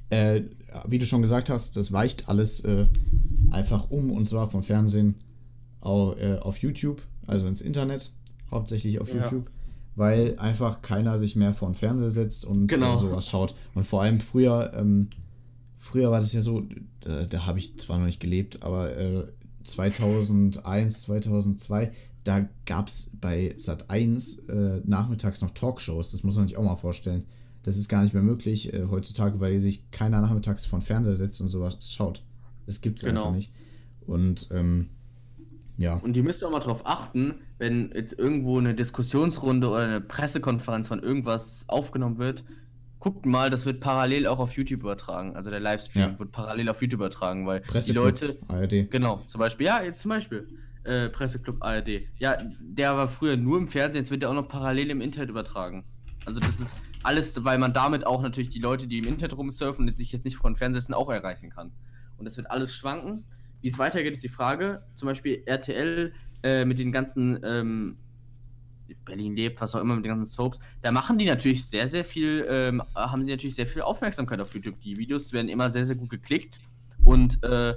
Äh, 0.10 0.42
wie 0.88 0.98
du 0.98 1.06
schon 1.06 1.22
gesagt 1.22 1.50
hast, 1.50 1.78
das 1.78 1.92
weicht 1.92 2.30
alles 2.30 2.62
äh, 2.62 2.86
einfach 3.52 3.90
um 3.90 4.12
und 4.12 4.28
zwar 4.28 4.50
vom 4.50 4.64
Fernsehen 4.64 5.16
auf, 5.82 6.20
äh, 6.20 6.38
auf 6.38 6.58
YouTube, 6.58 7.02
also 7.28 7.48
ins 7.48 7.62
Internet, 7.62 8.12
hauptsächlich 8.52 9.00
auf 9.00 9.14
ja. 9.14 9.24
YouTube, 9.24 9.50
weil 9.96 10.38
einfach 10.40 10.82
keiner 10.82 11.18
sich 11.18 11.36
mehr 11.36 11.54
vor 11.54 11.70
den 11.70 11.76
Fernseher 11.76 12.10
setzt 12.10 12.46
und 12.46 12.68
genau. 12.68 12.96
sowas 12.96 13.28
schaut. 13.28 13.56
Und 13.76 13.86
vor 13.86 14.02
allem 14.02 14.20
früher, 14.20 14.74
ähm, 14.76 15.10
früher 15.78 16.10
war 16.10 16.20
das 16.20 16.34
ja 16.34 16.42
so, 16.42 16.64
da, 17.02 17.26
da 17.26 17.46
habe 17.46 17.60
ich 17.60 17.78
zwar 17.78 18.00
noch 18.00 18.06
nicht 18.06 18.20
gelebt, 18.20 18.64
aber 18.64 18.98
2001, 19.64 21.02
2002, 21.04 21.92
da 22.24 22.48
gab 22.66 22.88
es 22.88 23.12
bei 23.20 23.54
Sat 23.58 23.90
1 23.90 24.40
äh, 24.50 24.82
nachmittags 24.86 25.42
noch 25.42 25.52
Talkshows. 25.52 26.12
Das 26.12 26.24
muss 26.24 26.36
man 26.36 26.48
sich 26.48 26.58
auch 26.58 26.64
mal 26.64 26.76
vorstellen. 26.76 27.26
Das 27.64 27.78
ist 27.78 27.90
gar 27.90 28.04
nicht 28.04 28.14
mehr 28.14 28.24
möglich 28.24 28.74
äh, 28.74 28.86
heutzutage, 28.90 29.40
weil 29.40 29.60
sich 29.60 29.90
keiner 29.92 30.22
nachmittags 30.22 30.66
vor 30.66 30.80
den 30.80 30.86
Fernseher 30.86 31.16
setzt 31.16 31.42
und 31.42 31.48
sowas 31.48 31.78
schaut. 31.92 32.24
Das 32.66 32.82
gibt 32.82 33.00
es 33.00 33.06
genau. 33.06 33.22
einfach 33.24 33.36
nicht. 33.36 33.52
Und 34.06 34.50
ähm, 34.52 34.90
ja. 35.78 35.96
Und 35.96 36.16
ihr 36.16 36.24
müsst 36.24 36.44
auch 36.44 36.52
mal 36.52 36.60
darauf 36.60 36.86
achten, 36.86 37.36
wenn 37.58 37.92
jetzt 37.94 38.18
irgendwo 38.18 38.60
eine 38.60 38.76
Diskussionsrunde 38.76 39.70
oder 39.70 39.80
eine 39.80 40.02
Pressekonferenz 40.02 40.88
von 40.88 41.02
irgendwas 41.02 41.66
aufgenommen 41.68 42.20
wird, 42.20 42.44
guckt 43.04 43.26
mal, 43.26 43.50
das 43.50 43.66
wird 43.66 43.82
parallel 43.82 44.28
auch 44.28 44.40
auf 44.40 44.54
YouTube 44.54 44.80
übertragen. 44.80 45.36
Also 45.36 45.50
der 45.50 45.60
Livestream 45.60 46.12
ja. 46.14 46.20
wird 46.20 46.32
parallel 46.32 46.70
auf 46.70 46.82
YouTube 46.82 47.02
übertragen, 47.02 47.46
weil 47.46 47.62
die 47.62 47.92
Leute. 47.92 48.40
ARD. 48.48 48.90
Genau, 48.90 49.22
zum 49.28 49.40
Beispiel, 49.40 49.68
ja, 49.68 49.84
jetzt 49.84 50.02
zum 50.02 50.08
Beispiel. 50.08 50.48
Äh, 50.86 51.10
Presseclub 51.10 51.62
ARD. 51.62 52.04
Ja, 52.18 52.38
der 52.62 52.96
war 52.96 53.10
früher 53.10 53.36
nur 53.36 53.58
im 53.58 53.68
Fernsehen, 53.68 54.04
jetzt 54.04 54.10
wird 54.10 54.22
der 54.22 54.30
auch 54.30 54.34
noch 54.34 54.48
parallel 54.48 54.90
im 54.90 55.02
Internet 55.02 55.30
übertragen. 55.30 55.84
Also 56.26 56.40
das 56.40 56.62
ist 56.62 56.78
alles, 57.04 57.44
weil 57.44 57.58
man 57.58 57.74
damit 57.74 58.08
auch 58.08 58.22
natürlich 58.22 58.50
die 58.50 58.60
Leute, 58.60 58.88
die 58.88 59.00
im 59.00 59.08
Internet 59.08 59.36
rumsurfen 59.36 59.86
und 59.86 59.98
sich 59.98 60.14
jetzt 60.14 60.24
nicht 60.24 60.38
vor 60.38 60.50
den 60.50 60.56
Fernsehen 60.56 60.94
auch 60.94 61.10
erreichen 61.10 61.50
kann. 61.50 61.74
Und 62.18 62.24
das 62.24 62.38
wird 62.38 62.50
alles 62.50 62.74
schwanken. 62.74 63.26
Wie 63.60 63.68
es 63.68 63.78
weitergeht, 63.80 64.14
ist 64.14 64.24
die 64.24 64.30
Frage. 64.30 64.82
Zum 64.96 65.08
Beispiel 65.08 65.44
RTL 65.46 66.14
äh, 66.42 66.64
mit 66.64 66.80
den 66.80 66.94
ganzen 66.94 67.38
ähm, 67.44 67.98
Berlin 69.06 69.36
lebt, 69.36 69.62
was 69.62 69.76
auch 69.76 69.82
immer 69.82 69.96
mit 69.96 70.06
den 70.06 70.16
ganzen 70.16 70.32
Soaps, 70.32 70.60
da 70.82 70.92
machen 70.92 71.18
die 71.18 71.26
natürlich 71.26 71.66
sehr, 71.66 71.88
sehr 71.88 72.06
viel, 72.06 72.46
ähm, 72.50 72.84
haben 72.96 73.24
sie 73.24 73.32
natürlich 73.32 73.56
sehr 73.56 73.68
viel 73.68 73.82
Aufmerksamkeit 73.82 74.40
auf 74.40 74.54
YouTube. 74.54 74.80
Die 74.82 74.98
Videos 74.98 75.34
werden 75.34 75.50
immer 75.50 75.70
sehr, 75.70 75.86
sehr 75.86 75.96
gut 75.96 76.10
geklickt 76.10 76.60
und 77.04 77.44
äh, 77.44 77.74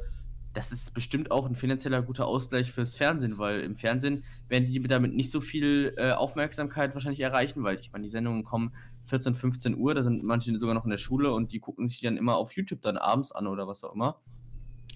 das 0.57 0.73
ist 0.73 0.95
bestimmt 0.95 1.31
auch 1.31 1.45
ein 1.47 1.55
finanzieller 1.55 2.01
guter 2.01 2.27
Ausgleich 2.27 2.73
fürs 2.73 2.95
Fernsehen, 2.95 3.37
weil 3.37 3.61
im 3.61 3.77
Fernsehen 3.77 4.25
werden 4.49 4.65
die 4.67 4.83
damit 4.83 5.13
nicht 5.13 5.31
so 5.31 5.43
viel 5.43 5.93
äh, 5.99 6.13
Aufmerksamkeit 6.13 6.95
wahrscheinlich 6.95 7.21
erreichen, 7.21 7.63
weil 7.63 7.79
ich 7.79 7.93
meine, 7.93 8.05
die 8.05 8.11
Sendungen 8.11 8.43
kommen 8.43 8.73
14, 9.05 9.35
15 9.35 9.77
Uhr, 9.77 9.95
da 9.95 10.03
sind 10.03 10.23
manche 10.23 10.59
sogar 10.59 10.75
noch 10.75 10.85
in 10.85 10.91
der 10.91 10.99
Schule 10.99 11.33
und 11.33 11.53
die 11.53 11.61
gucken 11.61 11.87
sich 11.87 12.01
dann 12.01 12.17
immer 12.17 12.37
auf 12.37 12.53
YouTube 12.53 12.81
dann 12.81 12.97
abends 12.97 13.33
an 13.33 13.47
oder 13.47 13.69
was 13.69 13.85
auch 13.85 13.95
immer. 13.95 14.19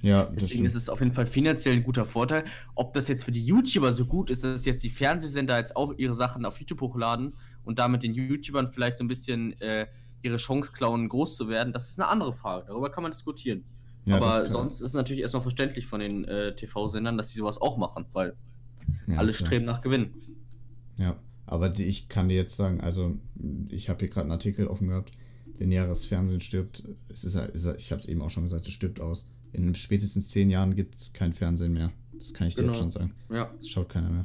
Ja, 0.02 0.24
Deswegen 0.34 0.64
ist 0.64 0.74
es 0.74 0.88
auf 0.88 1.00
jeden 1.00 1.12
Fall 1.12 1.26
finanziell 1.26 1.74
ein 1.74 1.82
guter 1.82 2.06
Vorteil. 2.06 2.44
Ob 2.74 2.94
das 2.94 3.08
jetzt 3.08 3.24
für 3.24 3.32
die 3.32 3.44
YouTuber 3.44 3.92
so 3.92 4.06
gut 4.06 4.30
ist, 4.30 4.44
dass 4.44 4.64
jetzt 4.64 4.82
die 4.82 4.88
Fernsehsender 4.90 5.58
jetzt 5.58 5.76
auch 5.76 5.92
ihre 5.98 6.14
Sachen 6.14 6.44
auf 6.46 6.58
YouTube 6.58 6.80
hochladen 6.80 7.34
und 7.64 7.78
damit 7.78 8.02
den 8.02 8.14
YouTubern 8.14 8.72
vielleicht 8.72 8.96
so 8.96 9.04
ein 9.04 9.08
bisschen 9.08 9.60
äh, 9.60 9.86
ihre 10.22 10.38
Chance 10.38 10.72
klauen, 10.72 11.08
groß 11.08 11.36
zu 11.36 11.48
werden, 11.48 11.72
das 11.72 11.90
ist 11.90 12.00
eine 12.00 12.08
andere 12.08 12.32
Frage. 12.32 12.66
Darüber 12.68 12.90
kann 12.90 13.02
man 13.02 13.12
diskutieren. 13.12 13.64
Ja, 14.06 14.16
Aber 14.16 14.48
sonst 14.48 14.80
ist 14.80 14.88
es 14.88 14.94
natürlich 14.94 15.20
erstmal 15.20 15.42
verständlich 15.42 15.86
von 15.86 16.00
den 16.00 16.24
äh, 16.24 16.54
TV-Sendern, 16.54 17.18
dass 17.18 17.30
sie 17.30 17.38
sowas 17.38 17.60
auch 17.60 17.76
machen, 17.76 18.06
weil 18.12 18.34
ja, 19.06 19.18
alle 19.18 19.32
klar. 19.32 19.46
streben 19.46 19.66
nach 19.66 19.82
Gewinn. 19.82 20.14
Ja, 20.98 21.16
aber 21.46 21.68
die, 21.68 21.84
ich 21.84 22.08
kann 22.08 22.28
dir 22.28 22.36
jetzt 22.36 22.56
sagen, 22.56 22.80
also 22.80 23.18
ich 23.68 23.88
habe 23.90 24.00
hier 24.00 24.08
gerade 24.08 24.22
einen 24.22 24.32
Artikel 24.32 24.66
offen 24.66 24.88
gehabt, 24.88 25.12
lineares 25.58 26.06
Fernsehen 26.06 26.40
stirbt, 26.40 26.84
es 27.08 27.24
ist, 27.24 27.34
ist 27.34 27.66
ich 27.76 27.92
habe 27.92 28.00
es 28.00 28.08
eben 28.08 28.22
auch 28.22 28.30
schon 28.30 28.44
gesagt, 28.44 28.66
es 28.66 28.72
stirbt 28.72 29.00
aus. 29.00 29.28
In 29.52 29.74
spätestens 29.74 30.28
zehn 30.28 30.50
Jahren 30.50 30.76
gibt 30.76 30.96
es 30.96 31.12
kein 31.12 31.32
Fernsehen 31.32 31.72
mehr. 31.72 31.92
Das 32.12 32.34
kann 32.34 32.46
ich 32.46 32.54
dir 32.54 32.62
genau. 32.62 32.72
jetzt 32.72 32.80
schon 32.80 32.90
sagen. 32.90 33.14
Ja. 33.30 33.50
Das 33.56 33.68
schaut 33.68 33.88
keiner 33.88 34.10
mehr. 34.10 34.24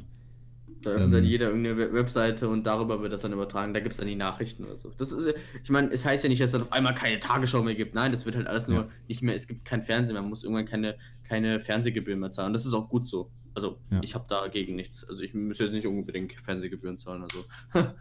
Da 0.82 0.90
öffnet 0.90 1.06
ähm, 1.06 1.12
dann 1.12 1.24
jeder 1.24 1.46
irgendeine 1.48 1.92
Webseite 1.92 2.48
und 2.48 2.64
darüber 2.64 3.00
wird 3.02 3.12
das 3.12 3.22
dann 3.22 3.32
übertragen. 3.32 3.74
Da 3.74 3.80
gibt 3.80 3.92
es 3.92 3.98
dann 3.98 4.06
die 4.06 4.14
Nachrichten 4.14 4.64
oder 4.64 4.76
so. 4.76 4.92
Das 4.96 5.10
ist, 5.10 5.34
ich 5.64 5.70
meine, 5.70 5.90
es 5.90 6.04
heißt 6.04 6.22
ja 6.22 6.28
nicht, 6.28 6.40
dass 6.40 6.46
es 6.46 6.52
dann 6.52 6.62
auf 6.62 6.72
einmal 6.72 6.94
keine 6.94 7.18
Tagesschau 7.18 7.62
mehr 7.62 7.74
gibt. 7.74 7.94
Nein, 7.94 8.12
das 8.12 8.24
wird 8.24 8.36
halt 8.36 8.46
alles 8.46 8.68
nur 8.68 8.80
ja. 8.80 8.88
nicht 9.08 9.22
mehr. 9.22 9.34
Es 9.34 9.48
gibt 9.48 9.64
kein 9.64 9.82
Fernsehen, 9.82 10.14
man 10.14 10.28
muss 10.28 10.44
irgendwann 10.44 10.66
keine, 10.66 10.96
keine 11.28 11.58
Fernsehgebühren 11.58 12.20
mehr 12.20 12.30
zahlen. 12.30 12.52
Das 12.52 12.66
ist 12.66 12.72
auch 12.72 12.88
gut 12.88 13.08
so. 13.08 13.30
Also, 13.54 13.78
ja. 13.90 14.00
ich 14.02 14.14
habe 14.14 14.26
dagegen 14.28 14.76
nichts. 14.76 15.08
Also, 15.08 15.22
ich 15.22 15.34
müsste 15.34 15.64
jetzt 15.64 15.72
nicht 15.72 15.86
unbedingt 15.86 16.34
Fernsehgebühren 16.34 16.98
zahlen. 16.98 17.22
Also, 17.22 17.44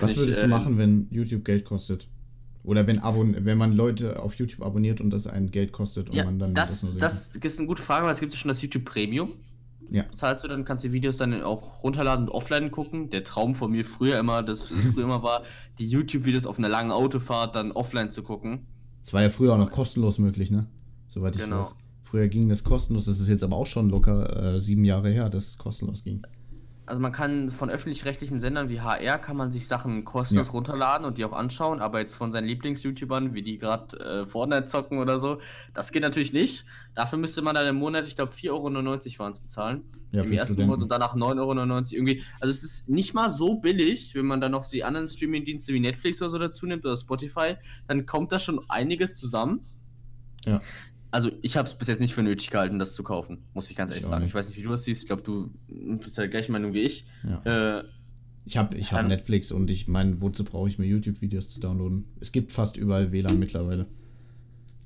Was 0.00 0.16
würdest 0.16 0.38
ich, 0.38 0.44
du 0.44 0.46
äh, 0.46 0.48
machen, 0.48 0.78
wenn 0.78 1.08
YouTube 1.10 1.44
Geld 1.44 1.64
kostet? 1.64 2.08
Oder 2.68 2.86
wenn, 2.86 2.98
Abon 2.98 3.34
wenn 3.46 3.56
man 3.56 3.72
Leute 3.72 4.22
auf 4.22 4.34
YouTube 4.34 4.60
abonniert 4.60 5.00
und 5.00 5.08
das 5.08 5.26
ein 5.26 5.50
Geld 5.50 5.72
kostet 5.72 6.10
und 6.10 6.16
ja, 6.16 6.24
man 6.24 6.38
dann 6.38 6.52
das, 6.52 6.68
das 6.68 6.82
nur 6.82 6.92
sehen 6.92 7.00
Das 7.00 7.34
ist 7.34 7.58
eine 7.58 7.66
gute 7.66 7.82
Frage, 7.82 8.04
weil 8.04 8.12
es 8.12 8.20
gibt 8.20 8.34
ja 8.34 8.38
schon 8.38 8.50
das 8.50 8.60
YouTube 8.60 8.84
Premium. 8.84 9.32
Ja. 9.88 10.04
Zahlst 10.14 10.44
du 10.44 10.48
dann, 10.48 10.66
kannst 10.66 10.84
die 10.84 10.92
Videos 10.92 11.16
dann 11.16 11.42
auch 11.42 11.82
runterladen 11.82 12.28
und 12.28 12.34
offline 12.34 12.70
gucken. 12.70 13.08
Der 13.08 13.24
Traum 13.24 13.54
von 13.54 13.70
mir 13.70 13.86
früher 13.86 14.18
immer, 14.18 14.42
das 14.42 14.64
früher 14.64 15.04
immer 15.04 15.22
war, 15.22 15.44
die 15.78 15.88
YouTube-Videos 15.88 16.44
auf 16.44 16.58
einer 16.58 16.68
langen 16.68 16.90
Autofahrt 16.90 17.56
dann 17.56 17.72
offline 17.72 18.10
zu 18.10 18.22
gucken. 18.22 18.66
Das 19.02 19.14
war 19.14 19.22
ja 19.22 19.30
früher 19.30 19.54
auch 19.54 19.58
noch 19.58 19.70
kostenlos 19.70 20.18
möglich, 20.18 20.50
ne? 20.50 20.66
Soweit 21.06 21.36
ich 21.36 21.42
genau. 21.42 21.60
weiß. 21.60 21.74
Früher 22.04 22.28
ging 22.28 22.50
das 22.50 22.64
kostenlos, 22.64 23.06
das 23.06 23.18
ist 23.18 23.28
jetzt 23.28 23.44
aber 23.44 23.56
auch 23.56 23.66
schon 23.66 23.88
locker 23.88 24.56
äh, 24.56 24.60
sieben 24.60 24.84
Jahre 24.84 25.08
her, 25.08 25.30
dass 25.30 25.48
es 25.48 25.56
kostenlos 25.56 26.04
ging. 26.04 26.20
Also 26.88 27.00
man 27.02 27.12
kann 27.12 27.50
von 27.50 27.68
öffentlich-rechtlichen 27.68 28.40
Sendern 28.40 28.70
wie 28.70 28.80
HR 28.80 29.18
kann 29.18 29.36
man 29.36 29.52
sich 29.52 29.68
Sachen 29.68 30.04
kostenlos 30.04 30.46
Ja. 30.46 30.52
runterladen 30.52 31.06
und 31.06 31.18
die 31.18 31.24
auch 31.26 31.32
anschauen, 31.32 31.80
aber 31.80 32.00
jetzt 32.00 32.14
von 32.14 32.32
seinen 32.32 32.46
Lieblings-YouTubern, 32.46 33.34
wie 33.34 33.42
die 33.42 33.58
gerade 33.58 33.96
äh, 33.98 34.26
Fortnite 34.26 34.66
zocken 34.66 34.98
oder 34.98 35.20
so, 35.20 35.38
das 35.74 35.92
geht 35.92 36.02
natürlich 36.02 36.32
nicht. 36.32 36.64
Dafür 36.94 37.18
müsste 37.18 37.42
man 37.42 37.54
dann 37.54 37.66
im 37.66 37.76
Monat, 37.76 38.08
ich 38.08 38.16
glaube 38.16 38.32
4,99 38.32 38.50
Euro 38.50 39.18
waren 39.18 39.32
es 39.32 39.40
bezahlen. 39.40 39.82
Ja, 40.12 40.22
Im 40.22 40.32
ersten. 40.32 40.64
Monat 40.64 40.82
und 40.82 40.88
danach 40.90 41.14
9,99 41.14 41.38
Euro 41.38 41.82
irgendwie. 41.92 42.22
Also 42.40 42.50
es 42.50 42.64
ist 42.64 42.88
nicht 42.88 43.12
mal 43.12 43.28
so 43.28 43.56
billig, 43.56 44.14
wenn 44.14 44.24
man 44.24 44.40
dann 44.40 44.52
noch 44.52 44.66
die 44.66 44.82
anderen 44.82 45.06
Streaming-Dienste 45.08 45.74
wie 45.74 45.80
Netflix 45.80 46.22
oder 46.22 46.30
so 46.30 46.38
dazu 46.38 46.64
nimmt 46.64 46.86
oder 46.86 46.96
Spotify, 46.96 47.56
dann 47.86 48.06
kommt 48.06 48.32
da 48.32 48.38
schon 48.38 48.60
einiges 48.70 49.16
zusammen. 49.18 49.66
Ja. 50.46 50.62
Also 51.10 51.30
ich 51.42 51.56
habe 51.56 51.66
es 51.68 51.74
bis 51.74 51.88
jetzt 51.88 52.00
nicht 52.00 52.14
für 52.14 52.22
nötig 52.22 52.50
gehalten, 52.50 52.78
das 52.78 52.94
zu 52.94 53.02
kaufen, 53.02 53.38
muss 53.54 53.70
ich 53.70 53.76
ganz 53.76 53.90
Ich 53.90 53.96
ehrlich 53.96 54.06
auch 54.06 54.10
sagen. 54.10 54.26
Ich 54.26 54.34
weiß 54.34 54.48
nicht, 54.48 54.58
wie 54.58 54.62
du 54.62 54.70
das 54.70 54.84
siehst. 54.84 55.02
Ich 55.02 55.06
glaube, 55.06 55.22
du 55.22 55.50
bist 55.68 56.16
ja 56.16 56.22
der 56.22 56.28
gleichen 56.28 56.52
Meinung 56.52 56.74
wie 56.74 56.80
ich. 56.82 57.06
Ja. 57.24 57.78
Äh, 57.78 57.84
Ich 58.44 58.56
habe 58.56 58.76
ich 58.76 58.92
hab 58.92 59.02
Ähm, 59.02 59.08
Netflix 59.08 59.52
und 59.52 59.70
ich 59.70 59.88
meine, 59.88 60.20
wozu 60.20 60.44
brauche 60.44 60.68
ich 60.68 60.78
mir 60.78 60.86
YouTube-Videos 60.86 61.50
zu 61.50 61.60
downloaden? 61.60 62.06
Es 62.20 62.32
gibt 62.32 62.52
fast 62.52 62.76
überall 62.76 63.12
WLAN 63.12 63.38
mittlerweile. 63.38 63.86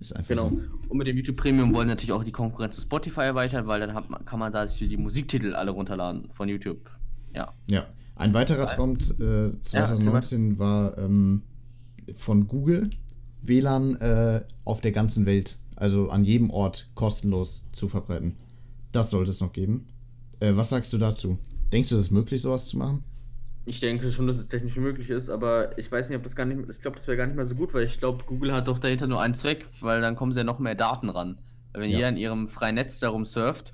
Ist 0.01 0.17
einfach 0.17 0.29
genau. 0.31 0.49
so. 0.49 0.61
Und 0.89 0.99
mit 0.99 1.07
dem 1.07 1.17
YouTube 1.17 1.37
Premium 1.37 1.73
wollen 1.73 1.87
natürlich 1.87 2.13
auch 2.13 2.25
die 2.25 2.33
Konkurrenz 2.33 2.75
zu 2.75 2.83
Spotify 2.83 3.21
erweitern, 3.21 3.69
weil 3.69 3.79
dann 3.81 3.95
hat 3.95 4.11
man, 4.11 4.25
kann 4.25 4.41
man 4.41 4.53
da 4.53 4.67
sich 4.67 4.89
die 4.89 4.97
Musiktitel 4.97 5.55
alle 5.55 5.71
runterladen 5.71 6.29
von 6.33 6.49
YouTube. 6.49 6.91
Ja. 7.35 7.53
Ja. 7.71 7.87
Ein 8.17 8.35
weiterer. 8.35 8.67
Traum 8.67 8.95
äh, 8.97 9.61
2019 9.61 10.59
war 10.59 10.99
ähm, 10.99 11.43
von 12.15 12.47
Google 12.47 12.91
WLAN 13.43 13.97
äh, 13.97 14.43
auf 14.65 14.81
der 14.81 14.93
ganzen 14.93 15.25
Welt, 15.27 15.59
also 15.83 16.11
an 16.11 16.23
jedem 16.23 16.51
Ort 16.51 16.89
kostenlos 16.95 17.67
zu 17.73 17.89
verbreiten. 17.89 18.37
Das 18.93 19.11
sollte 19.11 19.33
es 19.33 19.41
noch 19.41 19.53
geben. 19.53 19.89
Äh, 20.39 20.53
was 20.55 20.71
sagst 20.71 20.93
du 20.93 20.99
dazu? 20.99 21.39
Denkst 21.73 21.89
du, 21.89 21.97
es 21.97 22.03
ist 22.03 22.11
möglich, 22.13 22.41
sowas 22.41 22.67
zu 22.67 22.79
machen? 22.79 23.03
Ich 23.65 23.81
denke 23.81 24.13
schon, 24.13 24.29
dass 24.29 24.39
es 24.39 24.47
technisch 24.49 24.77
möglich 24.77 25.11
ist, 25.11 25.29
aber 25.29 25.77
ich 25.79 25.91
weiß 25.91 26.09
nicht, 26.09 26.17
ob 26.19 26.23
das 26.23 26.37
gar 26.37 26.45
nicht, 26.45 26.61
ich 26.71 26.81
glaube, 26.83 26.97
das 26.97 27.07
wäre 27.09 27.17
gar 27.17 27.27
nicht 27.27 27.35
mehr 27.37 27.45
so 27.45 27.55
gut, 27.57 27.75
weil 27.75 27.85
ich 27.85 27.99
glaube, 27.99 28.23
Google 28.27 28.53
hat 28.53 28.69
doch 28.69 28.79
dahinter 28.79 29.07
nur 29.09 29.21
einen 29.21 29.35
Zweck, 29.35 29.67
weil 29.81 30.01
dann 30.01 30.15
kommen 30.15 30.33
sie 30.33 30.39
ja 30.41 30.45
noch 30.45 30.59
mehr 30.61 30.75
Daten 30.77 31.09
ran. 31.11 31.39
Weil 31.73 31.83
wenn 31.83 31.91
Ja. 31.91 31.97
jeder 31.99 32.09
in 32.11 32.17
ihrem 32.17 32.49
freien 32.49 32.77
Netz 32.77 33.01
darum 33.01 33.25
surft, 33.25 33.73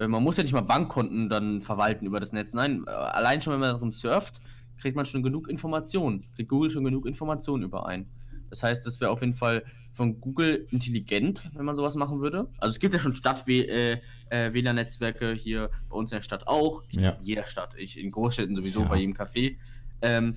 äh, 0.00 0.08
man 0.08 0.22
muss 0.24 0.36
ja 0.36 0.42
nicht 0.42 0.52
mal 0.52 0.60
Bankkonten 0.60 1.28
dann 1.28 1.62
verwalten 1.62 2.06
über 2.06 2.18
das 2.18 2.32
Netz. 2.32 2.52
Nein, 2.52 2.84
äh, 2.86 2.90
allein 2.90 3.42
schon, 3.42 3.52
wenn 3.52 3.60
man 3.60 3.70
darum 3.70 3.92
surft, 3.92 4.40
kriegt 4.78 4.96
man 4.96 5.06
schon 5.06 5.22
genug 5.22 5.48
Informationen, 5.48 6.24
kriegt 6.34 6.48
Google 6.48 6.70
schon 6.70 6.82
genug 6.84 7.06
Informationen 7.06 7.62
über 7.62 7.86
einen. 7.86 8.06
Das 8.50 8.62
heißt, 8.62 8.84
das 8.86 9.00
wäre 9.00 9.10
auf 9.12 9.20
jeden 9.20 9.34
Fall 9.34 9.64
von 9.94 10.20
Google 10.20 10.66
intelligent, 10.70 11.50
wenn 11.54 11.64
man 11.64 11.76
sowas 11.76 11.94
machen 11.94 12.20
würde. 12.20 12.48
Also 12.58 12.72
es 12.74 12.80
gibt 12.80 12.92
ja 12.94 13.00
schon 13.00 13.14
Stadt-WLAN-Netzwerke 13.14 15.32
hier 15.32 15.70
bei 15.88 15.96
uns 15.96 16.10
in 16.12 16.16
der 16.18 16.22
Stadt 16.22 16.46
auch. 16.46 16.82
Ich 16.88 17.00
Ja. 17.00 17.10
in 17.10 17.24
jeder 17.24 17.46
Stadt, 17.46 17.70
ich 17.78 17.98
in 17.98 18.10
Großstädten 18.10 18.54
sowieso, 18.56 18.80
Ja. 18.80 18.88
bei 18.88 18.96
jedem 18.98 19.14
Café. 19.14 19.56
Ähm, 20.02 20.36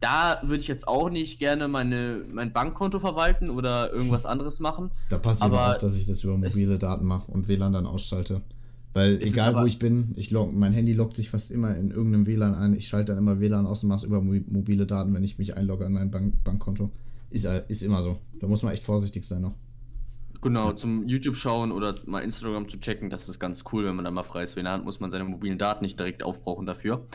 da 0.00 0.40
würde 0.42 0.58
ich 0.60 0.68
jetzt 0.68 0.86
auch 0.88 1.08
nicht 1.08 1.38
gerne 1.38 1.66
meine, 1.68 2.24
mein 2.30 2.52
Bankkonto 2.52 2.98
verwalten 2.98 3.48
oder 3.48 3.90
irgendwas 3.92 4.26
anderes 4.26 4.60
machen. 4.60 4.90
Da 5.08 5.16
passiert 5.18 5.50
Aber 5.50 5.74
auch, 5.76 5.78
dass 5.78 5.94
ich 5.96 6.04
das 6.06 6.22
über 6.24 6.36
mobile 6.36 6.76
Daten 6.78 7.06
mache 7.06 7.30
und 7.32 7.48
WLAN 7.48 7.72
dann 7.72 7.86
ausschalte. 7.86 8.42
Weil 8.92 9.20
egal 9.22 9.56
wo 9.56 9.64
ich 9.64 9.78
bin, 9.80 10.12
ich 10.16 10.30
log, 10.30 10.52
mein 10.52 10.72
Handy 10.72 10.92
loggt 10.92 11.16
sich 11.16 11.30
fast 11.30 11.50
immer 11.50 11.74
in 11.76 11.90
irgendeinem 11.90 12.26
WLAN 12.26 12.54
ein. 12.54 12.76
Ich 12.76 12.86
schalte 12.86 13.12
dann 13.12 13.18
immer 13.22 13.40
WLAN 13.40 13.66
aus 13.66 13.82
und 13.82 13.88
mache 13.88 13.98
es 13.98 14.04
über 14.04 14.20
mo- 14.20 14.40
mobile 14.48 14.86
Daten, 14.86 15.12
wenn 15.14 15.24
ich 15.24 15.38
mich 15.38 15.56
einlogge 15.56 15.86
an 15.86 15.92
mein 15.94 16.10
Bank 16.10 16.44
Bankkonto. 16.44 16.90
Ist, 17.34 17.46
äh, 17.46 17.64
ist 17.66 17.82
immer 17.82 18.00
so. 18.00 18.20
Da 18.38 18.46
muss 18.46 18.62
man 18.62 18.72
echt 18.72 18.84
vorsichtig 18.84 19.24
sein 19.24 19.42
noch. 19.42 19.56
Genau, 20.40 20.72
zum 20.72 21.08
YouTube 21.08 21.36
schauen 21.36 21.72
oder 21.72 21.98
mal 22.06 22.20
Instagram 22.20 22.68
zu 22.68 22.78
checken, 22.78 23.10
das 23.10 23.28
ist 23.28 23.40
ganz 23.40 23.64
cool, 23.72 23.86
wenn 23.86 23.96
man 23.96 24.04
da 24.04 24.12
mal 24.12 24.22
freies 24.22 24.54
WLAN 24.54 24.80
hat, 24.80 24.84
muss 24.84 25.00
man 25.00 25.10
seine 25.10 25.24
mobilen 25.24 25.58
Daten 25.58 25.82
nicht 25.84 25.98
direkt 25.98 26.22
aufbrauchen 26.22 26.64
dafür. 26.64 27.06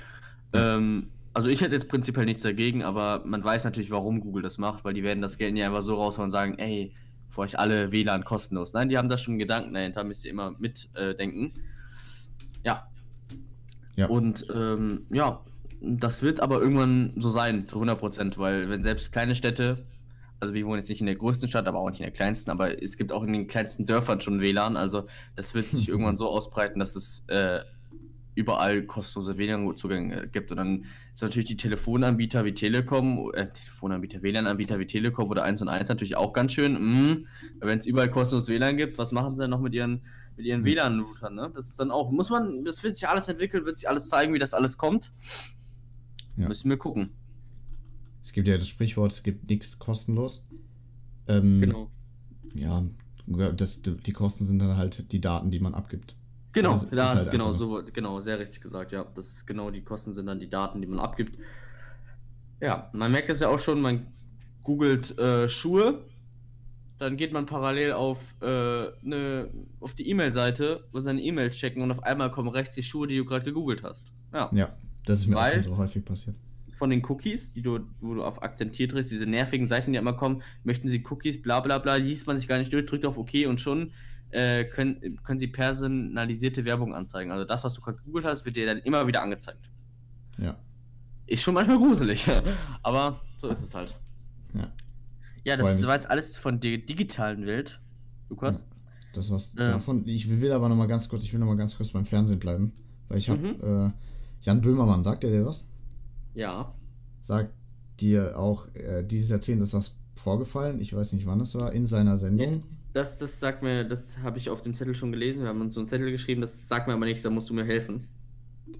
Ähm, 0.51 1.07
also 1.33 1.47
ich 1.47 1.61
hätte 1.61 1.73
jetzt 1.75 1.87
prinzipiell 1.87 2.25
nichts 2.25 2.43
dagegen, 2.43 2.83
aber 2.83 3.23
man 3.25 3.41
weiß 3.41 3.63
natürlich, 3.63 3.91
warum 3.91 4.19
Google 4.19 4.43
das 4.43 4.57
macht, 4.57 4.83
weil 4.83 4.93
die 4.93 5.03
werden 5.03 5.21
das 5.21 5.37
Geld 5.37 5.53
nicht 5.53 5.63
einfach 5.63 5.83
so 5.83 5.95
raushauen 5.95 6.25
und 6.25 6.31
sagen, 6.31 6.57
ey, 6.57 6.93
für 7.29 7.41
euch 7.41 7.57
alle 7.57 7.93
WLAN 7.93 8.25
kostenlos. 8.25 8.73
Nein, 8.73 8.89
die 8.89 8.97
haben 8.97 9.07
da 9.07 9.17
schon 9.17 9.37
Gedanken 9.37 9.73
dahinter, 9.73 10.03
müsst 10.03 10.25
ihr 10.25 10.31
immer 10.31 10.55
mitdenken. 10.59 11.53
ja. 12.65 12.87
Ja. 13.95 14.07
Und 14.07 14.47
ähm, 14.53 15.05
ja, 15.11 15.45
das 15.81 16.23
wird 16.23 16.41
aber 16.41 16.59
irgendwann 16.59 17.13
so 17.17 17.29
sein, 17.29 17.67
zu 17.67 17.81
100%, 17.81 18.37
weil 18.37 18.69
wenn 18.69 18.83
selbst 18.83 19.11
kleine 19.11 19.35
Städte, 19.35 19.85
also 20.39 20.53
wir 20.53 20.65
wohnen 20.65 20.79
jetzt 20.79 20.89
nicht 20.89 21.01
in 21.01 21.07
der 21.07 21.15
größten 21.15 21.49
Stadt, 21.49 21.67
aber 21.67 21.79
auch 21.79 21.89
nicht 21.89 21.99
in 21.99 22.05
der 22.05 22.13
kleinsten, 22.13 22.51
aber 22.51 22.81
es 22.81 22.97
gibt 22.97 23.11
auch 23.11 23.23
in 23.23 23.33
den 23.33 23.47
kleinsten 23.47 23.85
Dörfern 23.85 24.21
schon 24.21 24.41
WLAN, 24.41 24.77
also 24.77 25.07
das 25.35 25.53
wird 25.53 25.65
sich 25.67 25.89
irgendwann 25.89 26.15
so 26.17 26.29
ausbreiten, 26.29 26.79
dass 26.79 26.95
es 26.95 27.25
äh, 27.27 27.61
überall 28.39 28.83
kostenlose 28.83 29.37
WLAN-Zugänge 29.37 30.29
gibt. 30.29 30.51
Und 30.51 30.57
dann 30.57 30.85
ist 31.13 31.21
natürlich 31.21 31.49
die 31.49 31.57
Telefonanbieter 31.57 32.45
wie 32.45 32.53
Telekom, 32.53 33.31
äh, 33.33 33.47
Telefonanbieter, 33.51 34.21
WLAN-Anbieter 34.21 34.79
wie 34.79 34.87
Telekom 34.87 35.29
oder 35.29 35.43
1 35.43 35.61
und 35.61 35.67
1 35.67 35.89
natürlich 35.89 36.15
auch 36.15 36.31
ganz 36.31 36.53
schön. 36.53 36.73
Mm, 36.73 37.27
wenn 37.59 37.77
es 37.77 37.85
überall 37.85 38.09
kostenlos 38.09 38.47
WLAN 38.47 38.77
gibt, 38.77 38.97
was 38.97 39.11
machen 39.11 39.35
sie 39.35 39.41
dann 39.41 39.49
noch 39.49 39.59
mit 39.59 39.73
ihren, 39.73 40.03
mit 40.37 40.45
ihren 40.45 40.61
Hm. 40.61 40.65
WLAN-Routern? 40.65 41.35
Ne? 41.35 41.51
Das 41.53 41.67
ist 41.67 41.79
dann 41.79 41.91
auch, 41.91 42.11
muss 42.11 42.29
man, 42.29 42.63
das 42.63 42.81
wird 42.81 42.95
sich 42.95 43.09
alles 43.09 43.27
entwickeln, 43.27 43.65
wird 43.65 43.77
sich 43.77 43.89
alles 43.89 44.07
zeigen, 44.07 44.33
wie 44.33 44.39
das 44.39 44.53
alles 44.53 44.77
kommt. 44.77 45.11
Ja. 46.37 46.47
Müssen 46.47 46.69
wir 46.69 46.77
gucken. 46.77 47.09
Es 48.21 48.33
gibt 48.33 48.47
ja 48.47 48.57
das 48.57 48.67
Sprichwort, 48.67 49.11
es 49.11 49.23
gibt 49.23 49.49
nichts 49.49 49.79
kostenlos. 49.79 50.45
Ähm, 51.27 51.61
Genau. 51.61 51.89
Ja, 52.53 52.83
das, 53.55 53.81
die 53.83 54.11
Kosten 54.13 54.45
sind 54.45 54.59
dann 54.59 54.75
halt 54.75 55.11
die 55.11 55.21
Daten, 55.21 55.51
die 55.51 55.59
man 55.59 55.73
abgibt. 55.75 56.15
Genau, 56.51 56.71
Das 56.71 56.83
ist- 56.85 56.93
da 56.93 57.13
ist 57.13 57.19
halt 57.19 57.31
genau 57.31 57.51
so, 57.51 57.83
genau, 57.93 58.19
sehr 58.21 58.39
richtig 58.39 58.59
gesagt, 58.61 58.91
ja. 58.91 59.05
Das 59.15 59.27
ist 59.27 59.45
genau, 59.45 59.69
die 59.69 59.81
Kosten 59.81 60.13
sind 60.13 60.25
dann 60.25 60.39
die 60.39 60.49
Daten, 60.49 60.81
die 60.81 60.87
man 60.87 60.99
abgibt. 60.99 61.37
Ja, 62.59 62.89
man 62.93 63.11
merkt 63.11 63.29
das 63.29 63.39
ja 63.39 63.47
auch 63.49 63.59
schon, 63.59 63.81
man 63.81 64.07
googelt 64.63 65.17
äh, 65.19 65.47
Schuhe, 65.47 66.03
dann 66.97 67.15
geht 67.17 67.31
man 67.31 67.45
parallel 67.45 67.93
auf, 67.93 68.19
äh, 68.41 68.87
ne, 69.03 69.47
auf 69.79 69.93
die 69.93 70.09
E-Mail-Seite, 70.09 70.83
wo 70.91 70.99
seine 70.99 71.21
E-Mails 71.21 71.55
checken 71.55 71.81
und 71.83 71.91
auf 71.91 72.03
einmal 72.03 72.31
kommen 72.31 72.49
rechts 72.49 72.75
die 72.75 72.83
Schuhe, 72.83 73.07
die 73.07 73.15
du 73.15 73.25
gerade 73.25 73.45
gegoogelt 73.45 73.83
hast. 73.83 74.05
Ja. 74.33 74.49
Ja, 74.53 74.75
das 75.05 75.19
ist 75.19 75.27
mir 75.27 75.35
Weil- 75.35 75.51
auch 75.59 75.63
schon 75.63 75.73
so 75.75 75.77
häufig 75.77 76.03
passiert. 76.03 76.35
Von 76.79 76.89
den 76.89 77.03
Cookies, 77.05 77.53
die 77.53 77.61
du, 77.61 77.79
wo 77.99 78.13
du 78.15 78.23
auf 78.23 78.41
akzeptiert 78.41 78.93
drückst, 78.93 79.11
diese 79.11 79.25
nervigen 79.25 79.67
Seiten, 79.67 79.91
die 79.91 79.99
immer 79.99 80.13
kommen, 80.13 80.41
möchten 80.63 80.87
sie 80.89 81.03
Cookies, 81.09 81.41
bla 81.41 81.59
bla 81.59 81.77
bla, 81.77 81.95
liest 81.97 82.25
man 82.25 82.37
sich 82.37 82.47
gar 82.47 82.57
nicht 82.57 82.71
durch, 82.71 82.85
drückt 82.85 83.05
auf 83.05 83.17
OK 83.17 83.31
und 83.47 83.59
schon 83.59 83.91
äh, 84.31 84.63
können, 84.63 85.19
können 85.23 85.39
sie 85.39 85.47
personalisierte 85.47 86.63
Werbung 86.63 86.93
anzeigen. 86.95 87.31
Also 87.31 87.43
das, 87.45 87.63
was 87.65 87.73
du 87.73 87.81
gerade 87.81 87.97
gegoogelt 87.97 88.25
hast, 88.25 88.45
wird 88.45 88.55
dir 88.55 88.65
dann 88.65 88.77
immer 88.79 89.05
wieder 89.07 89.21
angezeigt. 89.21 89.69
Ja. 90.37 90.57
Ist 91.27 91.43
schon 91.43 91.53
manchmal 91.53 91.77
gruselig, 91.77 92.27
aber 92.81 93.21
so 93.37 93.49
ist 93.49 93.61
es 93.61 93.75
halt. 93.75 93.99
Ja. 94.53 94.71
Ja, 95.43 95.57
Vor 95.57 95.69
das 95.69 95.85
war 95.87 95.95
jetzt 95.95 96.09
alles 96.09 96.37
von 96.37 96.59
der 96.59 96.77
digitalen 96.77 97.45
Welt. 97.45 97.81
Lukas? 98.29 98.65
Das 99.13 99.29
war's 99.31 99.53
Ja. 99.57 99.71
davon. 99.71 100.07
Ich 100.07 100.29
will 100.29 100.51
aber 100.53 100.69
noch 100.69 100.75
mal 100.75 100.87
ganz 100.87 101.09
kurz, 101.09 101.23
ich 101.25 101.33
will 101.33 101.39
noch 101.39 101.47
mal 101.47 101.57
ganz 101.57 101.75
kurz 101.75 101.91
beim 101.91 102.05
Fernsehen 102.05 102.39
bleiben, 102.39 102.71
weil 103.09 103.17
ich 103.17 103.29
habe 103.29 103.39
Mhm. 103.41 103.87
äh, 103.87 103.91
Jan 104.43 104.61
Böhmermann, 104.61 105.03
sagt 105.03 105.23
er 105.25 105.31
dir 105.31 105.45
was? 105.45 105.67
Ja. 106.33 106.73
Sagt 107.19 107.53
dir 107.99 108.37
auch 108.39 108.73
äh, 108.75 109.03
dieses 109.03 109.29
Jahrzehnt 109.29 109.61
ist 109.61 109.73
was 109.73 109.95
vorgefallen? 110.15 110.79
Ich 110.79 110.93
weiß 110.93 111.13
nicht, 111.13 111.25
wann 111.25 111.39
es 111.41 111.55
war 111.55 111.73
in 111.73 111.85
seiner 111.85 112.17
Sendung. 112.17 112.63
Das, 112.93 113.17
das 113.17 113.39
sagt 113.39 113.61
mir, 113.61 113.83
das 113.83 114.17
habe 114.19 114.37
ich 114.37 114.49
auf 114.49 114.61
dem 114.61 114.73
Zettel 114.73 114.95
schon 114.95 115.11
gelesen. 115.11 115.43
Wir 115.43 115.49
haben 115.49 115.61
uns 115.61 115.75
so 115.75 115.81
einen 115.81 115.87
Zettel 115.87 116.11
geschrieben, 116.11 116.41
das 116.41 116.67
sagt 116.67 116.87
mir 116.87 116.93
aber 116.93 117.05
nichts, 117.05 117.23
da 117.23 117.29
musst 117.29 117.49
du 117.49 117.53
mir 117.53 117.65
helfen. 117.65 118.07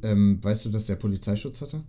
Ähm, 0.02 0.40
weißt 0.42 0.66
du, 0.66 0.70
dass 0.70 0.86
der 0.88 0.96
Polizeischutz 0.96 1.62
hatte? 1.62 1.84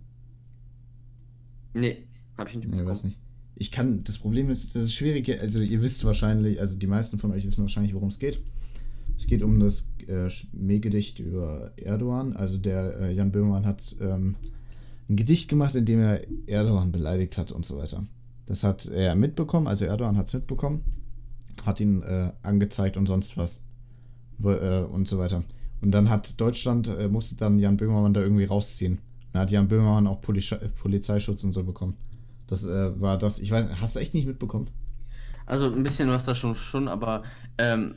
Nee, 1.73 2.07
habe 2.37 2.49
ich 2.49 2.55
nicht 2.55 2.69
Nee, 2.69 2.85
weiß 2.85 3.05
nicht. 3.05 3.17
Ich 3.55 3.71
kann, 3.71 4.03
das 4.03 4.17
Problem 4.17 4.49
ist, 4.49 4.75
das 4.75 4.83
ist 4.83 4.93
schwierig, 4.93 5.39
also 5.39 5.59
ihr 5.59 5.81
wisst 5.81 6.03
wahrscheinlich, 6.03 6.59
also 6.59 6.77
die 6.77 6.87
meisten 6.87 7.19
von 7.19 7.31
euch 7.31 7.45
wissen 7.45 7.61
wahrscheinlich, 7.61 7.93
worum 7.93 8.09
es 8.09 8.19
geht. 8.19 8.41
Es 9.17 9.27
geht 9.27 9.43
um 9.43 9.59
das 9.59 9.87
äh, 10.07 10.29
Schmähgedicht 10.29 11.19
über 11.19 11.71
Erdogan. 11.77 12.33
Also 12.35 12.57
der 12.57 12.99
äh, 12.99 13.13
Jan 13.13 13.31
Böhmermann 13.31 13.65
hat 13.65 13.95
ähm, 14.01 14.35
ein 15.11 15.15
Gedicht 15.17 15.49
gemacht, 15.49 15.75
in 15.75 15.85
dem 15.85 15.99
er 15.99 16.21
Erdogan 16.47 16.91
beleidigt 16.91 17.37
hat 17.37 17.51
und 17.51 17.65
so 17.65 17.77
weiter. 17.77 18.05
Das 18.45 18.63
hat 18.63 18.85
er 18.87 19.15
mitbekommen, 19.15 19.67
also 19.67 19.85
Erdogan 19.85 20.17
hat 20.17 20.27
es 20.27 20.33
mitbekommen, 20.33 20.83
hat 21.65 21.79
ihn 21.79 22.01
äh, 22.03 22.31
angezeigt 22.41 22.97
und 22.97 23.05
sonst 23.05 23.37
was. 23.37 23.61
Äh, 24.43 24.79
und 24.81 25.07
so 25.07 25.19
weiter. 25.19 25.43
Und 25.81 25.91
dann 25.91 26.09
hat 26.09 26.39
Deutschland, 26.41 26.87
äh, 26.87 27.07
musste 27.07 27.35
dann 27.35 27.59
Jan 27.59 27.77
Böhmermann 27.77 28.13
da 28.13 28.21
irgendwie 28.21 28.45
rausziehen. 28.45 28.99
Dann 29.33 29.43
hat 29.43 29.51
Jan 29.51 29.67
Böhmermann 29.67 30.07
auch 30.07 30.21
Polisch 30.21 30.55
Polizeischutz 30.79 31.43
und 31.43 31.53
so 31.53 31.63
bekommen. 31.63 31.95
Das 32.47 32.65
äh, 32.65 32.99
war 32.99 33.17
das, 33.17 33.39
ich 33.39 33.51
weiß, 33.51 33.67
hast 33.79 33.95
du 33.95 33.99
echt 33.99 34.13
nicht 34.13 34.27
mitbekommen? 34.27 34.69
Also 35.45 35.71
ein 35.71 35.83
bisschen 35.83 36.09
was 36.09 36.23
da 36.23 36.33
schon, 36.35 36.55
schon 36.55 36.87
aber 36.87 37.23
ähm, 37.57 37.95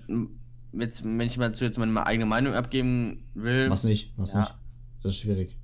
jetzt, 0.73 1.05
wenn 1.05 1.21
ich 1.21 1.39
mal 1.39 1.55
zu 1.55 1.65
jetzt 1.65 1.79
meine 1.79 2.07
eigene 2.07 2.27
Meinung 2.27 2.55
abgeben 2.55 3.25
will. 3.35 3.71
Was 3.71 3.85
nicht, 3.85 4.12
was 4.17 4.33
Ja. 4.35 4.41
nicht. 4.41 4.55
Das 5.03 5.12
ist 5.12 5.19
schwierig. 5.19 5.57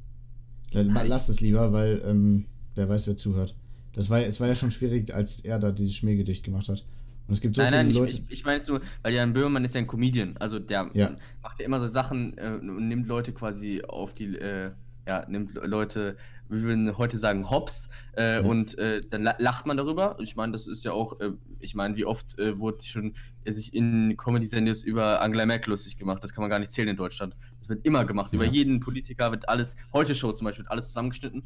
Ich- 0.71 1.09
Lass 1.09 1.29
es 1.29 1.41
lieber, 1.41 1.73
weil 1.73 2.01
ähm, 2.05 2.47
wer 2.75 2.89
weiß, 2.89 3.07
wer 3.07 3.17
zuhört. 3.17 3.55
Das 3.93 4.09
war, 4.09 4.21
es 4.21 4.39
war 4.41 4.47
ja 4.49 4.55
schon 4.55 4.71
schwierig, 4.71 5.13
als 5.13 5.41
er 5.41 5.59
da 5.59 5.73
dieses 5.73 5.95
Schmähgedicht 5.95 6.45
gemacht 6.45 6.69
hat. 6.69 6.85
Und 7.27 7.35
es 7.35 7.41
gibt 7.41 7.57
so 7.57 7.63
nein, 7.63 7.73
viele 7.73 7.85
nein, 7.85 7.93
Leute. 7.95 8.13
ich, 8.13 8.23
ich, 8.27 8.31
ich 8.31 8.45
meine 8.45 8.65
so, 8.65 8.79
weil 9.03 9.15
Jan 9.15 9.33
Böhmermann 9.33 9.65
ist 9.65 9.75
ja 9.75 9.81
ein 9.81 9.87
Comedian, 9.87 10.37
also 10.39 10.59
der 10.59 10.91
Ja. 10.95 11.11
macht 11.43 11.59
ja 11.61 11.65
immer 11.67 11.81
so 11.81 11.87
Sachen 11.87 12.37
äh, 12.39 12.59
und 12.61 12.89
nimmt 12.89 13.07
Leute 13.09 13.33
quasi 13.33 13.83
auf 13.83 14.15
die, 14.15 14.37
äh, 14.37 14.71
ja, 15.07 15.27
nimmt 15.29 15.55
Leute, 15.55 16.17
wir 16.51 16.63
würden 16.63 16.99
heute 16.99 17.17
sagen, 17.17 17.49
Hops, 17.49 17.89
äh, 18.17 18.35
Ja. 18.37 18.41
und 18.41 18.77
äh, 18.79 19.01
dann 19.09 19.23
la- 19.23 19.37
lacht 19.39 19.67
man 19.67 19.77
darüber. 19.77 20.17
Ich 20.21 20.35
meine, 20.37 20.53
das 20.53 20.67
ist 20.67 20.85
ja 20.85 20.93
auch, 20.93 21.19
äh, 21.21 21.31
ich 21.61 21.75
meine, 21.75 21.97
wie 21.97 22.05
oft 22.05 22.39
äh, 22.39 22.59
wurde 22.59 22.83
schon 22.85 23.15
äh, 23.45 23.53
sich 23.53 23.73
in 23.73 24.17
Comedy-Senders 24.17 24.83
über 24.83 25.23
Angela 25.23 25.47
Merkel 25.47 25.71
lustig 25.71 25.97
gemacht, 25.97 26.23
das 26.25 26.33
kann 26.33 26.43
man 26.43 26.51
gar 26.51 26.59
nicht 26.59 26.73
zählen 26.73 26.89
in 26.89 26.97
Deutschland. 26.97 27.37
Das 27.61 27.69
wird 27.69 27.87
immer 27.87 28.05
gemacht, 28.05 28.33
über 28.33 28.45
Ja. 28.47 28.51
jeden 28.51 28.81
Politiker 28.81 29.31
wird 29.31 29.49
alles, 29.49 29.77
heute 29.93 30.15
Show 30.15 30.33
zum 30.33 30.47
Beispiel, 30.47 30.65
wird 30.65 30.73
alles 30.73 30.89
zusammengeschnitten. 30.89 31.45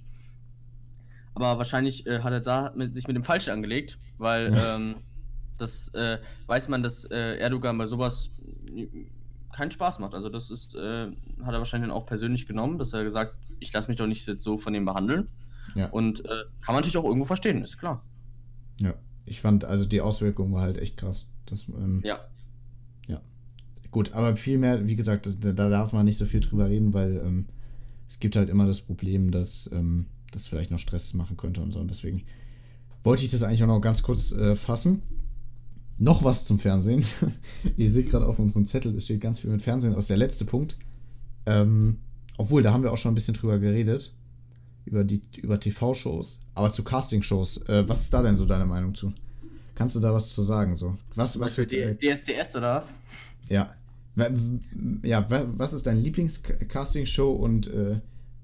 Aber 1.35 1.59
wahrscheinlich 1.59 2.07
äh, 2.07 2.21
hat 2.21 2.33
er 2.33 2.41
da 2.41 2.73
mit, 2.75 2.95
sich 2.95 3.07
mit 3.07 3.17
dem 3.17 3.25
Falschen 3.25 3.51
angelegt, 3.51 3.99
weil 4.19 4.53
Ja. 4.55 4.77
ähm, 4.77 4.97
das 5.59 5.89
äh, 5.95 6.19
weiß 6.47 6.69
man, 6.69 6.83
dass 6.83 7.05
Erdogan 7.05 7.79
bei 7.79 7.87
sowas 7.87 8.31
keinen 9.55 9.71
Spaß 9.71 9.99
macht. 9.99 10.15
Also 10.15 10.29
das 10.29 10.51
ist, 10.51 10.75
äh, 10.75 11.07
hat 11.09 11.53
er 11.53 11.59
wahrscheinlich 11.59 11.89
dann 11.89 11.97
auch 11.97 12.07
persönlich 12.07 12.47
genommen, 12.47 12.79
dass 12.79 12.93
er 12.93 13.05
gesagt, 13.05 13.35
ich 13.61 13.73
lasse 13.73 13.89
mich 13.89 13.97
doch 13.97 14.07
nicht 14.07 14.27
jetzt 14.27 14.43
so 14.43 14.59
von 14.59 14.73
dem 14.73 14.85
behandeln. 14.85 15.29
Ja. 15.75 15.89
Und 15.89 16.25
äh, 16.25 16.45
kann 16.61 16.75
man 16.75 16.77
natürlich 16.77 16.97
auch 16.97 17.05
irgendwo 17.05 17.25
verstehen, 17.25 17.63
ist 17.63 17.79
klar. 17.79 18.05
Ja, 18.81 18.95
ich 19.25 19.41
fand, 19.41 19.65
also 19.65 19.85
die 19.85 20.01
Auswirkung 20.01 20.53
war 20.53 20.63
halt 20.63 20.79
echt 20.79 20.97
krass. 20.97 21.29
Das, 21.47 21.69
ähm, 21.69 22.01
Ja. 22.05 22.21
Gut, 23.95 24.13
aber 24.13 24.35
viel 24.35 24.59
mehr, 24.59 24.89
wie 24.89 24.97
gesagt, 24.97 25.25
das, 25.25 25.39
da 25.39 25.53
da 25.53 25.69
darf 25.69 25.93
man 25.93 26.05
nicht 26.05 26.19
so 26.19 26.27
viel 26.27 26.41
drüber 26.41 26.69
reden, 26.69 26.93
weil 26.93 27.23
ähm, 27.25 27.47
es 28.09 28.19
gibt 28.19 28.35
halt 28.35 28.51
immer 28.51 28.67
das 28.67 28.81
Problem, 28.81 29.31
dass 29.31 29.71
ähm, 29.73 30.07
das 30.33 30.49
vielleicht 30.49 30.73
noch 30.73 30.81
Stress 30.81 31.15
machen 31.15 31.37
könnte 31.37 31.61
und 31.61 31.71
so. 31.71 31.79
Und 31.79 31.87
deswegen 31.87 32.25
wollte 33.05 33.25
ich 33.25 33.31
das 33.31 33.45
eigentlich 33.45 33.63
auch 33.63 33.69
noch 33.69 33.81
ganz 33.81 34.03
kurz 34.03 34.33
äh, 34.33 34.57
fassen. 34.57 35.03
Noch 35.99 36.25
was 36.25 36.45
zum 36.45 36.59
Fernsehen. 36.59 37.05
ich 37.77 37.93
sehe 37.93 38.05
gerade 38.05 38.27
auf 38.27 38.39
unserem 38.39 38.67
Zettel, 38.67 38.95
es 38.97 39.05
steht 39.05 39.21
ganz 39.21 39.39
viel 39.41 39.51
mit 39.51 39.63
Fernsehen 39.63 39.95
aus. 39.95 40.09
Der 40.09 40.17
letzte 40.17 40.45
Punkt. 40.45 40.77
Ähm, 41.47 41.99
obwohl, 42.37 42.63
da 42.63 42.73
haben 42.73 42.83
wir 42.83 42.93
auch 42.93 42.99
schon 42.99 43.13
ein 43.13 43.15
bisschen 43.15 43.35
drüber 43.35 43.59
geredet. 43.59 44.13
Über, 44.87 45.05
die, 45.05 45.23
über 45.41 45.59
TV-Shows. 45.61 46.41
Aber 46.55 46.71
zu 46.73 46.83
Casting-Shows. 46.85 47.69
Äh, 47.69 47.89
was 47.89 48.03
ist 48.03 48.13
da 48.15 48.23
denn 48.23 48.37
so 48.37 48.45
deine 48.45 48.67
Meinung 48.67 48.95
zu? 48.95 49.13
Kannst 49.75 49.97
du 49.97 50.01
da 50.01 50.13
was 50.13 50.31
zu 50.31 50.43
sagen? 50.43 50.77
So? 50.77 50.97
Was, 51.15 51.39
was 51.41 51.57
wird. 51.57 51.73
Äh, 51.73 51.95
DSDS 51.97 52.57
oder 52.57 52.77
was? 52.77 52.89
ja. 53.49 53.73
Ja, 55.03 55.29
wa- 55.29 55.47
was 55.57 55.73
ist 55.73 55.87
deine 55.89 56.01
Lieblings-Casting-Show 56.01 57.33
und 57.33 57.67
äh, 57.69 57.99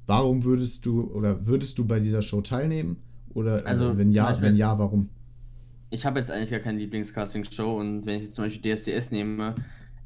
warum 0.07 0.42
würdest 0.42 0.84
du 0.84 1.03
oder 1.12 1.46
würdest 1.46 1.78
du 1.78 1.86
bei 1.86 2.01
dieser 2.01 2.22
Show 2.22 2.40
teilnehmen? 2.40 2.96
Oder 3.34 3.62
äh, 3.64 3.68
Also, 3.68 3.96
wenn 3.96 4.09
zum 4.09 4.16
ja, 4.16 4.40
wenn 4.40 4.57
ja, 4.57 4.78
warum? 4.78 5.09
Ich 5.91 6.07
habe 6.07 6.18
jetzt 6.20 6.30
eigentlich 6.30 6.51
gar 6.51 6.61
keine 6.61 6.78
Lieblingscasting-Show 6.78 7.72
und 7.72 8.07
wenn 8.07 8.18
ich 8.18 8.24
jetzt 8.26 8.34
zum 8.34 8.45
Beispiel 8.45 8.62
DSDS 8.76 9.11
nehme, 9.11 9.55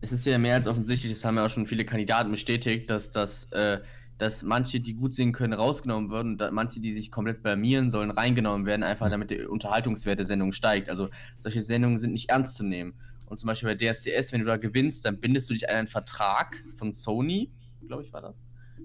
es 0.01 0.13
ist 0.13 0.25
ja 0.25 0.39
mehr 0.39 0.55
als 0.55 0.67
offensichtlich, 0.67 1.13
das 1.13 1.25
haben 1.25 1.37
ja 1.37 1.45
auch 1.45 1.51
schon 1.51 1.67
viele 1.67 1.85
Kandidaten 1.85 2.31
bestätigt, 2.31 2.89
dass 2.89 3.11
das, 3.11 3.53
äh, 3.53 3.81
dass 4.17 4.43
manche, 4.43 4.81
die 4.81 4.95
gut 4.95 5.13
singen 5.15 5.33
können, 5.33 5.53
rausgenommen 5.53 6.11
werden 6.11 6.41
und 6.41 6.53
manche, 6.53 6.81
die 6.81 6.93
sich 6.93 7.11
komplett 7.11 7.43
blamieren 7.43 7.91
sollen, 7.91 8.11
reingenommen 8.11 8.65
werden, 8.67 8.83
einfach 8.83 9.11
damit 9.11 9.31
der 9.31 9.51
Unterhaltungswert 9.51 10.19
der 10.19 10.27
Sendung 10.27 10.53
steigt. 10.53 10.89
Also 10.89 11.11
solche 11.39 11.63
Sendungen 11.63 11.99
sind 11.99 12.13
nicht 12.13 12.31
ernst 12.31 12.55
zu 12.55 12.65
nehmen. 12.65 12.95
Und 13.27 13.39
zum 13.39 13.49
Beispiel 13.49 13.69
bei 13.69 13.75
DSDS, 13.75 14.33
wenn 14.33 14.41
du 14.41 14.47
da 14.47 14.57
gewinnst, 14.57 15.05
dann 15.05 15.19
bindest 15.19 15.51
du 15.51 15.55
dich 15.55 15.69
an 15.69 15.77
einen 15.77 15.89
Vertrag 15.89 16.63
von 16.77 16.93
Sony, 16.93 17.49
glaube 17.87 18.05
ich, 18.05 18.13
war 18.13 18.23
das. 18.23 18.45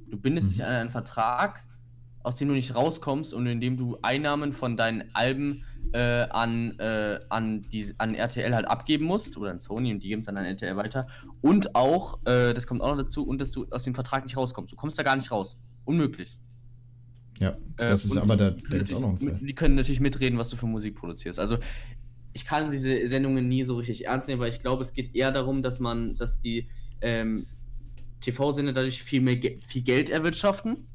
Du 0.10 0.18
bindest 0.18 0.48
Mhm. 0.48 0.52
dich 0.52 0.64
an 0.66 0.72
einen 0.74 0.90
Vertrag, 0.90 1.64
aus 2.24 2.36
dem 2.36 2.50
du 2.50 2.54
nicht 2.54 2.76
rauskommst 2.76 3.34
und 3.34 3.48
in 3.48 3.62
dem 3.62 3.78
du 3.78 3.98
Einnahmen 4.02 4.54
von 4.54 4.76
deinen 4.76 5.04
Alben 5.14 5.64
äh, 5.94 6.00
an, 6.30 6.78
äh, 6.80 7.20
an, 7.30 7.62
die, 7.62 7.94
an 7.98 8.14
RTL 8.14 8.54
halt 8.54 8.68
abgeben 8.68 9.06
musst 9.06 9.38
oder 9.38 9.52
an 9.52 9.60
Sony 9.60 9.94
und 9.94 10.04
die 10.04 10.10
geben 10.10 10.20
es 10.20 10.26
dann 10.26 10.38
an 10.38 10.46
RTL 10.46 10.76
weiter. 10.76 11.08
Und 11.42 11.76
auch, 11.76 12.20
äh, 12.26 12.54
das 12.54 12.68
kommt 12.68 12.82
auch 12.82 12.96
noch 12.96 13.04
dazu, 13.04 13.26
und 13.26 13.40
dass 13.40 13.52
du 13.52 13.66
aus 13.72 13.84
dem 13.84 13.96
Vertrag 13.96 14.26
nicht 14.26 14.38
rauskommst. 14.38 14.72
Du 14.72 14.76
kommst 14.76 15.00
da 15.00 15.04
gar 15.04 15.16
nicht 15.16 15.32
raus. 15.32 15.58
Unmöglich. 15.86 16.38
Ja, 17.40 17.52
Äh, 17.52 17.56
das 17.78 18.04
ist 18.04 18.18
aber 18.18 18.36
da, 18.36 18.52
da 18.52 18.78
gibt 18.78 18.90
es 18.90 18.94
auch 18.94 19.00
noch 19.00 19.10
einen 19.10 19.18
Fall. 19.18 19.40
Die 19.42 19.56
können 19.56 19.76
natürlich 19.76 20.02
mitreden, 20.02 20.38
was 20.38 20.50
du 20.50 20.58
für 20.58 20.68
Musik 20.68 20.96
produzierst. 20.96 21.40
Also 21.40 21.58
ich 22.34 22.46
kann 22.46 22.70
diese 22.70 23.08
Sendungen 23.08 23.48
nie 23.48 23.64
so 23.64 23.78
richtig 23.78 24.06
ernst 24.08 24.28
nehmen, 24.28 24.42
weil 24.42 24.52
ich 24.52 24.60
glaube, 24.60 24.84
es 24.84 24.94
geht 24.94 25.16
eher 25.16 25.32
darum, 25.32 25.64
dass 25.64 25.80
man, 25.80 26.16
dass 26.18 26.42
die 26.42 26.68
ähm, 27.00 27.48
TV-Sender 28.20 28.74
dadurch 28.74 29.02
viel 29.02 29.22
mehr 29.22 29.40
viel 29.66 29.82
Geld 29.84 30.10
erwirtschaften 30.10 30.89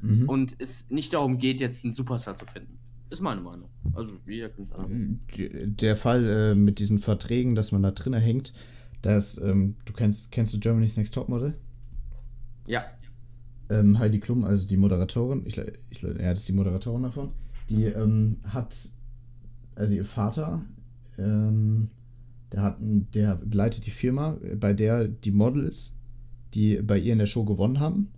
Mhm. 0.00 0.28
und 0.28 0.56
es 0.58 0.90
nicht 0.90 1.12
darum 1.12 1.38
geht, 1.38 1.60
jetzt 1.60 1.84
einen 1.84 1.94
Superstar 1.94 2.36
zu 2.36 2.46
finden. 2.46 2.78
Ist 3.10 3.22
meine 3.22 3.40
Meinung. 3.40 3.70
Also 3.94 4.16
jeder 4.26 4.50
kann 4.50 4.64
es 4.64 4.68
sagen. 4.68 5.20
Der 5.80 5.96
Fall 5.96 6.26
äh, 6.26 6.54
mit 6.54 6.78
diesen 6.78 6.98
Verträgen, 6.98 7.54
dass 7.54 7.72
man 7.72 7.82
da 7.82 7.90
drinnen 7.90 8.20
hängt, 8.20 8.52
dass, 9.00 9.40
ähm, 9.40 9.76
du 9.86 9.92
kennst, 9.94 10.30
kennst 10.30 10.52
du 10.54 10.60
Germany's 10.60 10.96
Next 10.96 11.14
Topmodel? 11.14 11.54
Ja. 12.66 12.84
ähm, 13.70 13.98
Heidi 13.98 14.20
Klum, 14.20 14.44
also 14.44 14.66
die 14.66 14.76
Moderatorin, 14.76 15.42
ich, 15.46 15.56
ich, 15.88 16.02
ja, 16.02 16.12
das 16.12 16.40
ist 16.40 16.48
die 16.48 16.52
Moderatorin 16.52 17.02
davon, 17.04 17.30
die 17.70 17.84
ähm, 17.84 18.36
hat, 18.44 18.76
also 19.74 19.94
ihr 19.94 20.04
Vater, 20.04 20.62
ähm, 21.16 21.88
der 22.52 22.62
hat, 22.62 22.76
der 22.80 23.40
leitet 23.50 23.86
die 23.86 23.90
Firma, 23.90 24.36
äh, 24.42 24.54
bei 24.54 24.74
der 24.74 25.08
die 25.08 25.30
Models, 25.30 25.96
die 26.54 26.76
bei 26.82 26.98
ihr 26.98 27.12
in 27.14 27.18
der 27.18 27.26
Show 27.26 27.44
gewonnen 27.44 27.80
haben, 27.80 28.08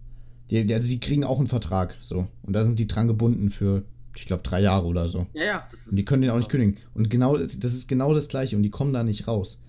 die, 0.50 0.74
also 0.74 0.88
die 0.88 1.00
kriegen 1.00 1.24
auch 1.24 1.38
einen 1.38 1.46
Vertrag, 1.46 1.96
so, 2.02 2.26
und 2.42 2.52
da 2.52 2.64
sind 2.64 2.78
die 2.78 2.88
dran 2.88 3.08
gebunden 3.08 3.50
für, 3.50 3.84
ich 4.16 4.26
glaube, 4.26 4.42
drei 4.42 4.60
Jahre 4.60 4.86
oder 4.86 5.08
so. 5.08 5.26
Ja, 5.32 5.44
ja. 5.44 5.68
Und 5.88 5.96
die 5.96 6.04
können 6.04 6.22
den 6.22 6.30
auch 6.30 6.36
nicht 6.36 6.48
kündigen. 6.48 6.76
Und 6.94 7.10
genau, 7.10 7.36
das 7.36 7.54
ist 7.54 7.88
genau 7.88 8.12
das 8.14 8.28
Gleiche 8.28 8.56
und 8.56 8.62
die 8.62 8.70
kommen 8.70 8.92
da 8.92 9.04
nicht 9.04 9.28
raus. 9.28 9.62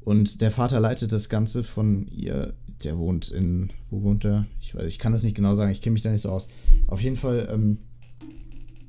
Und 0.00 0.40
der 0.40 0.50
Vater 0.50 0.80
leitet 0.80 1.12
das 1.12 1.28
Ganze 1.28 1.64
von 1.64 2.06
ihr, 2.08 2.54
der 2.84 2.98
wohnt 2.98 3.30
in, 3.30 3.70
wo 3.90 4.02
wohnt 4.02 4.24
er? 4.24 4.46
Ich 4.60 4.74
weiß, 4.74 4.84
ich 4.84 4.98
kann 4.98 5.12
das 5.12 5.22
nicht 5.22 5.36
genau 5.36 5.54
sagen, 5.54 5.70
ich 5.70 5.80
kenne 5.80 5.94
mich 5.94 6.02
da 6.02 6.10
nicht 6.10 6.20
so 6.20 6.30
aus. 6.30 6.48
Auf 6.86 7.02
jeden 7.02 7.16
Fall 7.16 7.48
ähm, 7.50 7.78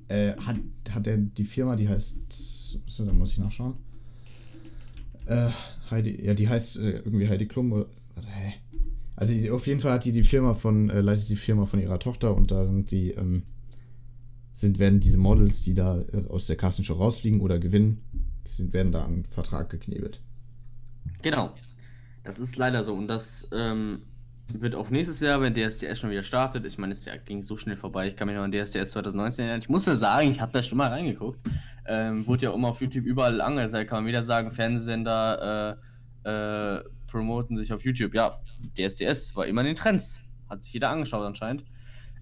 äh, 0.08 0.34
hat, 0.38 0.58
hat 0.92 1.08
er 1.08 1.18
die 1.18 1.44
Firma, 1.44 1.76
die 1.76 1.90
heißt, 1.90 2.20
so, 2.88 3.06
da 3.06 3.14
muss 3.14 3.32
ich 3.32 3.38
nachschauen. 3.38 3.76
Äh, 5.26 5.50
Heidi, 5.90 6.26
ja, 6.26 6.34
die 6.34 6.48
heißt 6.48 6.78
äh, 6.78 6.92
irgendwie 7.00 7.28
Heidi 7.28 7.48
Klum. 7.48 7.72
Oder, 7.72 7.88
warte, 8.16 8.30
hä? 8.30 8.54
Also 9.18 9.34
die, 9.34 9.50
auf 9.50 9.66
jeden 9.66 9.80
Fall 9.80 9.94
hat 9.94 10.06
die 10.06 10.12
die 10.12 10.24
Firma 10.24 10.54
von, 10.54 10.92
äh, 10.92 11.02
leitet 11.02 11.28
die 11.28 11.36
Firma 11.36 11.66
von 11.66 11.80
ihrer 11.82 12.00
Tochter 12.00 12.36
und 12.36 12.52
da 12.52 12.64
sind 12.64 12.92
die, 12.92 13.12
ähm, 13.12 13.44
sind, 14.54 14.78
werden 14.78 15.00
diese 15.00 15.18
Models, 15.18 15.64
die 15.64 15.74
da 15.74 16.00
äh, 16.14 16.28
aus 16.30 16.46
der 16.46 16.56
Castingshow 16.56 16.94
rausfliegen 16.94 17.42
oder 17.42 17.58
gewinnen, 17.58 18.04
sind, 18.48 18.74
werden 18.74 18.92
da 18.92 19.04
an 19.04 19.26
Vertrag 19.26 19.72
geknebelt. 19.72 20.22
Genau. 21.24 21.54
Das 22.24 22.38
ist 22.38 22.58
leider 22.58 22.84
so. 22.84 22.94
Und 22.94 23.08
das 23.08 23.48
ähm, 23.52 24.04
wird 24.54 24.76
auch 24.76 24.92
nächstes 24.92 25.20
Jahr, 25.20 25.42
wenn 25.42 25.56
DSDS 25.56 26.00
schon 26.00 26.12
wieder 26.12 26.24
startet. 26.24 26.64
Ich 26.66 26.78
meine, 26.78 26.94
es 26.94 27.06
ging 27.26 27.42
so 27.42 27.58
schnell 27.58 27.76
vorbei. 27.76 28.08
Ich 28.08 28.16
kann 28.16 28.28
mich 28.28 28.36
noch 28.36 28.44
an 28.44 28.52
DSDS 28.52 28.92
2019 28.92 29.46
erinnern. 29.46 29.62
Ich 29.62 29.70
muss 29.70 29.88
nur 29.88 29.96
sagen, 29.96 30.30
ich 30.30 30.42
habe 30.42 30.52
da 30.52 30.62
schon 30.62 30.78
mal 30.78 30.90
reingeguckt. 30.90 31.40
Ähm, 31.88 32.28
wurde 32.28 32.44
ja 32.44 32.54
immer 32.54 32.68
auf 32.68 32.82
YouTube 32.82 33.06
überall 33.06 33.42
angezeigt. 33.42 33.90
Kann 33.90 34.04
man 34.04 34.08
wieder 34.08 34.22
sagen, 34.22 34.52
Fernsehsender 34.52 35.80
äh, 36.24 36.30
äh, 36.30 36.84
promoten 37.08 37.58
sich 37.58 37.74
auf 37.74 37.84
YouTube. 37.84 38.14
Ja, 38.14 38.40
DSDS 38.78 39.36
war 39.36 39.46
immer 39.48 39.62
in 39.62 39.68
den 39.68 39.76
Trends. 39.76 40.22
Hat 40.50 40.64
sich 40.64 40.74
jeder 40.74 40.90
angeschaut 40.90 41.26
anscheinend. 41.26 41.66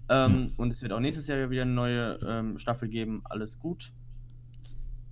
Ähm, 0.08 0.52
Und 0.56 0.70
es 0.72 0.82
wird 0.82 0.92
auch 0.92 1.00
nächstes 1.00 1.26
Jahr 1.26 1.50
wieder 1.50 1.62
eine 1.62 1.72
neue 1.72 2.16
ähm, 2.28 2.58
Staffel 2.58 2.88
geben. 2.88 3.22
Alles 3.24 3.58
gut. 3.58 3.92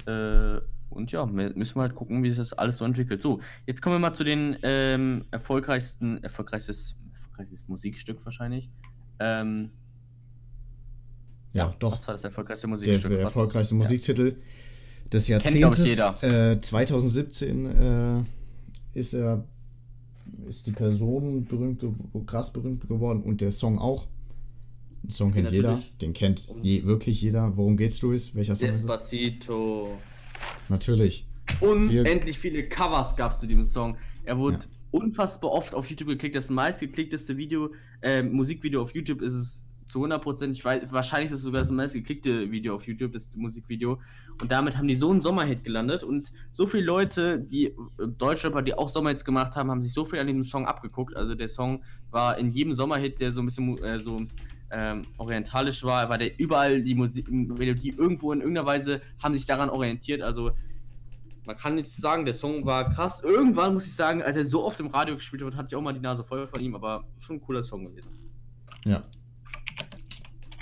Äh, 0.07 0.59
und 0.91 1.11
ja, 1.11 1.22
mü- 1.25 1.57
müssen 1.57 1.77
wir 1.77 1.83
halt 1.83 1.95
gucken, 1.97 2.22
wie 2.22 2.29
sich 2.31 2.39
das 2.39 2.53
alles 2.53 2.77
so 2.77 2.85
entwickelt. 2.85 3.20
So, 3.20 3.41
jetzt 3.66 3.83
kommen 3.83 3.97
wir 3.97 3.99
mal 4.01 4.14
zu 4.14 4.22
den 4.22 4.57
ähm, 4.62 5.25
erfolgreichsten, 5.33 6.22
erfolgreichstes, 6.22 6.97
erfolgreichstes 7.14 7.66
Musikstück 7.66 8.25
wahrscheinlich. 8.25 8.70
Ähm, 9.18 9.70
Ja, 11.53 11.75
doch. 11.79 11.93
Was 11.93 12.07
war 12.07 12.14
das 12.14 12.25
erfolgreichste 12.25 12.66
Musikstück? 12.68 13.11
der 13.11 13.18
Was- 13.18 13.35
erfolgreichste 13.35 13.75
ja. 13.75 13.79
Musiktitel 13.79 14.37
des 15.12 15.27
glaub 15.27 15.45
ich, 15.45 15.55
Jahrzehntes. 15.61 15.87
jeder. 15.87 16.53
Äh, 16.53 16.61
2017 16.61 17.66
äh, 17.66 18.25
ist 18.99 19.14
er 19.14 19.45
ist 20.49 20.66
die 20.66 20.72
Person 20.72 21.45
berühmt, 21.45 21.83
krass 22.27 22.53
berühmt 22.53 22.87
geworden 22.89 23.22
und 23.22 23.41
der 23.41 23.51
Song 23.51 23.79
auch. 23.79 24.07
Den 25.03 25.11
Song 25.11 25.33
kennt 25.33 25.51
jeder, 25.51 25.83
den 26.01 26.12
kennt 26.14 26.47
je, 26.62 26.85
wirklich 26.85 27.20
jeder. 27.20 27.57
Worum 27.57 27.77
geht's, 27.77 28.01
Luis? 28.03 28.35
Welcher 28.35 28.57
Song 28.57 28.68
ist 28.68 28.77
es? 28.77 28.81
Despacito. 28.83 29.99
Natürlich. 30.68 31.27
Unendlich 31.61 32.39
viele 32.39 32.68
Covers 32.68 33.14
gab 33.16 33.33
es 33.33 33.41
zu 33.41 33.47
diesem 33.47 33.64
Song. 33.64 33.97
Er 34.25 34.39
wurde 34.39 34.59
Ja. 34.59 34.64
unfassbar 34.93 35.51
oft 35.53 35.75
auf 35.75 35.91
YouTube 35.91 36.09
geklickt. 36.09 36.35
Das 36.37 36.49
meistgeklickteste 36.51 37.37
Video, 37.37 37.70
äh, 38.01 38.22
Musikvideo 38.22 38.81
auf 38.83 38.95
YouTube 38.95 39.20
ist 39.20 39.35
es 39.35 39.66
zu 39.87 40.05
100%. 40.05 40.51
Ich 40.51 40.64
weiß, 40.64 40.85
wahrscheinlich 40.91 41.30
ist 41.30 41.39
es 41.39 41.43
sogar 41.43 41.61
das 41.61 41.70
meistgeklickte 41.70 42.51
Video 42.51 42.74
auf 42.74 42.87
YouTube, 42.87 43.12
das 43.12 43.35
Musikvideo. 43.37 44.01
Und 44.41 44.51
damit 44.51 44.76
haben 44.76 44.89
die 44.89 44.97
so 44.97 45.11
einen 45.11 45.20
Sommerhit 45.20 45.64
gelandet. 45.64 46.03
Und 46.03 46.32
so 46.51 46.66
viele 46.66 46.85
Leute, 46.85 47.39
die 47.39 47.66
äh, 47.66 47.74
Deutschrapper, 48.18 48.62
die 48.62 48.74
auch 48.74 48.89
Sommerhits 48.89 49.24
gemacht 49.24 49.55
haben, 49.57 49.70
haben 49.70 49.82
sich 49.82 49.93
so 49.93 50.05
viel 50.05 50.18
an 50.18 50.26
diesem 50.26 50.43
Song 50.43 50.66
abgeguckt. 50.66 51.16
Also 51.16 51.35
der 51.35 51.49
Song 51.49 51.82
war 52.11 52.39
in 52.39 52.51
jedem 52.51 52.74
Sommerhit, 52.74 53.20
der 53.20 53.32
so 53.32 53.43
ein 53.43 53.47
bisschen 53.47 53.78
äh, 53.78 53.99
so 53.99 54.20
ähm, 54.70 55.03
orientalisch 55.18 55.85
war, 55.85 56.09
war 56.09 56.18
der 56.18 56.39
überall 56.39 56.82
die 56.82 56.95
Musik, 56.95 57.30
Melodie 57.30 57.95
irgendwo 57.97 58.32
in 58.32 58.41
irgendeiner 58.41 58.66
Weise 58.66 59.01
haben 59.22 59.35
sich 59.35 59.47
daran 59.47 59.70
orientiert. 59.70 60.22
Also 60.22 60.53
man 61.45 61.57
kann 61.57 61.74
nicht 61.74 61.91
sagen, 61.91 62.24
der 62.24 62.35
Song 62.35 62.64
war 62.64 62.91
krass. 62.91 63.22
Irgendwann 63.22 63.74
muss 63.74 63.87
ich 63.87 63.95
sagen, 63.95 64.22
als 64.22 64.37
er 64.37 64.45
so 64.45 64.64
oft 64.64 64.80
im 64.80 64.89
Radio 64.89 65.14
gespielt 65.14 65.43
wird, 65.43 65.57
hatte 65.57 65.68
ich 65.68 65.76
auch 65.76 65.82
mal 65.82 65.93
die 65.93 66.01
Nase 66.01 66.24
voll 66.24 66.47
von 66.47 66.61
ihm, 66.61 66.74
aber 66.74 67.05
schon 67.18 67.37
ein 67.37 67.41
cooler 67.41 67.62
Song 67.62 67.85
gewesen. 67.85 68.11
Ja. 68.85 69.03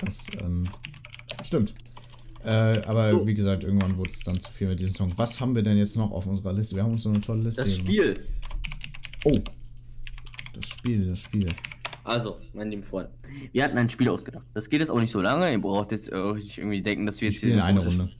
Das 0.04 0.26
ähm, 0.40 0.64
stimmt. 1.44 1.74
Äh, 2.44 2.80
aber 2.86 3.10
so. 3.12 3.26
wie 3.26 3.34
gesagt, 3.34 3.62
irgendwann 3.62 3.96
wurde 3.96 4.10
es 4.10 4.20
dann 4.20 4.40
zu 4.40 4.52
viel 4.52 4.68
mit 4.68 4.80
diesem 4.80 4.94
Song. 4.94 5.12
Was 5.16 5.40
haben 5.40 5.54
wir 5.54 5.62
denn 5.62 5.78
jetzt 5.78 5.96
noch 5.96 6.10
auf 6.10 6.26
unserer 6.26 6.52
Liste? 6.52 6.74
Wir 6.74 6.82
haben 6.82 6.92
uns 6.92 7.04
so 7.04 7.10
eine 7.10 7.20
tolle 7.20 7.42
Liste. 7.42 7.62
Das 7.62 7.76
Spiel. 7.76 8.20
Oh. 9.24 9.38
Das 10.54 10.66
Spiel, 10.66 11.06
das 11.06 11.20
Spiel. 11.20 11.48
Also, 12.04 12.38
mein 12.52 12.68
lieben 12.70 12.82
Freund, 12.82 13.08
wir 13.52 13.62
hatten 13.62 13.78
ein 13.78 13.88
Spiel 13.88 14.08
ausgedacht. 14.08 14.44
Das 14.54 14.68
geht 14.68 14.80
jetzt 14.80 14.90
auch 14.90 15.00
nicht 15.00 15.12
so 15.12 15.20
lange. 15.20 15.52
Ihr 15.52 15.60
braucht 15.60 15.92
jetzt 15.92 16.10
nicht 16.10 16.58
irgendwie 16.58 16.82
denken, 16.82 17.06
dass 17.06 17.20
wir 17.20 17.28
jetzt 17.28 17.42
wir 17.42 17.50
spielen 17.50 17.60
eine 17.60 17.84
Runde. 17.84 18.10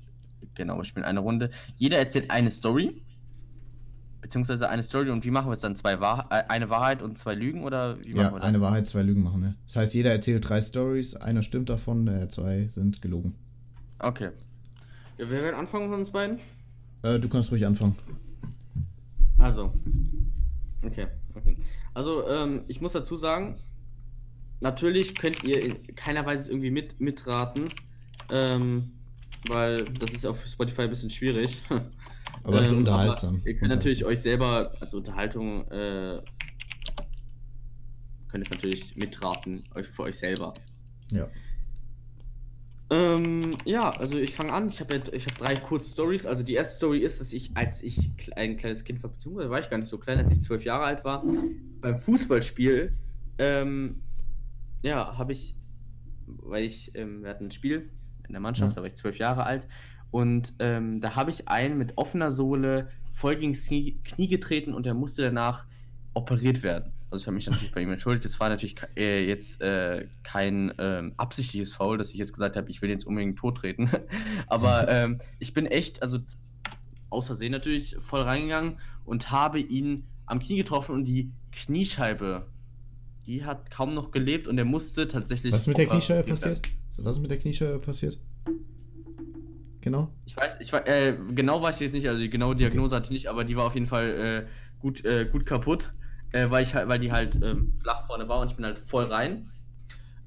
Genau, 0.55 0.77
wir 0.77 0.85
spielen 0.85 1.05
eine 1.05 1.21
Runde. 1.21 1.51
Jeder 1.75 1.99
erzählt 1.99 2.31
eine 2.31 2.51
Story. 2.51 3.03
Beziehungsweise 4.23 4.69
eine 4.69 4.83
Story 4.83 5.11
und 5.11 5.25
wie 5.25 5.31
machen 5.31 5.49
wir 5.49 5.53
es 5.53 5.61
dann? 5.61 5.77
Zwei 5.77 6.01
Wahr 6.01 6.29
äh, 6.31 6.45
eine 6.49 6.71
Wahrheit 6.71 7.03
und 7.03 7.19
zwei 7.19 7.35
Lügen 7.35 7.65
oder 7.65 8.01
wie 8.01 8.13
ja, 8.13 8.23
machen 8.23 8.37
wir 8.37 8.41
das? 8.41 8.49
Eine 8.49 8.61
Wahrheit, 8.61 8.87
zwei 8.87 9.03
Lügen 9.03 9.23
machen 9.23 9.43
wir. 9.43 9.55
Das 9.67 9.77
heißt, 9.77 9.95
jeder 9.95 10.13
erzählt 10.13 10.49
drei 10.49 10.61
Stories, 10.61 11.17
einer 11.17 11.43
stimmt 11.43 11.69
davon, 11.69 12.07
der 12.07 12.29
zwei 12.29 12.67
sind 12.69 13.03
gelogen. 13.03 13.35
Okay. 13.99 14.31
Ja, 15.19 15.29
wer 15.29 15.43
wird 15.43 15.55
anfangen 15.55 15.91
von 15.91 16.01
uns 16.01 16.11
beiden? 16.11 16.39
Äh, 17.03 17.19
du 17.19 17.29
kannst 17.29 17.51
ruhig 17.53 17.67
anfangen. 17.67 17.97
Also. 19.39 19.75
Okay, 20.83 21.09
okay. 21.35 21.57
Also, 21.95 22.27
ähm, 22.29 22.63
ich 22.69 22.81
muss 22.81 22.93
dazu 22.93 23.17
sagen, 23.17 23.59
natürlich 24.61 25.15
könnt 25.15 25.45
ihr 25.45 25.63
in 25.63 25.95
keiner 25.95 26.25
Weise 26.25 26.51
irgendwie 26.51 26.71
mit, 26.71 27.01
mitraten. 27.01 27.69
Ähm, 28.33 28.93
weil 29.49 29.85
das 29.85 30.13
ist 30.13 30.25
auf 30.25 30.47
Spotify 30.47 30.83
ein 30.83 30.91
bisschen 30.91 31.11
schwierig. 31.11 31.63
Aber 32.45 32.59
es 32.59 32.67
ist 32.67 32.73
ähm, 32.73 32.79
unterhaltsam. 32.79 33.43
Ihr 33.45 33.57
könnt 33.57 33.71
natürlich 33.71 34.05
euch 34.05 34.21
selber 34.21 34.73
als 34.81 34.95
Unterhaltung 34.95 35.71
äh, 35.71 36.21
könnt 38.33 38.47
es 38.47 38.51
natürlich 38.51 38.97
mitraten, 38.97 39.63
euch 39.75 39.87
für 39.87 40.05
euch 40.05 40.19
selber. 40.19 40.55
Ja. 41.11 41.29
Ähm, 42.91 43.51
ja, 43.65 43.91
also 43.91 44.19
ich 44.19 44.35
fange 44.35 44.53
an. 44.53 44.69
Ich 44.69 44.81
habe 44.81 45.03
ich 45.13 45.27
hab 45.27 45.37
drei 45.37 45.55
kurze 45.57 45.91
Stories. 45.91 46.27
Also 46.27 46.43
die 46.43 46.55
erste 46.55 46.77
Story 46.77 47.01
ist, 47.01 47.21
dass 47.21 47.33
ich, 47.35 47.51
als 47.55 47.83
ich 47.83 48.11
ein 48.35 48.57
kleines 48.57 48.85
Kind 48.85 49.03
war, 49.03 49.11
beziehungsweise 49.11 49.51
war 49.51 49.61
ich 49.61 49.69
gar 49.69 49.79
nicht 49.79 49.89
so 49.89 49.99
klein, 49.99 50.19
als 50.19 50.33
ich 50.33 50.41
zwölf 50.41 50.65
Jahre 50.65 50.85
alt 50.85 51.05
war, 51.05 51.23
beim 51.81 51.99
Fußballspiel, 51.99 52.95
ähm, 53.39 54.03
ja, 54.83 55.17
habe 55.17 55.33
ich, 55.33 55.55
weil 56.27 56.65
ich, 56.65 56.95
ähm, 56.95 57.23
wir 57.23 57.31
hatten 57.31 57.47
ein 57.47 57.51
Spiel 57.51 57.91
in 58.27 58.33
der 58.33 58.41
Mannschaft, 58.41 58.73
ja. 58.73 58.77
da 58.77 58.81
war 58.81 58.89
ich 58.89 58.95
zwölf 58.95 59.19
Jahre 59.19 59.45
alt, 59.45 59.69
und 60.13 60.55
ähm, 60.59 61.01
da 61.01 61.17
habe 61.17 61.31
ich 61.31 61.49
einen 61.49 61.79
mit 61.79 61.97
offener 61.97 62.31
Sohle 62.31 62.91
voll 63.15 63.37
gegen 63.37 63.55
das 63.55 63.67
Knie, 63.67 63.99
Knie 64.05 64.29
getreten 64.29 64.75
und 64.75 64.87
der 64.87 64.95
musste 64.95 65.23
danach 65.23 65.65
operiert 66.15 66.63
werden. 66.63 66.93
Also 67.11 67.23
ich 67.23 67.27
habe 67.27 67.35
mich 67.35 67.47
natürlich 67.47 67.73
bei 67.73 67.81
ihm 67.81 67.91
entschuldigt. 67.91 68.25
Das 68.27 68.39
war 68.39 68.51
natürlich 68.51 68.77
äh, 68.95 69.27
jetzt 69.27 69.63
äh, 69.63 70.07
kein 70.23 70.73
ähm, 70.79 71.15
absichtliches 71.17 71.75
Foul, 71.75 71.97
dass 71.97 72.11
ich 72.11 72.17
jetzt 72.17 72.35
gesagt 72.35 72.57
habe, 72.57 72.71
ich 72.71 72.83
will 72.83 72.91
jetzt 72.91 73.05
unbedingt 73.05 73.39
tot 73.39 73.57
treten. 73.57 73.91
Aber 74.49 74.87
ähm, 74.89 75.19
ich 75.39 75.55
bin 75.55 75.65
echt, 75.65 76.03
also 76.03 76.19
außersehen 77.09 77.51
natürlich, 77.51 77.97
voll 78.01 78.21
reingegangen 78.21 78.79
und 79.07 79.31
habe 79.31 79.61
ihn 79.61 80.05
am 80.27 80.41
Knie 80.41 80.57
getroffen 80.57 80.95
und 80.95 81.05
die 81.05 81.33
Kniescheibe, 81.53 82.47
die 83.27 83.47
hat 83.47 83.71
kaum 83.71 83.95
noch 83.95 84.11
gelebt 84.11 84.47
und 84.47 84.59
er 84.59 84.67
musste 84.67 85.09
tatsächlich. 85.09 85.55
Was 85.55 85.63
ist 85.63 85.69
mit 85.69 85.79
der 85.79 85.87
Kniescheibe 85.87 86.29
passiert? 86.29 86.69
Was 86.99 87.17
ist 87.17 87.23
mit 87.23 87.31
der 87.31 87.39
Kniescheibe 87.39 87.79
passiert? 87.79 88.19
Genau. 89.83 90.09
Ich 90.25 90.37
weiß, 90.37 90.61
ich 90.61 90.73
weiß, 90.73 90.87
äh, 90.87 91.15
genau 91.35 91.61
weiß 91.61 91.77
ich 91.77 91.83
jetzt 91.83 91.93
nicht, 91.93 92.09
also 92.09 92.21
die 92.21 92.31
genaue 92.31 92.57
Diagnose 92.57 92.95
okay. 92.95 93.03
hatte 93.03 93.13
ich 93.13 93.23
nicht, 93.23 93.29
aber 93.29 93.45
die 93.45 93.57
war 93.57 93.67
auf 93.67 93.75
jeden 93.75 93.87
Fall 93.87 94.47
äh, 94.49 94.81
gut, 94.81 95.05
äh, 95.05 95.27
gut 95.27 95.45
kaputt 95.45 95.93
äh, 96.33 96.51
weil, 96.51 96.65
ich 96.65 96.75
halt, 96.75 96.89
weil 96.89 96.99
die 96.99 97.13
halt 97.13 97.37
ähm, 97.43 97.73
flach 97.81 98.07
vorne 98.07 98.29
war 98.29 98.41
und 98.41 98.51
ich 98.51 98.57
bin 98.57 98.65
halt 98.65 98.79
voll 98.79 99.05
rein. 99.05 99.51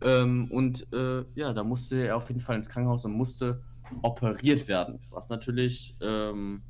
Ähm, 0.02 0.50
und 0.52 0.92
äh, 0.94 1.24
ja, 1.36 1.54
da 1.54 1.64
musste 1.64 2.08
er 2.08 2.18
auf 2.18 2.28
jeden 2.30 2.42
Fall 2.42 2.56
ins 2.56 2.70
Krankenhaus 2.70 3.06
und 3.06 3.14
musste 3.14 3.60
operiert 4.02 4.68
werden. 4.68 5.00
Was 5.10 5.30
natürlich 5.30 5.96
ähm, 6.02 6.62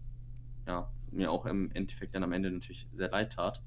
ja, 0.68 0.90
mir 1.12 1.32
auch 1.32 1.46
im 1.46 1.72
Endeffekt 1.72 2.16
dann 2.16 2.24
am 2.24 2.32
Ende 2.32 2.52
natürlich 2.52 2.88
sehr 2.94 3.10
leid 3.10 3.34
tat. 3.34 3.62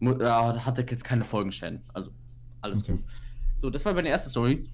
Mu 0.00 0.18
ja, 0.20 0.64
hatte 0.64 0.84
jetzt 0.88 1.04
keine 1.04 1.24
Folgenschäden. 1.24 1.82
Also 1.92 2.10
alles 2.60 2.82
okay. 2.82 2.92
gut. 2.92 3.04
So, 3.56 3.70
das 3.70 3.84
war 3.84 3.94
meine 3.94 4.08
erste 4.08 4.30
Story. 4.30 4.68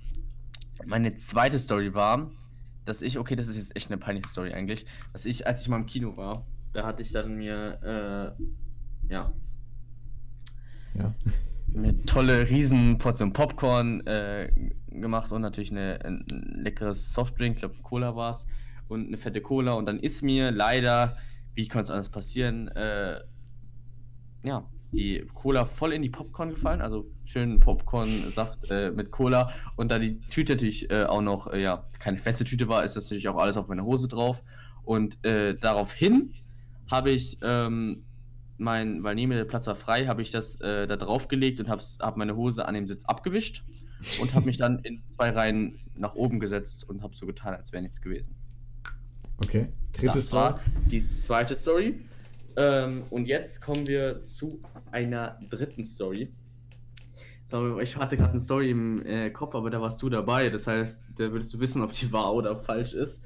Meine 0.87 1.15
zweite 1.15 1.59
Story 1.59 1.93
war, 1.93 2.31
dass 2.91 3.03
ich, 3.03 3.19
okay, 3.19 3.37
das 3.37 3.49
ist 3.49 3.57
jetzt 3.57 3.77
echt 3.77 3.91
eine 3.91 3.99
peinliche 3.99 4.29
Story 4.29 4.53
eigentlich, 4.53 4.85
dass 5.13 5.25
ich, 5.25 5.47
als 5.47 5.63
ich 5.63 5.69
mal 5.69 5.77
im 5.77 5.87
Kino 5.87 6.17
war, 6.17 6.45
da 6.73 6.85
hatte 6.85 7.03
ich 7.03 7.13
dann 7.13 7.37
mir, 7.37 8.37
äh, 9.09 9.13
ja, 9.13 9.33
ja. 10.95 11.15
Eine 11.73 12.03
tolle 12.03 12.49
Riesenportion 12.49 13.33
Popcorn 13.33 14.05
äh, 14.07 14.51
gemacht 14.89 15.31
und 15.31 15.43
natürlich 15.43 15.71
eine, 15.71 16.05
ein 16.05 16.25
leckeres 16.29 17.13
Softdrink, 17.13 17.55
ich 17.55 17.61
glaube 17.61 17.77
Cola 17.83 18.17
war 18.17 18.31
es, 18.31 18.47
und 18.89 19.07
eine 19.07 19.17
fette 19.17 19.41
Cola. 19.41 19.75
Und 19.75 19.87
dann 19.87 20.01
ist 20.01 20.23
mir 20.23 20.51
leider, 20.51 21.17
wie 21.55 21.69
konnte 21.69 21.85
es 21.85 21.91
anders 21.91 22.09
passieren, 22.09 22.69
äh, 22.69 23.21
ja, 24.43 24.69
die 24.93 25.27
Cola 25.35 25.65
voll 25.65 25.93
in 25.93 26.03
die 26.03 26.11
Popcorn 26.11 26.51
gefallen, 26.51 26.81
also 26.81 27.07
schön 27.25 27.61
Popcorn-Saft 27.61 28.71
äh, 28.71 28.91
mit 28.91 29.11
Cola. 29.11 29.53
Und 29.77 29.91
da 29.91 29.99
die 29.99 30.21
Tüte 30.31 30.55
natürlich 30.55 30.91
äh, 30.91 31.05
auch 31.05 31.23
noch, 31.23 31.53
äh, 31.53 31.63
ja, 31.63 31.87
keine 31.99 32.19
feste 32.19 32.45
Tüte 32.45 32.69
war, 32.69 32.85
ist 32.85 32.97
das 32.97 33.05
natürlich 33.05 33.29
auch 33.29 33.37
alles 33.37 33.57
auf 33.57 33.69
meine 33.69 33.85
Hose 33.85 34.09
drauf. 34.09 34.43
Und 34.83 35.25
äh, 35.25 35.55
daraufhin 35.55 36.35
habe 36.91 37.11
ich 37.11 37.39
ähm, 37.43 38.05
mein, 38.59 39.03
weil 39.03 39.15
neben 39.15 39.31
mir 39.31 39.37
der 39.37 39.45
Platz 39.45 39.67
war 39.67 39.77
frei, 39.77 40.07
habe 40.07 40.23
ich 40.23 40.31
das 40.31 40.61
äh, 40.61 40.87
da 40.87 40.97
draufgelegt 40.97 41.61
und 41.61 41.69
habe 41.69 41.83
hab 42.01 42.17
meine 42.17 42.37
Hose 42.37 42.67
an 42.67 42.75
dem 42.75 42.87
Sitz 42.87 43.05
abgewischt 43.05 43.65
und 44.21 44.35
habe 44.35 44.47
mich 44.47 44.59
dann 44.59 44.81
in 44.81 45.03
zwei 45.09 45.31
Reihen 45.31 45.79
nach 45.95 46.15
oben 46.15 46.41
gesetzt 46.41 46.89
und 46.89 47.03
habe 47.03 47.15
so 47.15 47.27
getan, 47.27 47.55
als 47.55 47.73
wäre 47.73 47.83
nichts 47.83 48.01
gewesen. 48.01 48.35
Okay, 49.45 49.69
dritte 49.93 50.15
das 50.15 50.27
Story. 50.27 50.43
War 50.43 50.61
die 50.91 51.07
zweite 51.07 51.55
Story. 51.55 52.01
Ähm, 52.57 53.05
und 53.11 53.27
jetzt 53.27 53.63
kommen 53.63 53.87
wir 53.87 54.25
zu 54.25 54.61
einer 54.93 55.39
dritten 55.49 55.85
Story. 55.85 56.33
Ich 57.83 57.97
hatte 57.97 58.17
gerade 58.17 58.31
eine 58.31 58.41
Story 58.41 58.71
im 58.71 59.05
äh, 59.05 59.31
Kopf, 59.31 59.57
aber 59.57 59.71
da 59.71 59.81
warst 59.81 60.01
du 60.03 60.09
dabei. 60.09 60.51
Das 60.51 60.69
heißt, 60.69 61.13
da 61.17 61.33
würdest 61.33 61.53
du 61.53 61.59
wissen, 61.59 61.83
ob 61.83 61.93
die 61.93 62.13
wahr 62.13 62.33
oder 62.33 62.55
falsch 62.55 62.95
ist. 62.95 63.25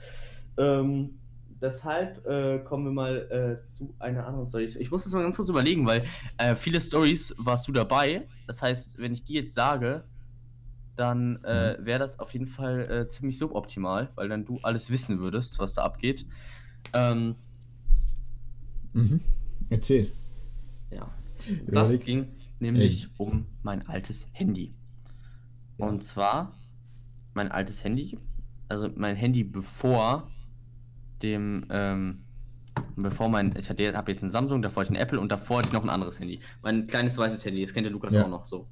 Ähm, 0.56 1.18
deshalb 1.60 2.26
äh, 2.26 2.60
kommen 2.60 2.86
wir 2.86 2.92
mal 2.92 3.60
äh, 3.60 3.64
zu 3.64 3.94
einer 3.98 4.26
anderen 4.26 4.46
Story. 4.46 4.64
Ich 4.64 4.90
muss 4.90 5.04
das 5.04 5.12
mal 5.12 5.22
ganz 5.22 5.36
kurz 5.36 5.50
überlegen, 5.50 5.86
weil 5.86 6.04
äh, 6.38 6.54
viele 6.54 6.80
Stories 6.80 7.34
warst 7.38 7.68
du 7.68 7.72
dabei. 7.72 8.26
Das 8.46 8.62
heißt, 8.62 8.98
wenn 8.98 9.12
ich 9.12 9.24
die 9.24 9.34
jetzt 9.34 9.54
sage, 9.54 10.04
dann 10.96 11.36
äh, 11.44 11.76
mhm. 11.78 11.86
wäre 11.86 11.98
das 11.98 12.18
auf 12.18 12.32
jeden 12.32 12.46
Fall 12.46 12.90
äh, 12.90 13.08
ziemlich 13.08 13.38
suboptimal, 13.38 14.10
weil 14.14 14.28
dann 14.28 14.44
du 14.44 14.58
alles 14.62 14.90
wissen 14.90 15.18
würdest, 15.18 15.58
was 15.58 15.74
da 15.74 15.82
abgeht. 15.82 16.24
Ähm, 16.92 17.34
mhm. 18.92 19.20
Erzähl. 19.70 20.10
Ja. 20.90 21.10
Das 21.66 22.00
ging 22.00 22.28
nämlich 22.60 23.04
Ey. 23.04 23.10
um 23.18 23.46
mein 23.62 23.86
altes 23.86 24.26
Handy. 24.32 24.74
Und 25.76 26.02
zwar 26.02 26.56
mein 27.34 27.50
altes 27.50 27.82
Handy, 27.82 28.16
also 28.68 28.88
mein 28.94 29.16
Handy 29.16 29.44
bevor 29.44 30.30
dem, 31.22 31.66
ähm, 31.70 32.24
bevor 32.96 33.28
mein, 33.28 33.54
ich 33.56 33.68
hatte, 33.70 33.96
habe 33.96 34.12
jetzt 34.12 34.22
ein 34.22 34.30
Samsung, 34.30 34.62
davor 34.62 34.82
hatte 34.82 34.92
ich 34.92 34.98
ein 34.98 35.02
Apple 35.02 35.20
und 35.20 35.30
davor 35.30 35.58
hatte 35.58 35.68
ich 35.68 35.72
noch 35.72 35.82
ein 35.82 35.90
anderes 35.90 36.20
Handy. 36.20 36.40
Mein 36.62 36.86
kleines 36.86 37.18
weißes 37.18 37.44
Handy, 37.44 37.62
das 37.62 37.72
kennt 37.72 37.84
der 37.84 37.92
Lukas 37.92 38.14
ja. 38.14 38.24
auch 38.24 38.28
noch 38.28 38.44
so. 38.44 38.68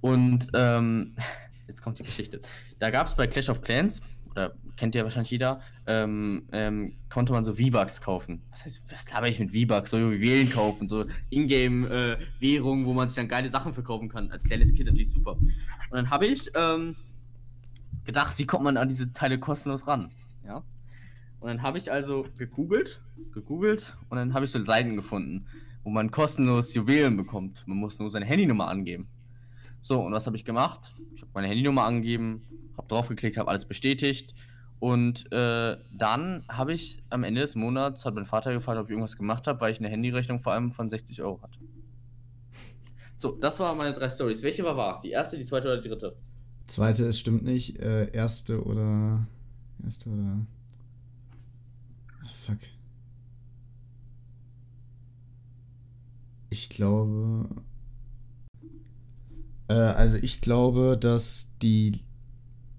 Und 0.00 0.48
ähm, 0.54 1.14
jetzt 1.68 1.82
kommt 1.82 1.98
die 1.98 2.02
Geschichte. 2.02 2.40
Da 2.78 2.90
gab 2.90 3.06
es 3.06 3.14
bei 3.14 3.26
Clash 3.26 3.48
of 3.48 3.62
Clans, 3.62 4.00
oder 4.30 4.54
kennt 4.76 4.94
ja 4.94 5.02
wahrscheinlich 5.02 5.30
jeder, 5.30 5.60
ähm, 5.86 6.46
ähm, 6.52 6.94
konnte 7.10 7.32
man 7.32 7.44
so 7.44 7.54
V-Bucks 7.54 8.00
kaufen. 8.00 8.42
Was 8.50 8.64
heißt, 8.64 8.82
was 8.90 9.10
laber 9.12 9.28
ich 9.28 9.38
mit 9.38 9.52
V-Bucks? 9.52 9.90
So 9.90 9.98
Juwelen 9.98 10.50
kaufen, 10.50 10.88
so 10.88 11.04
Ingame-Währungen, 11.30 12.84
äh, 12.84 12.86
wo 12.86 12.92
man 12.94 13.08
sich 13.08 13.16
dann 13.16 13.28
geile 13.28 13.50
Sachen 13.50 13.74
verkaufen 13.74 14.08
kann. 14.08 14.30
Als 14.30 14.44
kleines 14.44 14.72
Kind 14.72 14.86
natürlich 14.86 15.10
super. 15.10 15.32
Und 15.32 15.50
dann 15.92 16.10
habe 16.10 16.26
ich 16.26 16.50
ähm, 16.54 16.96
gedacht, 18.04 18.38
wie 18.38 18.46
kommt 18.46 18.64
man 18.64 18.76
an 18.76 18.88
diese 18.88 19.12
Teile 19.12 19.38
kostenlos 19.38 19.86
ran? 19.86 20.10
Ja. 20.46 20.62
Und 21.40 21.48
dann 21.48 21.62
habe 21.62 21.78
ich 21.78 21.92
also 21.92 22.26
gegoogelt, 22.36 23.00
gegoogelt 23.32 23.96
und 24.08 24.16
dann 24.16 24.34
habe 24.34 24.44
ich 24.44 24.50
so 24.50 24.64
Seiten 24.64 24.96
gefunden, 24.96 25.46
wo 25.84 25.90
man 25.90 26.10
kostenlos 26.10 26.74
Juwelen 26.74 27.16
bekommt. 27.16 27.62
Man 27.66 27.78
muss 27.78 27.98
nur 27.98 28.10
seine 28.10 28.24
Handynummer 28.26 28.68
angeben. 28.68 29.08
So, 29.80 30.00
und 30.00 30.12
was 30.12 30.26
habe 30.26 30.36
ich 30.36 30.44
gemacht? 30.44 30.94
Ich 31.14 31.22
habe 31.22 31.30
meine 31.34 31.48
Handynummer 31.48 31.84
angegeben, 31.84 32.42
habe 32.78 32.88
draufgeklickt, 32.88 33.36
habe 33.36 33.50
alles 33.50 33.66
bestätigt. 33.66 34.34
Und 34.80 35.30
äh, 35.32 35.76
dann 35.92 36.44
habe 36.48 36.72
ich 36.72 37.02
am 37.10 37.24
Ende 37.24 37.40
des 37.40 37.56
Monats, 37.56 38.04
hat 38.04 38.14
mein 38.14 38.26
Vater 38.26 38.52
gefragt, 38.52 38.78
ob 38.78 38.86
ich 38.86 38.90
irgendwas 38.92 39.16
gemacht 39.16 39.46
habe, 39.46 39.60
weil 39.60 39.72
ich 39.72 39.78
eine 39.80 39.88
Handyrechnung 39.88 40.40
vor 40.40 40.52
allem 40.52 40.72
von 40.72 40.88
60 40.88 41.20
Euro 41.20 41.42
hatte. 41.42 41.58
So, 43.16 43.32
das 43.32 43.58
waren 43.58 43.76
meine 43.76 43.92
drei 43.92 44.08
Stories. 44.08 44.42
Welche 44.42 44.62
war 44.62 44.76
wahr? 44.76 45.00
Die 45.02 45.10
erste, 45.10 45.36
die 45.36 45.44
zweite 45.44 45.66
oder 45.66 45.80
die 45.80 45.88
dritte? 45.88 46.16
Zweite, 46.68 47.06
es 47.06 47.18
stimmt 47.18 47.42
nicht. 47.42 47.80
Äh, 47.80 48.12
erste 48.12 48.62
oder. 48.62 49.26
Erste 49.82 50.10
oder. 50.10 50.46
fuck. 52.46 52.58
Ich 56.50 56.70
glaube. 56.70 57.48
Äh, 59.68 59.74
also 59.74 60.18
ich 60.18 60.40
glaube, 60.40 60.96
dass 61.00 61.50
die. 61.60 62.04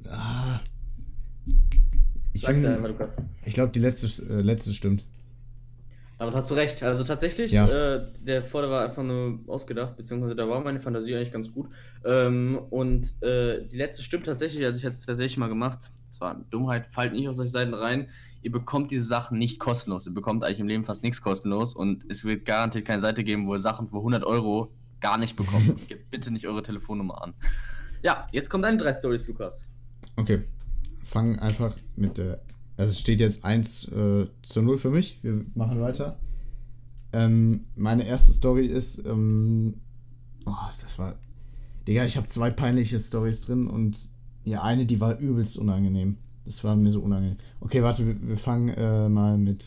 Ah, 0.08 0.60
ich 2.34 2.42
Sag's 2.42 2.56
bin- 2.62 2.64
ja 2.70 2.76
einmal, 2.76 2.92
Lukas. 2.92 3.18
ich 3.46 3.54
glaube, 3.54 3.72
die 3.72 3.80
letzte, 3.80 4.08
äh, 4.32 4.42
letzte 4.42 4.74
stimmt. 4.74 5.06
Damit 6.18 6.36
hast 6.36 6.50
du 6.50 6.54
recht. 6.54 6.84
Also 6.84 7.04
tatsächlich, 7.06 7.54
Ja. 7.54 7.68
äh, 7.96 8.08
der 8.22 8.44
Vorder 8.44 8.70
war 8.70 8.84
einfach 8.84 9.04
nur 9.04 9.40
ausgedacht, 9.48 9.96
beziehungsweise 9.96 10.36
da 10.36 10.50
war 10.50 10.60
meine 10.62 10.80
Fantasie 10.82 11.16
eigentlich 11.16 11.32
ganz 11.32 11.52
gut. 11.52 11.70
Ähm, 12.04 12.60
und 12.70 13.22
äh, 13.24 13.66
die 13.68 13.78
letzte 13.78 14.04
stimmt 14.04 14.26
tatsächlich, 14.26 14.66
also 14.66 14.78
ich 14.78 14.86
hatte 14.86 14.96
es 14.98 15.06
tatsächlich 15.06 15.38
mal 15.38 15.48
gemacht. 15.48 15.92
Das 16.10 16.20
war 16.20 16.36
eine 16.36 16.44
Dummheit, 16.46 16.88
fallt 16.88 17.14
nicht 17.14 17.30
auf 17.30 17.36
solche 17.36 17.52
Seiten 17.52 17.74
rein. 17.74 18.10
Ihr 18.42 18.52
bekommt 18.52 18.92
diese 18.92 19.06
Sachen 19.06 19.38
nicht 19.38 19.60
kostenlos. 19.60 20.08
Ihr 20.08 20.14
bekommt 20.14 20.44
eigentlich 20.44 20.60
im 20.60 20.68
Leben 20.68 20.84
fast 20.84 21.04
nichts 21.04 21.22
kostenlos 21.22 21.74
und 21.74 22.04
es 22.10 22.26
wird 22.26 22.46
garantiert 22.46 22.86
keine 22.86 23.00
Seite 23.02 23.24
geben, 23.24 23.48
wo 23.48 23.54
ihr 23.56 23.60
Sachen 23.60 23.88
für 23.88 23.98
100 23.98 24.24
Euro 24.26 24.74
gar 25.00 25.18
nicht 25.18 25.38
bekommt. 25.38 25.88
Gebt 25.88 26.10
bitte 26.12 26.32
nicht 26.32 26.48
eure 26.48 26.64
Telefonnummer 26.64 27.22
an. 27.24 27.34
Ja, 28.02 28.28
jetzt 28.34 28.50
kommen 28.50 28.64
deine 28.64 28.78
drei 28.78 28.94
Stories, 28.94 29.26
Lukas. 29.28 29.70
Okay. 30.20 30.42
Fangen 31.06 31.40
einfach 31.40 31.74
mit 31.96 32.18
der. 32.18 32.42
Also 32.78 32.92
es 32.92 33.00
steht 33.00 33.20
jetzt 33.20 33.44
1 33.46 33.88
äh, 33.90 34.28
zu 34.44 34.62
0 34.62 34.78
für 34.78 34.90
mich. 34.90 35.20
Wir 35.24 35.46
machen 35.56 35.80
weiter. 35.82 36.20
Ähm, 37.14 37.62
meine 37.76 38.06
erste 38.06 38.34
Story 38.34 38.66
ist. 38.66 39.00
Ähm, 39.06 39.76
oh, 40.46 40.54
das 40.82 41.00
war. 41.00 41.16
Digga, 41.88 42.06
ich 42.06 42.18
habe 42.18 42.28
zwei 42.28 42.52
peinliche 42.52 43.00
Stories 43.00 43.42
drin 43.42 43.68
und 43.68 43.98
ja, 44.44 44.62
eine, 44.62 44.86
die 44.86 45.00
war 45.00 45.18
übelst 45.18 45.58
unangenehm. 45.58 46.18
Das 46.46 46.64
war 46.64 46.76
mir 46.76 46.92
so 46.92 47.02
unangenehm. 47.02 47.38
Okay, 47.62 47.82
warte, 47.82 48.06
wir, 48.06 48.28
wir 48.28 48.38
fangen 48.38 48.70
äh, 48.70 49.10
mal 49.10 49.38
mit. 49.38 49.66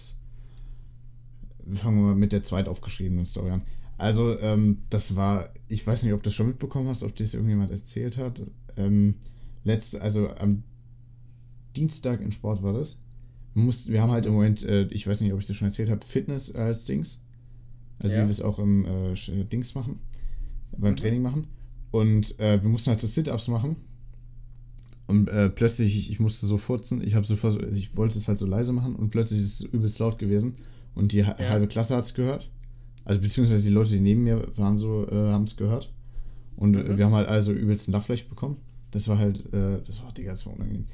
Wir 1.64 1.78
fangen 1.78 2.02
mal 2.02 2.14
mit 2.14 2.32
der 2.32 2.42
zweit 2.42 2.68
aufgeschriebenen 2.68 3.26
Story 3.26 3.50
an. 3.50 3.62
Also, 3.98 4.38
ähm, 4.38 4.82
das 4.90 5.16
war. 5.16 5.50
Ich 5.68 5.86
weiß 5.86 6.02
nicht, 6.02 6.12
ob 6.12 6.22
du 6.22 6.28
das 6.28 6.34
schon 6.34 6.48
mitbekommen 6.48 6.88
hast, 6.88 7.02
ob 7.02 7.14
dir 7.16 7.24
das 7.24 7.34
irgendjemand 7.34 7.70
erzählt 7.70 8.18
hat. 8.18 8.42
Ähm, 8.76 9.16
letzte, 9.64 10.00
also 10.02 10.28
am 10.36 10.62
Dienstag 11.76 12.20
in 12.20 12.32
Sport 12.32 12.62
war 12.62 12.72
das. 12.72 12.98
Wir, 13.54 13.62
mussten, 13.62 13.92
wir 13.92 14.02
haben 14.02 14.10
halt 14.12 14.26
im 14.26 14.32
Moment, 14.32 14.62
äh, 14.64 14.84
ich 14.90 15.06
weiß 15.06 15.20
nicht, 15.20 15.32
ob 15.32 15.40
ich 15.40 15.46
das 15.46 15.56
schon 15.56 15.68
erzählt 15.68 15.90
habe, 15.90 16.04
Fitness 16.04 16.54
als 16.54 16.84
Dings. 16.84 17.22
Also 17.98 18.14
Ja. 18.14 18.22
wie 18.22 18.26
wir 18.26 18.30
es 18.30 18.40
auch 18.40 18.58
im 18.58 18.84
äh, 18.84 19.12
Sch- 19.12 19.44
Dings 19.44 19.74
machen, 19.74 20.00
beim 20.76 20.92
Mhm. 20.92 20.96
Training 20.96 21.22
machen. 21.22 21.46
Und 21.90 22.38
äh, 22.40 22.62
wir 22.62 22.68
mussten 22.68 22.90
halt 22.90 23.00
so 23.00 23.06
Sit-Ups 23.06 23.48
machen. 23.48 23.76
Und 25.06 25.28
äh, 25.28 25.50
plötzlich, 25.50 25.96
ich, 25.96 26.10
ich 26.10 26.20
musste 26.20 26.46
so 26.46 26.56
furzen, 26.58 27.02
ich 27.02 27.14
habe 27.14 27.26
so 27.26 27.36
vers- 27.36 27.56
also 27.56 27.76
ich 27.76 27.96
wollte 27.96 28.16
es 28.18 28.28
halt 28.28 28.38
so 28.38 28.46
leise 28.46 28.72
machen 28.72 28.96
und 28.96 29.10
plötzlich 29.10 29.40
ist 29.40 29.60
es 29.60 29.66
übelst 29.66 29.98
laut 29.98 30.18
gewesen. 30.18 30.54
Und 30.94 31.12
die 31.12 31.18
Ja. 31.18 31.36
halbe 31.38 31.68
Klasse 31.68 31.96
hat 31.96 32.04
es 32.04 32.14
gehört. 32.14 32.50
Also 33.04 33.20
beziehungsweise 33.20 33.62
die 33.64 33.70
Leute, 33.74 33.90
die 33.90 34.00
neben 34.00 34.24
mir 34.24 34.46
waren, 34.56 34.78
so, 34.78 35.06
äh, 35.08 35.32
haben 35.32 35.44
es 35.44 35.56
gehört. 35.56 35.92
Und 36.56 36.76
äh, 36.76 36.84
Mhm. 36.84 36.96
wir 36.98 37.04
haben 37.06 37.14
halt 37.14 37.28
also 37.28 37.52
übelst 37.52 37.88
ein 37.88 37.92
Lachfleisch 37.92 38.26
bekommen. 38.28 38.56
Das 38.92 39.08
war 39.08 39.18
halt, 39.18 39.52
äh, 39.52 39.82
das 39.84 40.02
war, 40.02 40.12
Digga, 40.12 40.30
das 40.30 40.46
war 40.46 40.54
unangenehm. 40.54 40.86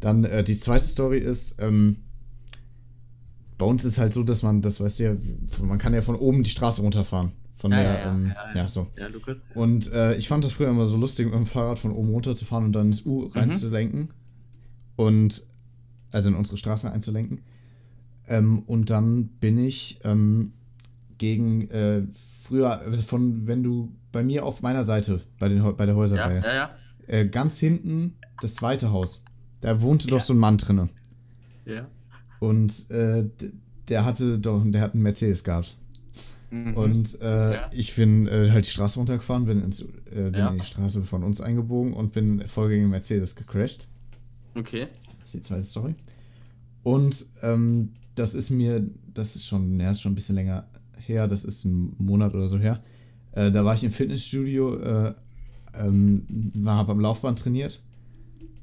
Dann 0.00 0.24
äh, 0.24 0.42
die 0.42 0.58
zweite 0.58 0.84
Story 0.84 1.18
ist, 1.18 1.56
ähm, 1.60 1.98
bei 3.58 3.64
uns 3.64 3.84
ist 3.84 3.98
halt 3.98 4.12
so, 4.12 4.22
dass 4.22 4.42
man, 4.42 4.60
das 4.60 4.80
weißt 4.80 4.98
du 4.98 5.04
ja, 5.04 5.16
man 5.62 5.78
kann 5.78 5.94
ja 5.94 6.02
von 6.02 6.16
oben 6.16 6.42
die 6.42 6.50
Straße 6.50 6.82
runterfahren. 6.82 7.32
Von 7.56 7.72
Ja, 7.72 7.78
der, 7.78 7.86
ja, 7.86 7.98
ja, 8.00 8.10
ähm, 8.10 8.26
ja, 8.26 8.34
ja, 8.34 8.56
ja. 8.56 8.68
so. 8.68 8.86
Ja, 8.98 9.06
Lukas. 9.06 9.36
Und 9.54 9.90
äh, 9.92 10.14
ich 10.16 10.28
fand 10.28 10.44
das 10.44 10.52
früher 10.52 10.68
immer 10.68 10.84
so 10.84 10.98
lustig, 10.98 11.26
mit 11.26 11.34
dem 11.34 11.46
Fahrrad 11.46 11.78
von 11.78 11.92
oben 11.92 12.10
runter 12.10 12.36
zu 12.36 12.44
fahren 12.44 12.64
und 12.66 12.72
dann 12.72 12.88
ins 12.88 13.06
U 13.06 13.26
reinzulenken. 13.26 14.10
Und 14.96 15.44
also 16.12 16.28
in 16.28 16.34
unsere 16.34 16.56
Straße 16.56 16.90
einzulenken. 16.90 17.40
Ähm, 18.28 18.60
und 18.60 18.90
dann 18.90 19.28
bin 19.28 19.58
ich 19.58 20.00
ähm, 20.04 20.52
gegen 21.18 21.70
äh, 21.70 22.02
früher, 22.42 22.80
also 22.80 23.02
von 23.02 23.46
wenn 23.46 23.62
du 23.62 23.92
bei 24.12 24.22
mir 24.22 24.44
auf 24.44 24.62
meiner 24.62 24.84
Seite, 24.84 25.22
bei, 25.38 25.48
den, 25.48 25.62
bei 25.76 25.86
der 25.86 25.94
Ja, 25.94 26.00
Häuserreihe, 26.00 26.42
ja, 26.44 26.54
ja. 26.54 26.70
Äh, 27.06 27.26
ganz 27.26 27.58
hinten 27.58 28.14
das 28.42 28.54
zweite 28.54 28.90
Haus, 28.92 29.22
da 29.60 29.80
wohnte 29.80 30.08
doch 30.08 30.18
Ja. 30.18 30.24
so 30.24 30.34
ein 30.34 30.38
Mann 30.38 30.58
drinne. 30.58 30.88
ja. 31.64 31.86
Und 32.38 32.90
äh, 32.90 33.24
der 33.88 34.04
hatte 34.04 34.38
doch, 34.38 34.62
der 34.66 34.82
hat 34.82 34.92
einen 34.92 35.02
Mercedes 35.02 35.42
gehabt. 35.42 35.76
Mhm. 36.50 36.74
Und 36.74 37.20
äh, 37.22 37.54
Ja. 37.54 37.70
ich 37.72 37.96
bin 37.96 38.26
äh, 38.28 38.50
halt 38.50 38.66
die 38.66 38.70
Straße 38.70 38.98
runtergefahren, 38.98 39.46
bin, 39.46 39.62
ins, 39.64 39.80
äh, 39.80 39.86
bin 40.30 40.34
Ja. 40.34 40.48
in 40.50 40.58
die 40.58 40.64
Straße 40.64 41.02
von 41.04 41.22
uns 41.24 41.40
eingebogen 41.40 41.94
und 41.94 42.12
bin 42.12 42.46
voll 42.46 42.68
gegen 42.68 42.82
den 42.84 42.90
Mercedes 42.90 43.34
gecrashed. 43.36 43.88
Okay. 44.54 44.88
Das 45.18 45.28
ist 45.28 45.34
die 45.34 45.42
zweite 45.42 45.62
Story. 45.62 45.94
Und 46.82 47.26
ähm, 47.42 47.94
das 48.14 48.34
ist 48.34 48.50
mir, 48.50 48.86
das 49.12 49.34
ist 49.36 49.46
schon, 49.46 49.80
ja, 49.80 49.90
ist 49.90 50.00
schon 50.02 50.12
ein 50.12 50.14
bisschen 50.14 50.36
länger 50.36 50.66
her, 50.98 51.26
das 51.28 51.44
ist 51.44 51.64
ein 51.64 51.94
Monat 51.98 52.34
oder 52.34 52.46
so 52.48 52.58
her. 52.58 52.82
Äh, 53.32 53.50
da 53.50 53.64
war 53.64 53.74
ich 53.74 53.82
im 53.84 53.90
Fitnessstudio, 53.90 54.76
ähm, 55.78 56.52
war 56.54 56.86
beim 56.86 57.00
Laufband 57.00 57.38
trainiert. 57.38 57.82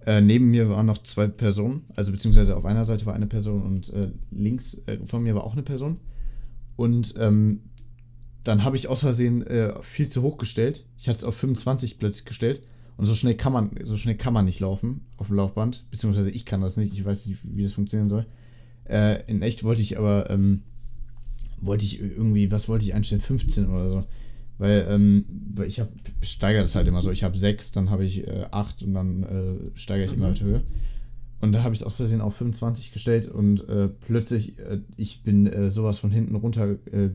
Äh, 0.06 0.22
neben 0.22 0.52
mir 0.52 0.70
waren 0.70 0.86
noch 0.86 0.98
zwei 0.98 1.28
Personen, 1.28 1.86
also 1.96 2.12
beziehungsweise 2.12 2.58
auf 2.58 2.66
einer 2.66 2.84
Seite 2.84 3.06
war 3.06 3.14
eine 3.14 3.28
Person 3.28 3.64
und 3.64 3.94
äh, 3.94 4.12
links 4.32 4.82
äh, 4.86 4.98
von 5.06 5.24
mir 5.24 5.34
war 5.34 5.46
auch 5.46 5.54
eine 5.54 5.64
Person. 5.64 6.00
Und 6.76 7.14
ähm, 7.18 7.62
dann 8.44 8.64
habe 8.64 8.76
ich 8.76 8.88
aus 8.90 9.00
Versehen 9.00 9.46
äh, 9.48 9.74
viel 9.82 10.10
zu 10.10 10.22
hoch 10.22 10.38
gestellt. 10.38 10.86
Ich 10.98 11.08
hatte 11.08 11.20
es 11.20 11.24
auf 11.24 11.36
25 11.36 12.00
plötzlich 12.00 12.26
gestellt. 12.26 12.62
Und 12.98 13.06
so 13.06 13.16
schnell 13.16 13.36
kann 13.36 13.54
man, 13.54 13.72
so 13.84 13.98
schnell 13.98 14.16
kann 14.16 14.34
man 14.34 14.46
nicht 14.46 14.60
laufen 14.60 15.06
auf 15.18 15.28
dem 15.28 15.38
Laufband. 15.38 15.86
Beziehungsweise 15.90 16.30
ich 16.30 16.46
kann 16.46 16.62
das 16.62 16.78
nicht. 16.78 16.94
Ich 16.94 17.06
weiß 17.06 17.28
nicht, 17.28 17.40
wie 17.44 17.64
das 17.64 17.74
funktionieren 17.74 18.10
soll. 18.10 18.26
Äh, 18.86 19.24
in 19.28 19.42
echt 19.42 19.64
wollte 19.64 19.82
ich 19.82 19.98
aber, 19.98 20.30
ähm, 20.30 20.64
wollte 21.62 21.86
ich 21.86 22.02
irgendwie, 22.02 22.52
was 22.52 22.68
wollte 22.68 22.86
ich 22.86 22.94
einstellen? 22.94 23.22
15 23.22 23.68
oder 23.68 23.90
so. 23.90 24.04
Weil, 24.60 24.86
ähm, 24.90 25.26
weil 25.56 25.68
ich 25.68 25.80
habe, 25.80 25.90
steigere 26.22 26.62
das 26.62 26.76
halt 26.76 26.88
immer 26.88 27.02
so. 27.02 27.12
Ich 27.12 27.24
habe 27.24 27.38
6, 27.38 27.72
dann 27.72 27.90
habe 27.90 28.06
ich 28.06 28.28
äh, 28.28 28.46
8 28.52 28.84
und 28.84 28.94
dann 28.94 29.24
äh, 29.24 29.78
steigere 29.78 30.06
ich 30.06 30.14
immer 30.14 30.30
Mhm. 30.30 30.40
höher. 30.42 30.62
Und 31.42 31.52
da 31.52 31.64
habe 31.64 31.74
ich 31.76 31.82
es 31.82 31.86
aus 31.86 31.96
Versehen 31.96 32.22
auf 32.22 32.36
25 32.38 32.94
gestellt 32.94 33.28
und 33.28 33.68
äh, 33.68 33.90
plötzlich, 33.90 34.58
äh, 34.60 34.80
ich 34.96 35.24
bin 35.24 35.46
äh, 35.48 35.72
sowas 35.72 36.00
von 36.00 36.10
hinten 36.12 36.36
runter, 36.36 36.78
äh, 36.92 37.10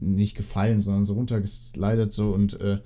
nicht 0.00 0.36
gefallen, 0.36 0.80
sondern 0.82 1.06
so 1.06 1.14
runtergeslidet 1.14 2.12
so 2.12 2.34
und 2.34 2.60
äh, 2.60 2.78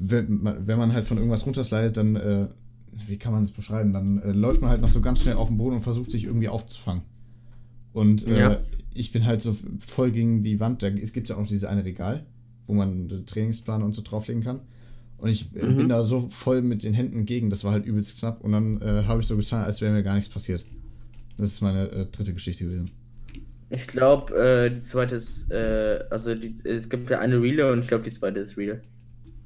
wenn, 0.00 0.42
man, 0.42 0.66
wenn 0.66 0.78
man 0.78 0.92
halt 0.92 1.04
von 1.04 1.16
irgendwas 1.18 1.46
runterslidet, 1.46 1.96
dann, 1.96 2.16
äh, 2.16 2.48
wie 3.06 3.18
kann 3.18 3.32
man 3.32 3.42
das 3.44 3.52
beschreiben, 3.52 3.92
dann 3.92 4.20
läuft 4.34 4.60
man 4.60 4.70
halt 4.70 4.80
noch 4.80 4.88
so 4.88 5.00
ganz 5.00 5.20
schnell 5.20 5.36
auf 5.36 5.46
den 5.48 5.58
Boden 5.58 5.76
und 5.76 5.82
versucht 5.82 6.10
sich 6.10 6.24
irgendwie 6.24 6.48
aufzufangen. 6.48 7.02
Und 7.92 8.26
Ja. 8.28 8.58
ich 8.92 9.12
bin 9.12 9.24
halt 9.24 9.42
so 9.42 9.56
voll 9.78 10.10
gegen 10.10 10.42
die 10.42 10.58
Wand, 10.58 10.82
da 10.82 10.88
es 10.88 11.12
gibt 11.12 11.28
ja 11.28 11.36
auch 11.36 11.40
noch 11.40 11.46
dieses 11.46 11.64
eine 11.64 11.84
Regal, 11.84 12.26
wo 12.66 12.74
man 12.74 13.08
den 13.08 13.26
Trainingsplan 13.26 13.82
und 13.82 13.94
so 13.94 14.02
drauflegen 14.02 14.42
kann. 14.42 14.60
Und 15.18 15.28
ich 15.30 15.54
äh, 15.56 15.64
Mhm. 15.64 15.76
bin 15.76 15.88
da 15.88 16.02
so 16.02 16.28
voll 16.30 16.60
mit 16.62 16.82
den 16.84 16.92
Händen 16.94 17.24
gegen, 17.24 17.50
das 17.50 17.64
war 17.64 17.72
halt 17.72 17.86
übelst 17.86 18.18
knapp. 18.18 18.40
Und 18.42 18.52
dann 18.52 18.80
äh, 18.82 19.04
habe 19.06 19.20
ich 19.20 19.26
so 19.26 19.36
getan, 19.36 19.64
als 19.64 19.80
wäre 19.80 19.92
mir 19.92 20.02
gar 20.02 20.14
nichts 20.14 20.28
passiert. 20.32 20.64
Das 21.36 21.48
ist 21.48 21.60
meine 21.60 21.88
äh, 21.90 22.06
dritte 22.06 22.32
Geschichte 22.34 22.64
gewesen. 22.64 22.90
Ich 23.70 23.86
glaube, 23.88 24.34
äh, 24.36 24.70
die 24.70 24.82
zweite 24.82 25.16
ist, 25.16 25.50
äh, 25.50 26.04
also 26.10 26.34
die, 26.34 26.54
es 26.64 26.88
gibt 26.88 27.10
ja 27.10 27.18
eine 27.18 27.40
Real 27.40 27.72
und 27.72 27.80
ich 27.80 27.88
glaube, 27.88 28.04
die 28.04 28.10
zweite 28.12 28.40
ist 28.40 28.56
Real. 28.56 28.80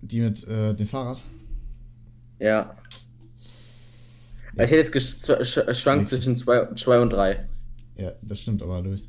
Die 0.02 0.20
mit 0.20 0.46
äh, 0.48 0.74
dem 0.74 0.86
Fahrrad. 0.86 1.20
Ja. 2.40 2.76
Ich 4.54 4.58
hätte 4.60 4.74
jetzt 4.76 4.94
gesch- 4.94 5.22
zw- 5.24 5.40
sch- 5.40 5.74
schwankt 5.74 6.12
Nächstes. 6.12 6.36
zwischen 6.44 6.76
2 6.76 7.00
und 7.00 7.10
3. 7.10 7.48
Ja, 7.96 8.12
das 8.22 8.40
stimmt, 8.40 8.62
aber 8.62 8.82
Luis. 8.82 9.08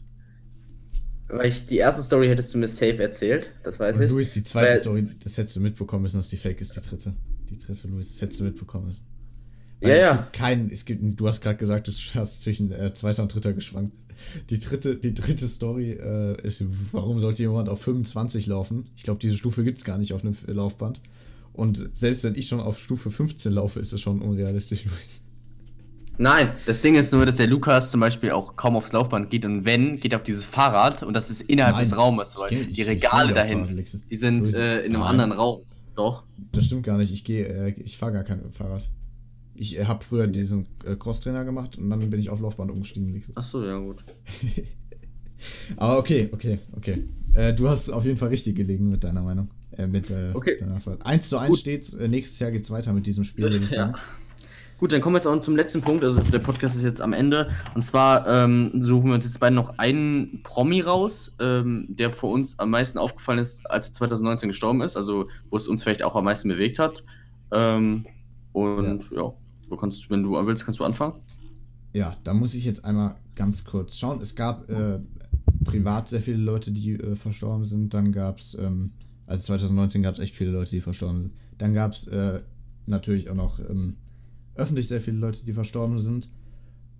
Weil 1.29 1.47
ich 1.47 1.65
die 1.67 1.77
erste 1.77 2.01
Story 2.01 2.27
hättest 2.27 2.53
du 2.53 2.57
mir 2.57 2.67
safe 2.67 3.01
erzählt, 3.01 3.51
das 3.63 3.79
weiß 3.79 3.97
Und 3.97 4.03
ich. 4.03 4.09
Luis, 4.09 4.33
die 4.33 4.43
zweite 4.43 4.71
Weil- 4.71 4.79
Story, 4.79 5.07
das 5.23 5.37
hättest 5.37 5.55
du 5.55 5.61
mitbekommen 5.61 6.01
müssen, 6.03 6.17
dass 6.17 6.29
die 6.29 6.37
Fake 6.37 6.59
ist, 6.59 6.75
die 6.75 6.81
dritte. 6.81 7.13
Die 7.49 7.57
dritte, 7.57 7.87
Luis, 7.87 8.13
das 8.13 8.21
hättest 8.21 8.39
du 8.39 8.43
mitbekommen 8.45 8.87
müssen. 8.87 9.05
Ja, 9.81 9.89
es 9.89 10.01
ja. 10.05 10.15
gibt 10.17 10.33
keinen, 10.33 10.69
es 10.71 10.83
gibt, 10.85 11.01
du 11.19 11.27
hast 11.27 11.41
gerade 11.41 11.57
gesagt, 11.57 11.87
du 11.87 11.91
hast 12.15 12.41
zwischen 12.41 12.71
äh, 12.71 12.93
zweiter 12.93 13.21
und 13.23 13.33
dritter 13.33 13.53
geschwankt. 13.53 13.93
Die 14.49 14.59
dritte, 14.59 14.97
die 14.97 15.13
dritte 15.13 15.47
Story 15.47 15.91
äh, 15.91 16.41
ist, 16.45 16.63
warum 16.91 17.19
sollte 17.19 17.41
jemand 17.43 17.69
auf 17.69 17.81
25 17.81 18.47
laufen? 18.47 18.87
Ich 18.97 19.03
glaube, 19.03 19.19
diese 19.21 19.37
Stufe 19.37 19.63
gibt 19.63 19.77
es 19.77 19.85
gar 19.85 19.97
nicht 19.97 20.11
auf 20.13 20.23
einem 20.25 20.35
Laufband. 20.47 21.01
Und 21.53 21.89
selbst 21.93 22.23
wenn 22.25 22.35
ich 22.35 22.47
schon 22.47 22.59
auf 22.59 22.79
Stufe 22.79 23.11
15 23.11 23.53
laufe, 23.53 23.79
ist 23.79 23.93
es 23.93 24.01
schon 24.01 24.21
unrealistisch, 24.21 24.83
Luis. 24.85 25.23
Nein, 26.21 26.51
das 26.65 26.81
Ding 26.81 26.95
ist 26.95 27.13
nur, 27.13 27.25
dass 27.25 27.37
der 27.37 27.47
Lukas 27.47 27.91
zum 27.91 28.01
Beispiel 28.01 28.31
auch 28.31 28.57
kaum 28.57 28.75
aufs 28.75 28.91
Laufband 28.91 29.29
geht 29.29 29.45
und 29.45 29.63
wenn, 29.63 29.99
geht 30.01 30.11
er 30.11 30.17
auf 30.19 30.23
dieses 30.23 30.43
Fahrrad 30.43 31.01
und 31.01 31.13
das 31.13 31.29
ist 31.29 31.43
innerhalb 31.43 31.75
Nein, 31.75 31.83
des 31.85 31.95
Raumes, 31.97 32.35
weil 32.37 32.51
Ich 32.53 32.73
die 32.73 32.81
Regale 32.81 33.29
Fahrrad, 33.29 33.37
dahin, 33.37 33.63
Alexis. 33.69 34.05
die 34.05 34.17
sind 34.17 34.53
äh, 34.53 34.79
in 34.81 34.87
einem 34.95 35.01
nein. 35.01 35.01
anderen 35.03 35.31
Raum. 35.31 35.61
Doch. 35.95 36.25
Das 36.51 36.65
stimmt 36.65 36.83
gar 36.83 36.97
nicht. 36.97 37.13
Ich 37.13 37.23
gehe, 37.23 37.45
äh, 37.47 37.69
ich 37.83 37.97
fahre 37.97 38.11
gar 38.11 38.23
kein 38.25 38.51
Fahrrad. 38.51 38.83
Ich 39.55 39.79
äh, 39.79 39.85
habe 39.85 40.03
früher 40.03 40.27
diesen 40.27 40.65
äh, 40.85 40.95
Crosstrainer 40.97 41.45
gemacht 41.45 41.77
und 41.77 41.89
dann 41.89 42.09
bin 42.09 42.19
ich 42.19 42.29
auf 42.29 42.41
Laufband 42.41 42.69
umgestiegen. 42.69 43.09
Alexis. 43.11 43.37
Achso, 43.37 43.63
ja 43.65 43.77
gut. 43.77 44.03
Aber 45.77 45.99
okay, 45.99 46.27
okay, 46.33 46.59
okay. 46.75 47.03
Äh, 47.33 47.53
du 47.53 47.69
hast 47.69 47.89
auf 47.89 48.03
jeden 48.05 48.17
Fall 48.17 48.29
richtig 48.29 48.55
gelegen 48.55 48.89
mit 48.89 49.03
deiner 49.03 49.21
Meinung. 49.21 49.49
Äh, 49.77 49.87
mit 49.87 50.11
äh, 50.11 50.31
Okay. 50.33 50.57
deiner 50.59 50.79
Frage. 50.81 51.05
1 51.05 51.29
zu 51.29 51.37
1 51.37 51.49
Gut. 51.51 51.59
steht, 51.59 51.93
äh, 51.93 52.07
nächstes 52.07 52.39
Jahr 52.39 52.51
geht's 52.51 52.69
weiter 52.71 52.91
mit 52.91 53.05
diesem 53.07 53.23
Spiel, 53.23 53.43
würde 53.51 53.57
ich 53.63 53.71
Ja. 53.71 53.93
Gut, 54.79 54.93
dann 54.93 55.01
kommen 55.01 55.15
wir 55.15 55.17
jetzt 55.17 55.27
auch 55.27 55.37
zum 55.41 55.57
letzten 55.57 55.81
Punkt. 55.81 56.05
Also 56.05 56.21
der 56.21 56.39
Podcast 56.39 56.73
ist 56.73 56.83
jetzt 56.83 57.01
am 57.01 57.11
Ende. 57.11 57.49
Und 57.75 57.81
zwar 57.81 58.25
ähm, 58.27 58.71
suchen 58.81 59.07
wir 59.07 59.15
uns 59.15 59.25
jetzt 59.25 59.37
beide 59.41 59.53
noch 59.53 59.77
einen 59.77 60.41
Promi 60.43 60.79
raus, 60.79 61.35
ähm, 61.39 61.85
der 61.89 62.11
für 62.11 62.27
uns 62.27 62.57
am 62.59 62.69
meisten 62.69 62.97
aufgefallen 62.97 63.39
ist, 63.39 63.69
als 63.69 63.89
er 63.89 63.93
2019 63.93 64.47
gestorben 64.47 64.81
ist. 64.81 64.95
Also 64.95 65.27
wo 65.49 65.57
es 65.57 65.67
uns 65.67 65.83
vielleicht 65.83 66.01
auch 66.01 66.15
am 66.15 66.23
meisten 66.23 66.47
bewegt 66.47 66.79
hat. 66.79 67.03
Ähm, 67.51 68.05
und 68.53 69.11
ja. 69.11 69.23
ja, 69.23 69.33
du 69.69 69.75
kannst, 69.75 70.09
wenn 70.09 70.23
du 70.23 70.31
willst, 70.47 70.63
kannst 70.63 70.79
du 70.79 70.85
anfangen. 70.85 71.15
Ja, 71.91 72.15
da 72.23 72.33
muss 72.33 72.53
ich 72.53 72.63
jetzt 72.63 72.85
einmal 72.85 73.17
ganz 73.35 73.65
kurz 73.65 73.97
schauen. 73.97 74.21
Es 74.21 74.33
gab 74.33 74.69
äh, 74.69 74.99
privat 75.65 76.07
sehr 76.07 76.21
viele 76.21 76.37
Leute, 76.37 76.71
die 76.71 76.93
äh, 76.93 77.17
verstorben 77.17 77.65
sind. 77.65 77.93
Dann 77.93 78.13
gab 78.13 78.39
es, 78.39 78.57
ähm, 78.57 78.91
also 79.27 79.43
2019 79.43 80.03
gab 80.03 80.13
es 80.13 80.21
echt 80.21 80.37
viele 80.37 80.51
Leute, 80.51 80.71
die 80.71 80.79
verstorben 80.79 81.19
sind. 81.19 81.33
Dann 81.57 81.73
gab 81.73 81.91
es 81.91 82.07
äh, 82.07 82.39
natürlich 82.85 83.29
auch 83.29 83.35
noch 83.35 83.59
ähm, 83.59 83.97
öffentlich 84.59 84.87
sehr 84.87 85.01
viele 85.01 85.17
Leute, 85.17 85.45
die 85.45 85.53
verstorben 85.53 85.99
sind. 85.99 86.29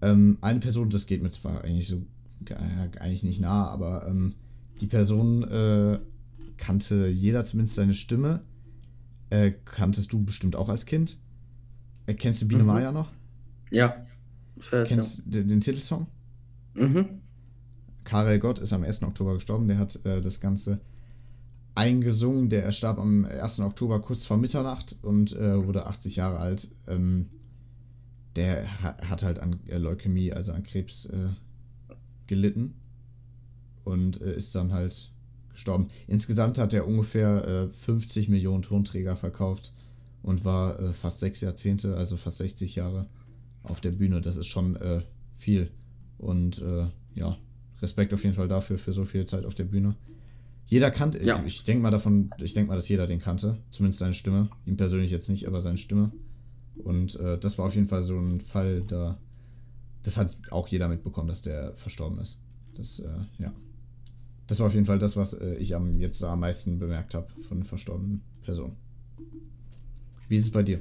Ähm, 0.02 0.38
eine 0.42 0.60
Person, 0.60 0.90
das 0.90 1.06
geht 1.06 1.22
mir 1.22 1.30
zwar 1.30 1.64
eigentlich 1.64 1.88
so 1.88 1.98
äh, 2.46 3.00
eigentlich 3.00 3.24
nicht 3.24 3.42
nah, 3.42 3.68
aber 3.68 4.08
ähm, 4.08 4.36
die 4.80 4.88
Person 4.88 5.44
äh, 5.44 6.00
kannte 6.58 7.08
jeder 7.08 7.44
zumindest 7.44 7.76
seine 7.76 7.94
Stimme. 7.94 8.42
Äh, 9.30 9.52
kanntest 9.66 10.14
du 10.14 10.24
bestimmt 10.24 10.56
auch 10.56 10.70
als 10.70 10.86
Kind? 10.86 11.18
Äh, 12.08 12.14
kennst 12.14 12.42
du 12.42 12.48
Biene 12.48 12.64
mhm. 12.64 12.68
Maya 12.68 12.92
noch? 12.92 13.12
Ja. 13.70 14.06
Kennst 14.86 15.26
du 15.26 15.32
den, 15.32 15.50
den 15.50 15.62
Titelsong? 15.62 16.08
Mhm. 16.74 17.22
Karel 18.04 18.40
Gott 18.40 18.60
ist 18.60 18.74
am 18.74 18.84
1. 18.84 19.04
Oktober 19.04 19.36
gestorben. 19.36 19.68
Der 19.68 19.78
hat 19.78 20.04
äh, 20.06 20.22
das 20.22 20.40
Ganze 20.40 20.82
eingesungen. 21.76 22.50
Der 22.50 22.72
starb 22.72 22.98
am 22.98 23.26
1. 23.26 23.60
Oktober 23.60 24.02
kurz 24.02 24.26
vor 24.26 24.38
Mitternacht 24.38 24.96
und 25.02 25.34
äh, 25.36 25.66
wurde 25.66 25.86
80 25.86 26.16
Jahre 26.16 26.40
alt. 26.40 26.70
Ähm, 26.88 27.28
der 28.40 28.82
hat 28.82 29.22
halt 29.22 29.40
an 29.40 29.60
äh, 29.68 29.78
Leukämie, 29.78 30.32
also 30.32 30.54
an 30.54 30.64
Krebs 30.64 31.08
äh, 31.08 31.28
gelitten 32.26 32.74
und 33.84 34.22
äh, 34.22 34.34
ist 34.34 34.56
dann 34.56 34.72
halt 34.72 35.12
gestorben. 35.52 35.90
Insgesamt 36.08 36.58
hat 36.58 36.74
er 36.74 36.88
ungefähr 36.88 37.68
50 37.70 38.28
äh, 38.28 38.32
Millionen 38.32 38.64
Tonträger 38.64 39.18
verkauft 39.18 39.74
und 40.24 40.46
war 40.46 40.80
äh, 40.80 40.94
fast 40.94 41.20
sechs 41.20 41.42
Jahrzehnte, 41.42 41.98
also 41.98 42.16
fast 42.16 42.38
60 42.38 42.76
Jahre 42.76 43.08
auf 43.64 43.82
der 43.82 43.92
Bühne. 43.92 44.22
Das 44.22 44.38
ist 44.38 44.48
schon 44.48 44.78
äh, 44.78 45.02
viel. 45.38 45.70
Und 46.18 46.62
ja, 47.16 47.38
Respekt 47.82 48.14
auf 48.14 48.24
jeden 48.24 48.36
Fall 48.36 48.50
dafür, 48.50 48.78
für 48.78 48.92
so 48.92 49.06
viel 49.06 49.26
Zeit 49.26 49.46
auf 49.46 49.56
der 49.56 49.64
Bühne. 49.64 49.96
Jeder 50.66 50.92
kannte, 50.92 51.24
ja. 51.26 51.42
ich 51.46 51.64
denke 51.64 51.82
mal 51.82 51.92
davon, 51.92 52.30
ich 52.44 52.54
denke 52.54 52.70
mal, 52.70 52.76
dass 52.76 52.90
jeder 52.90 53.08
den 53.08 53.20
kannte. 53.20 53.58
Zumindest 53.72 54.00
seine 54.00 54.14
Stimme. 54.14 54.50
Ihm 54.66 54.76
persönlich 54.76 55.12
jetzt 55.12 55.30
nicht, 55.30 55.48
aber 55.48 55.62
seine 55.62 55.78
Stimme. 55.78 56.12
Und 56.84 57.20
äh, 57.20 57.38
das 57.38 57.58
war 57.58 57.66
auf 57.66 57.76
jeden 57.76 57.88
Fall 57.88 58.04
so 58.04 58.18
ein 58.18 58.40
Fall, 58.40 58.82
da. 58.88 59.18
Das 60.04 60.16
hat 60.16 60.38
auch 60.50 60.68
jeder 60.70 60.88
mitbekommen, 60.88 61.28
dass 61.28 61.42
der 61.42 61.74
verstorben 61.74 62.20
ist. 62.20 62.40
Das, 62.76 63.00
äh, 63.00 63.08
ja. 63.38 63.52
Das 64.48 64.60
war 64.60 64.68
auf 64.68 64.74
jeden 64.74 64.86
Fall 64.86 64.98
das, 64.98 65.16
was 65.16 65.34
äh, 65.34 65.56
ich 65.56 65.76
am, 65.76 66.00
jetzt 66.00 66.24
am 66.24 66.40
meisten 66.40 66.80
bemerkt 66.80 67.14
habe 67.14 67.28
von 67.48 67.64
verstorbenen 67.64 68.22
Personen. 68.44 68.78
Wie 70.30 70.38
ist 70.38 70.46
es 70.46 70.52
bei 70.52 70.64
dir? 70.64 70.80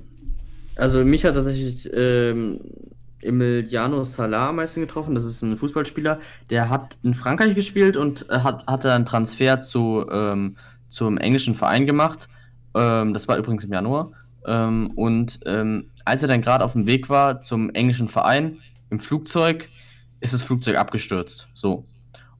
Also 0.76 1.04
mich 1.04 1.24
hat 1.24 1.34
tatsächlich 1.34 1.90
ähm, 1.92 2.60
Emiliano 3.20 4.04
Salah 4.04 4.50
am 4.50 4.56
meisten 4.56 4.80
getroffen. 4.80 5.14
Das 5.14 5.24
ist 5.24 5.42
ein 5.42 5.56
Fußballspieler, 5.56 6.20
der 6.50 6.70
hat 6.70 6.96
in 7.02 7.14
Frankreich 7.14 7.54
gespielt 7.54 7.96
und 7.96 8.28
äh, 8.30 8.38
hat, 8.40 8.66
hatte 8.66 8.92
einen 8.92 9.06
Transfer 9.06 9.62
zu, 9.62 10.06
ähm, 10.10 10.56
zum 10.88 11.18
englischen 11.18 11.54
Verein 11.54 11.86
gemacht. 11.86 12.28
Ähm, 12.74 13.12
das 13.12 13.26
war 13.26 13.36
übrigens 13.36 13.64
im 13.64 13.72
Januar. 13.72 14.12
Ähm, 14.48 14.90
und 14.96 15.40
ähm, 15.44 15.90
als 16.06 16.22
er 16.22 16.28
dann 16.28 16.40
gerade 16.40 16.64
auf 16.64 16.72
dem 16.72 16.86
Weg 16.86 17.10
war 17.10 17.40
zum 17.40 17.70
englischen 17.70 18.08
Verein 18.08 18.58
im 18.88 18.98
Flugzeug, 18.98 19.68
ist 20.20 20.32
das 20.32 20.42
Flugzeug 20.42 20.76
abgestürzt. 20.76 21.48
So. 21.52 21.84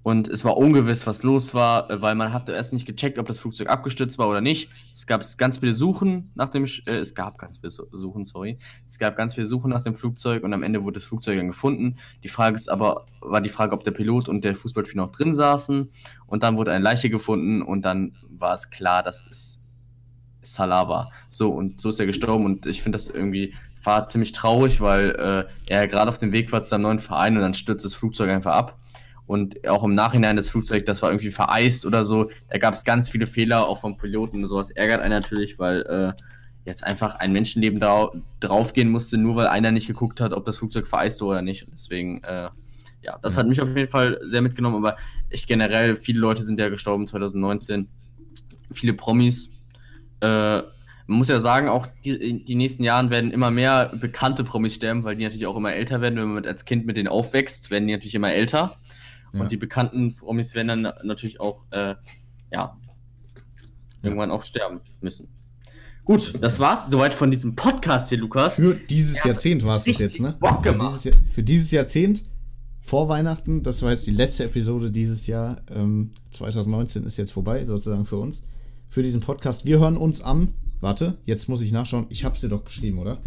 Und 0.03 0.29
es 0.29 0.43
war 0.43 0.57
ungewiss, 0.57 1.07
was 1.07 1.23
los 1.23 1.53
war, 1.53 1.91
äh, 1.91 2.01
weil 2.01 2.15
man 2.15 2.33
hatte 2.33 2.53
erst 2.53 2.73
nicht 2.73 2.87
gecheckt, 2.87 3.19
ob 3.19 3.27
das 3.27 3.41
Flugzeug 3.41 3.69
abgestürzt 3.69 4.17
war 4.17 4.27
oder 4.27 4.41
nicht. 4.41 4.71
Es 4.95 5.07
gab 5.07 5.23
ganz 5.37 5.59
viele 5.59 5.75
Suchen 5.75 6.31
nach 6.35 6.49
dem, 6.49 6.65
äh, 6.65 6.97
es 6.97 7.15
gab 7.15 7.37
ganz 7.37 7.59
viele 7.59 7.71
Suchen, 7.71 8.25
sorry. 8.25 8.59
Es 8.89 8.99
gab 8.99 9.17
ganz 9.17 9.35
viele 9.35 9.47
Suchen 9.47 9.69
nach 9.69 9.83
dem 9.83 9.95
Flugzeug 9.95 10.45
und 10.45 10.55
am 10.55 10.63
Ende 10.63 10.83
wurde 10.85 10.95
das 10.95 11.05
Flugzeug 11.05 11.37
dann 11.37 11.49
gefunden. 11.49 11.99
Die 12.25 12.29
Frage 12.29 12.57
ist 12.57 12.71
aber, 12.71 13.05
war 13.21 13.43
die 13.43 13.51
Frage, 13.51 13.75
ob 13.75 13.85
der 13.85 13.91
Pilot 13.91 14.31
und 14.31 14.45
der 14.45 14.55
Fußballspieler 14.55 15.05
noch 15.05 15.13
drin 15.13 15.35
saßen. 15.35 15.91
Und 16.27 16.43
dann 16.43 16.57
wurde 16.57 16.73
eine 16.73 16.83
Leiche 16.83 17.11
gefunden 17.11 17.61
und 17.61 17.83
dann 17.83 18.17
war 18.31 18.55
es 18.55 18.71
klar, 18.71 19.03
dass 19.03 19.23
es 19.31 19.58
Salah 20.55 20.89
war. 20.89 21.13
So, 21.29 21.51
und 21.51 21.81
so 21.81 21.89
ist 21.89 22.01
er 22.01 22.07
gestorben 22.07 22.45
und 22.45 22.67
ich 22.67 22.83
finde 22.83 22.97
das 22.97 23.09
irgendwie 23.09 23.55
war 23.85 24.07
ziemlich 24.09 24.33
traurig, 24.33 24.81
weil 24.81 25.11
äh, 25.11 25.73
er 25.73 25.87
gerade 25.87 26.11
auf 26.11 26.19
dem 26.19 26.33
Weg 26.33 26.53
war 26.53 26.63
zu 26.63 26.69
seinem 26.69 26.83
neuen 26.83 26.99
Verein 26.99 27.37
und 27.37 27.43
dann 27.43 27.55
stürzt 27.55 27.85
das 27.85 27.95
Flugzeug 27.95 28.29
einfach 28.29 28.53
ab 28.55 28.79
und 29.29 29.69
auch 29.69 29.85
im 29.85 29.95
Nachhinein 29.95 30.37
das 30.37 30.49
Flugzeug, 30.49 30.87
das 30.87 31.03
war 31.03 31.11
irgendwie 31.11 31.31
vereist 31.31 31.85
oder 31.85 32.03
so. 32.05 32.31
Da 32.49 32.59
gab 32.59 32.73
es 32.73 32.83
ganz 32.83 33.11
viele 33.11 33.27
Fehler, 33.27 33.69
auch 33.69 33.79
vom 33.79 33.99
Piloten 33.99 34.43
und 34.43 34.47
sowas. 34.47 34.71
Ärgert 34.71 35.03
einen 35.03 35.13
natürlich, 35.13 35.59
weil 35.59 35.83
äh, 35.83 36.13
jetzt 36.65 36.83
einfach 36.83 37.17
ein 37.17 37.33
Menschenleben 37.33 37.79
da, 37.79 38.11
draufgehen 38.41 38.89
musste, 38.89 39.19
nur 39.19 39.37
weil 39.37 39.47
einer 39.49 39.71
nicht 39.71 39.87
geguckt 39.87 40.23
hat, 40.23 40.33
ob 40.33 40.47
das 40.47 40.57
Flugzeug 40.57 40.87
vereist 40.87 41.21
wurde 41.21 41.33
oder 41.33 41.43
nicht. 41.43 41.65
Und 41.65 41.75
deswegen, 41.75 42.25
äh, 42.25 42.49
ja, 43.03 43.19
das 43.21 43.37
hat 43.37 43.47
mich 43.47 43.61
auf 43.61 43.69
jeden 43.69 43.91
Fall 43.91 44.19
sehr 44.25 44.41
mitgenommen. 44.41 44.77
Aber 44.77 44.97
ich 45.29 45.47
generell, 45.47 45.97
viele 45.97 46.21
Leute 46.21 46.43
sind 46.43 46.59
ja 46.59 46.71
gestorben 46.71 47.07
2019. 47.07 47.87
Viele 48.73 48.95
Promis. 48.95 49.51
Äh, 50.21 50.63
man 51.09 51.19
muss 51.19 51.29
ja 51.29 51.41
sagen, 51.41 51.69
auch 51.69 51.87
die, 52.05 52.45
die 52.45 52.55
nächsten 52.55 52.85
Jahren 52.85 53.09
werden 53.11 53.31
immer 53.31 53.51
mehr 53.51 53.93
bekannte 53.99 54.45
Promis 54.45 54.75
sterben, 54.75 55.05
weil 55.05 55.17
die 55.17 55.25
natürlich 55.25 55.47
auch 55.47 55.57
immer 55.57 55.73
älter 55.73 56.03
werden. 56.03 56.17
Wenn 56.17 56.35
man 56.35 56.45
als 56.45 56.67
Kind 56.67 56.85
mit 56.85 56.99
denen 56.99 57.09
aufwächst, 57.09 57.71
werden 57.71 57.87
die 57.87 57.95
natürlich 57.95 58.15
immer 58.15 58.33
älter. 58.33 58.77
Ja. 59.33 59.41
Und 59.41 59.51
die 59.51 59.57
bekannten 59.57 60.13
Promis 60.15 60.55
werden 60.55 60.69
dann 60.69 60.95
natürlich 61.05 61.41
auch, 61.41 61.65
äh, 61.71 61.95
ja, 62.53 62.77
irgendwann 64.03 64.31
auch 64.31 64.45
sterben 64.45 64.81
müssen. 65.01 65.29
Gut, 66.05 66.43
das 66.43 66.59
war's 66.59 66.91
soweit 66.91 67.15
von 67.15 67.31
diesem 67.31 67.55
Podcast 67.55 68.09
hier, 68.09 68.19
Lukas. 68.19 68.55
Für 68.55 68.75
dieses 68.75 69.19
ja, 69.19 69.29
Jahrzehnt 69.31 69.65
war 69.65 69.77
es 69.77 69.85
das 69.85 69.99
jetzt, 69.99 70.21
ne? 70.21 70.39
Für 70.63 70.75
dieses, 70.75 71.17
für 71.35 71.43
dieses, 71.43 71.71
Jahrzehnt, 71.71 72.23
vor 72.81 73.09
Weihnachten, 73.11 73.63
das 73.63 73.83
war 73.83 73.91
jetzt 73.91 74.07
die 74.07 74.13
letzte 74.13 74.45
Episode 74.45 74.91
dieses 74.91 75.27
Jahr. 75.27 75.61
Ähm, 75.71 76.13
2019 76.31 77.05
ist 77.05 77.19
jetzt 77.19 77.33
vorbei, 77.33 77.67
sozusagen 77.67 78.07
für 78.07 78.17
uns. 78.17 78.47
Für 78.89 79.03
diesen 79.03 79.21
Podcast. 79.21 79.67
Wir 79.67 79.79
hören 79.81 79.97
uns 79.97 80.23
am, 80.23 80.55
warte, 80.81 81.19
jetzt 81.25 81.49
muss 81.49 81.61
ich 81.61 81.73
nachschauen, 81.73 82.07
ich 82.09 82.25
hab's 82.25 82.41
dir 82.41 82.49
doch 82.49 82.65
geschrieben, 82.65 82.99
oder? 82.99 83.19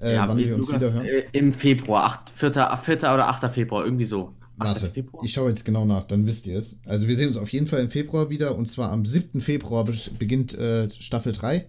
Äh, 0.00 0.14
ja, 0.14 0.28
wann 0.28 0.38
wir 0.38 0.56
uns 0.56 0.72
wieder 0.72 0.92
hören? 0.92 1.04
Äh, 1.04 1.24
Im 1.32 1.52
Februar, 1.52 2.04
8, 2.04 2.30
4, 2.30 2.52
4 2.82 2.96
oder 3.12 3.28
8. 3.28 3.52
Februar, 3.52 3.84
irgendwie 3.84 4.06
so. 4.06 4.32
Warte, 4.56 4.92
ich 5.22 5.32
schaue 5.32 5.48
jetzt 5.48 5.64
genau 5.64 5.84
nach, 5.84 6.04
dann 6.04 6.26
wisst 6.26 6.46
ihr 6.46 6.56
es. 6.56 6.80
Also 6.86 7.08
wir 7.08 7.16
sehen 7.16 7.28
uns 7.28 7.36
auf 7.36 7.52
jeden 7.52 7.66
Fall 7.66 7.80
im 7.80 7.90
Februar 7.90 8.30
wieder 8.30 8.56
und 8.56 8.66
zwar 8.66 8.92
am 8.92 9.04
7. 9.04 9.40
Februar 9.40 9.84
beginnt 10.18 10.56
äh, 10.56 10.88
Staffel 10.90 11.32
3. 11.32 11.66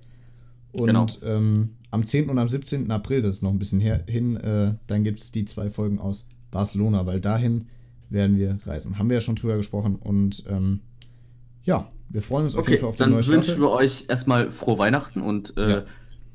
Und 0.72 0.88
genau. 0.88 1.08
ähm, 1.24 1.72
am 1.92 2.06
10. 2.06 2.30
und 2.30 2.38
am 2.38 2.50
17. 2.50 2.92
April, 2.92 3.22
das 3.22 3.36
ist 3.36 3.42
noch 3.42 3.52
ein 3.52 3.60
bisschen 3.60 3.80
her, 3.80 4.04
hin, 4.08 4.36
äh, 4.38 4.74
dann 4.88 5.04
gibt 5.04 5.22
es 5.22 5.32
die 5.32 5.46
zwei 5.46 5.70
Folgen 5.70 6.00
aus 6.00 6.28
Barcelona, 6.52 7.06
weil 7.06 7.22
dahin 7.22 7.66
werden 8.10 8.38
wir 8.38 8.60
reisen. 8.66 9.00
Haben 9.00 9.10
wir 9.10 9.16
ja 9.16 9.22
schon 9.22 9.36
drüber 9.36 9.58
gesprochen 9.58 9.96
und 9.96 10.44
ähm, 10.48 10.82
ja, 11.64 11.90
wir 12.10 12.22
freuen 12.22 12.46
uns 12.46 12.56
okay, 12.56 12.62
auf 12.62 12.70
jeden 12.70 12.82
Fall 12.82 12.90
auf 12.90 12.96
die 12.96 13.04
neue 13.04 13.24
Staffel. 13.24 13.40
Dann 13.40 13.48
wünschen 13.48 13.62
wir 13.62 13.72
euch 13.72 14.06
erstmal 14.08 14.52
frohe 14.52 14.78
Weihnachten 14.78 15.22
und 15.22 15.58
äh, 15.58 15.70
ja 15.70 15.84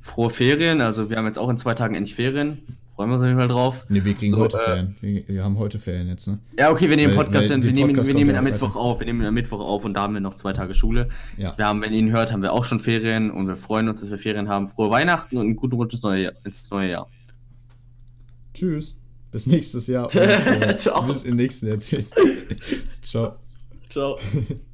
frohe 0.01 0.31
Ferien. 0.31 0.81
Also 0.81 1.11
wir 1.11 1.17
haben 1.17 1.27
jetzt 1.27 1.39
auch 1.39 1.49
in 1.49 1.59
zwei 1.59 1.75
Tagen 1.75 1.95
endlich 1.95 2.15
Ferien. 2.15 2.63
Freuen 2.95 3.11
wir 3.11 3.15
uns 3.15 3.23
auf 3.23 3.29
jeden 3.29 3.39
Fall 3.39 3.49
drauf. 3.49 3.89
Ne, 3.89 4.05
wir 4.05 4.15
kriegen 4.15 4.33
so, 4.33 4.39
heute 4.39 4.59
äh, 4.59 4.65
Ferien. 4.65 4.97
Wir, 5.01 5.29
wir, 5.29 5.45
haben 5.45 5.59
heute 5.59 5.79
Ferien 5.79 6.09
jetzt, 6.09 6.27
ne? 6.27 6.39
Ja, 6.59 6.71
okay, 6.71 6.89
wir 6.89 6.97
nehmen 6.97 7.17
weil, 7.17 7.25
Podcast, 7.25 7.51
weil 7.51 7.63
wir, 7.63 7.73
nehmen, 7.73 7.91
Podcast 7.91 8.09
wir 8.09 8.15
nehmen 8.15 8.35
am 8.35 8.45
Mittwoch 8.45 8.77
auf. 8.77 9.01
Wir 9.01 9.07
nehmen 9.07 9.25
am 9.25 9.35
Mittwoch 9.35 9.61
auf 9.61 9.85
und 9.85 9.95
da 9.95 10.03
haben 10.03 10.15
wir 10.15 10.21
noch 10.21 10.35
zwei 10.35 10.53
Tage 10.53 10.75
Schule. 10.75 11.09
Ja. 11.37 11.57
Wir 11.57 11.67
haben, 11.67 11.81
wenn 11.83 11.93
ihr 11.93 11.99
ihn 11.99 12.11
hört, 12.11 12.33
haben 12.33 12.43
wir 12.43 12.53
auch 12.53 12.65
schon 12.65 12.81
Ferien 12.81 13.31
und 13.31 13.47
wir 13.47 13.57
freuen 13.57 13.89
uns, 13.89 14.01
dass 14.01 14.11
wir 14.11 14.19
Ferien 14.19 14.49
haben. 14.49 14.69
Frohe 14.69 14.91
Weihnachten 14.91 15.37
und 15.37 15.45
einen 15.45 15.57
guten 15.57 15.77
Rutsch 15.77 15.93
ins 15.93 16.03
neue 16.03 16.23
Jahr. 16.23 16.33
Ins 16.45 16.71
neue 16.71 16.91
Jahr. 16.91 17.09
Tschüss. 18.55 18.99
Bis 19.31 19.47
nächstes 19.47 19.87
Jahr. 19.87 20.05
und, 20.07 20.17
äh, 20.17 20.77
Ciao. 20.77 21.03
Bis 21.03 21.25
im 21.25 21.37
nächsten 21.37 21.69
Jahrzehnt. 21.69 22.07
Ciao. 23.03 23.37
Ciao. 23.89 24.19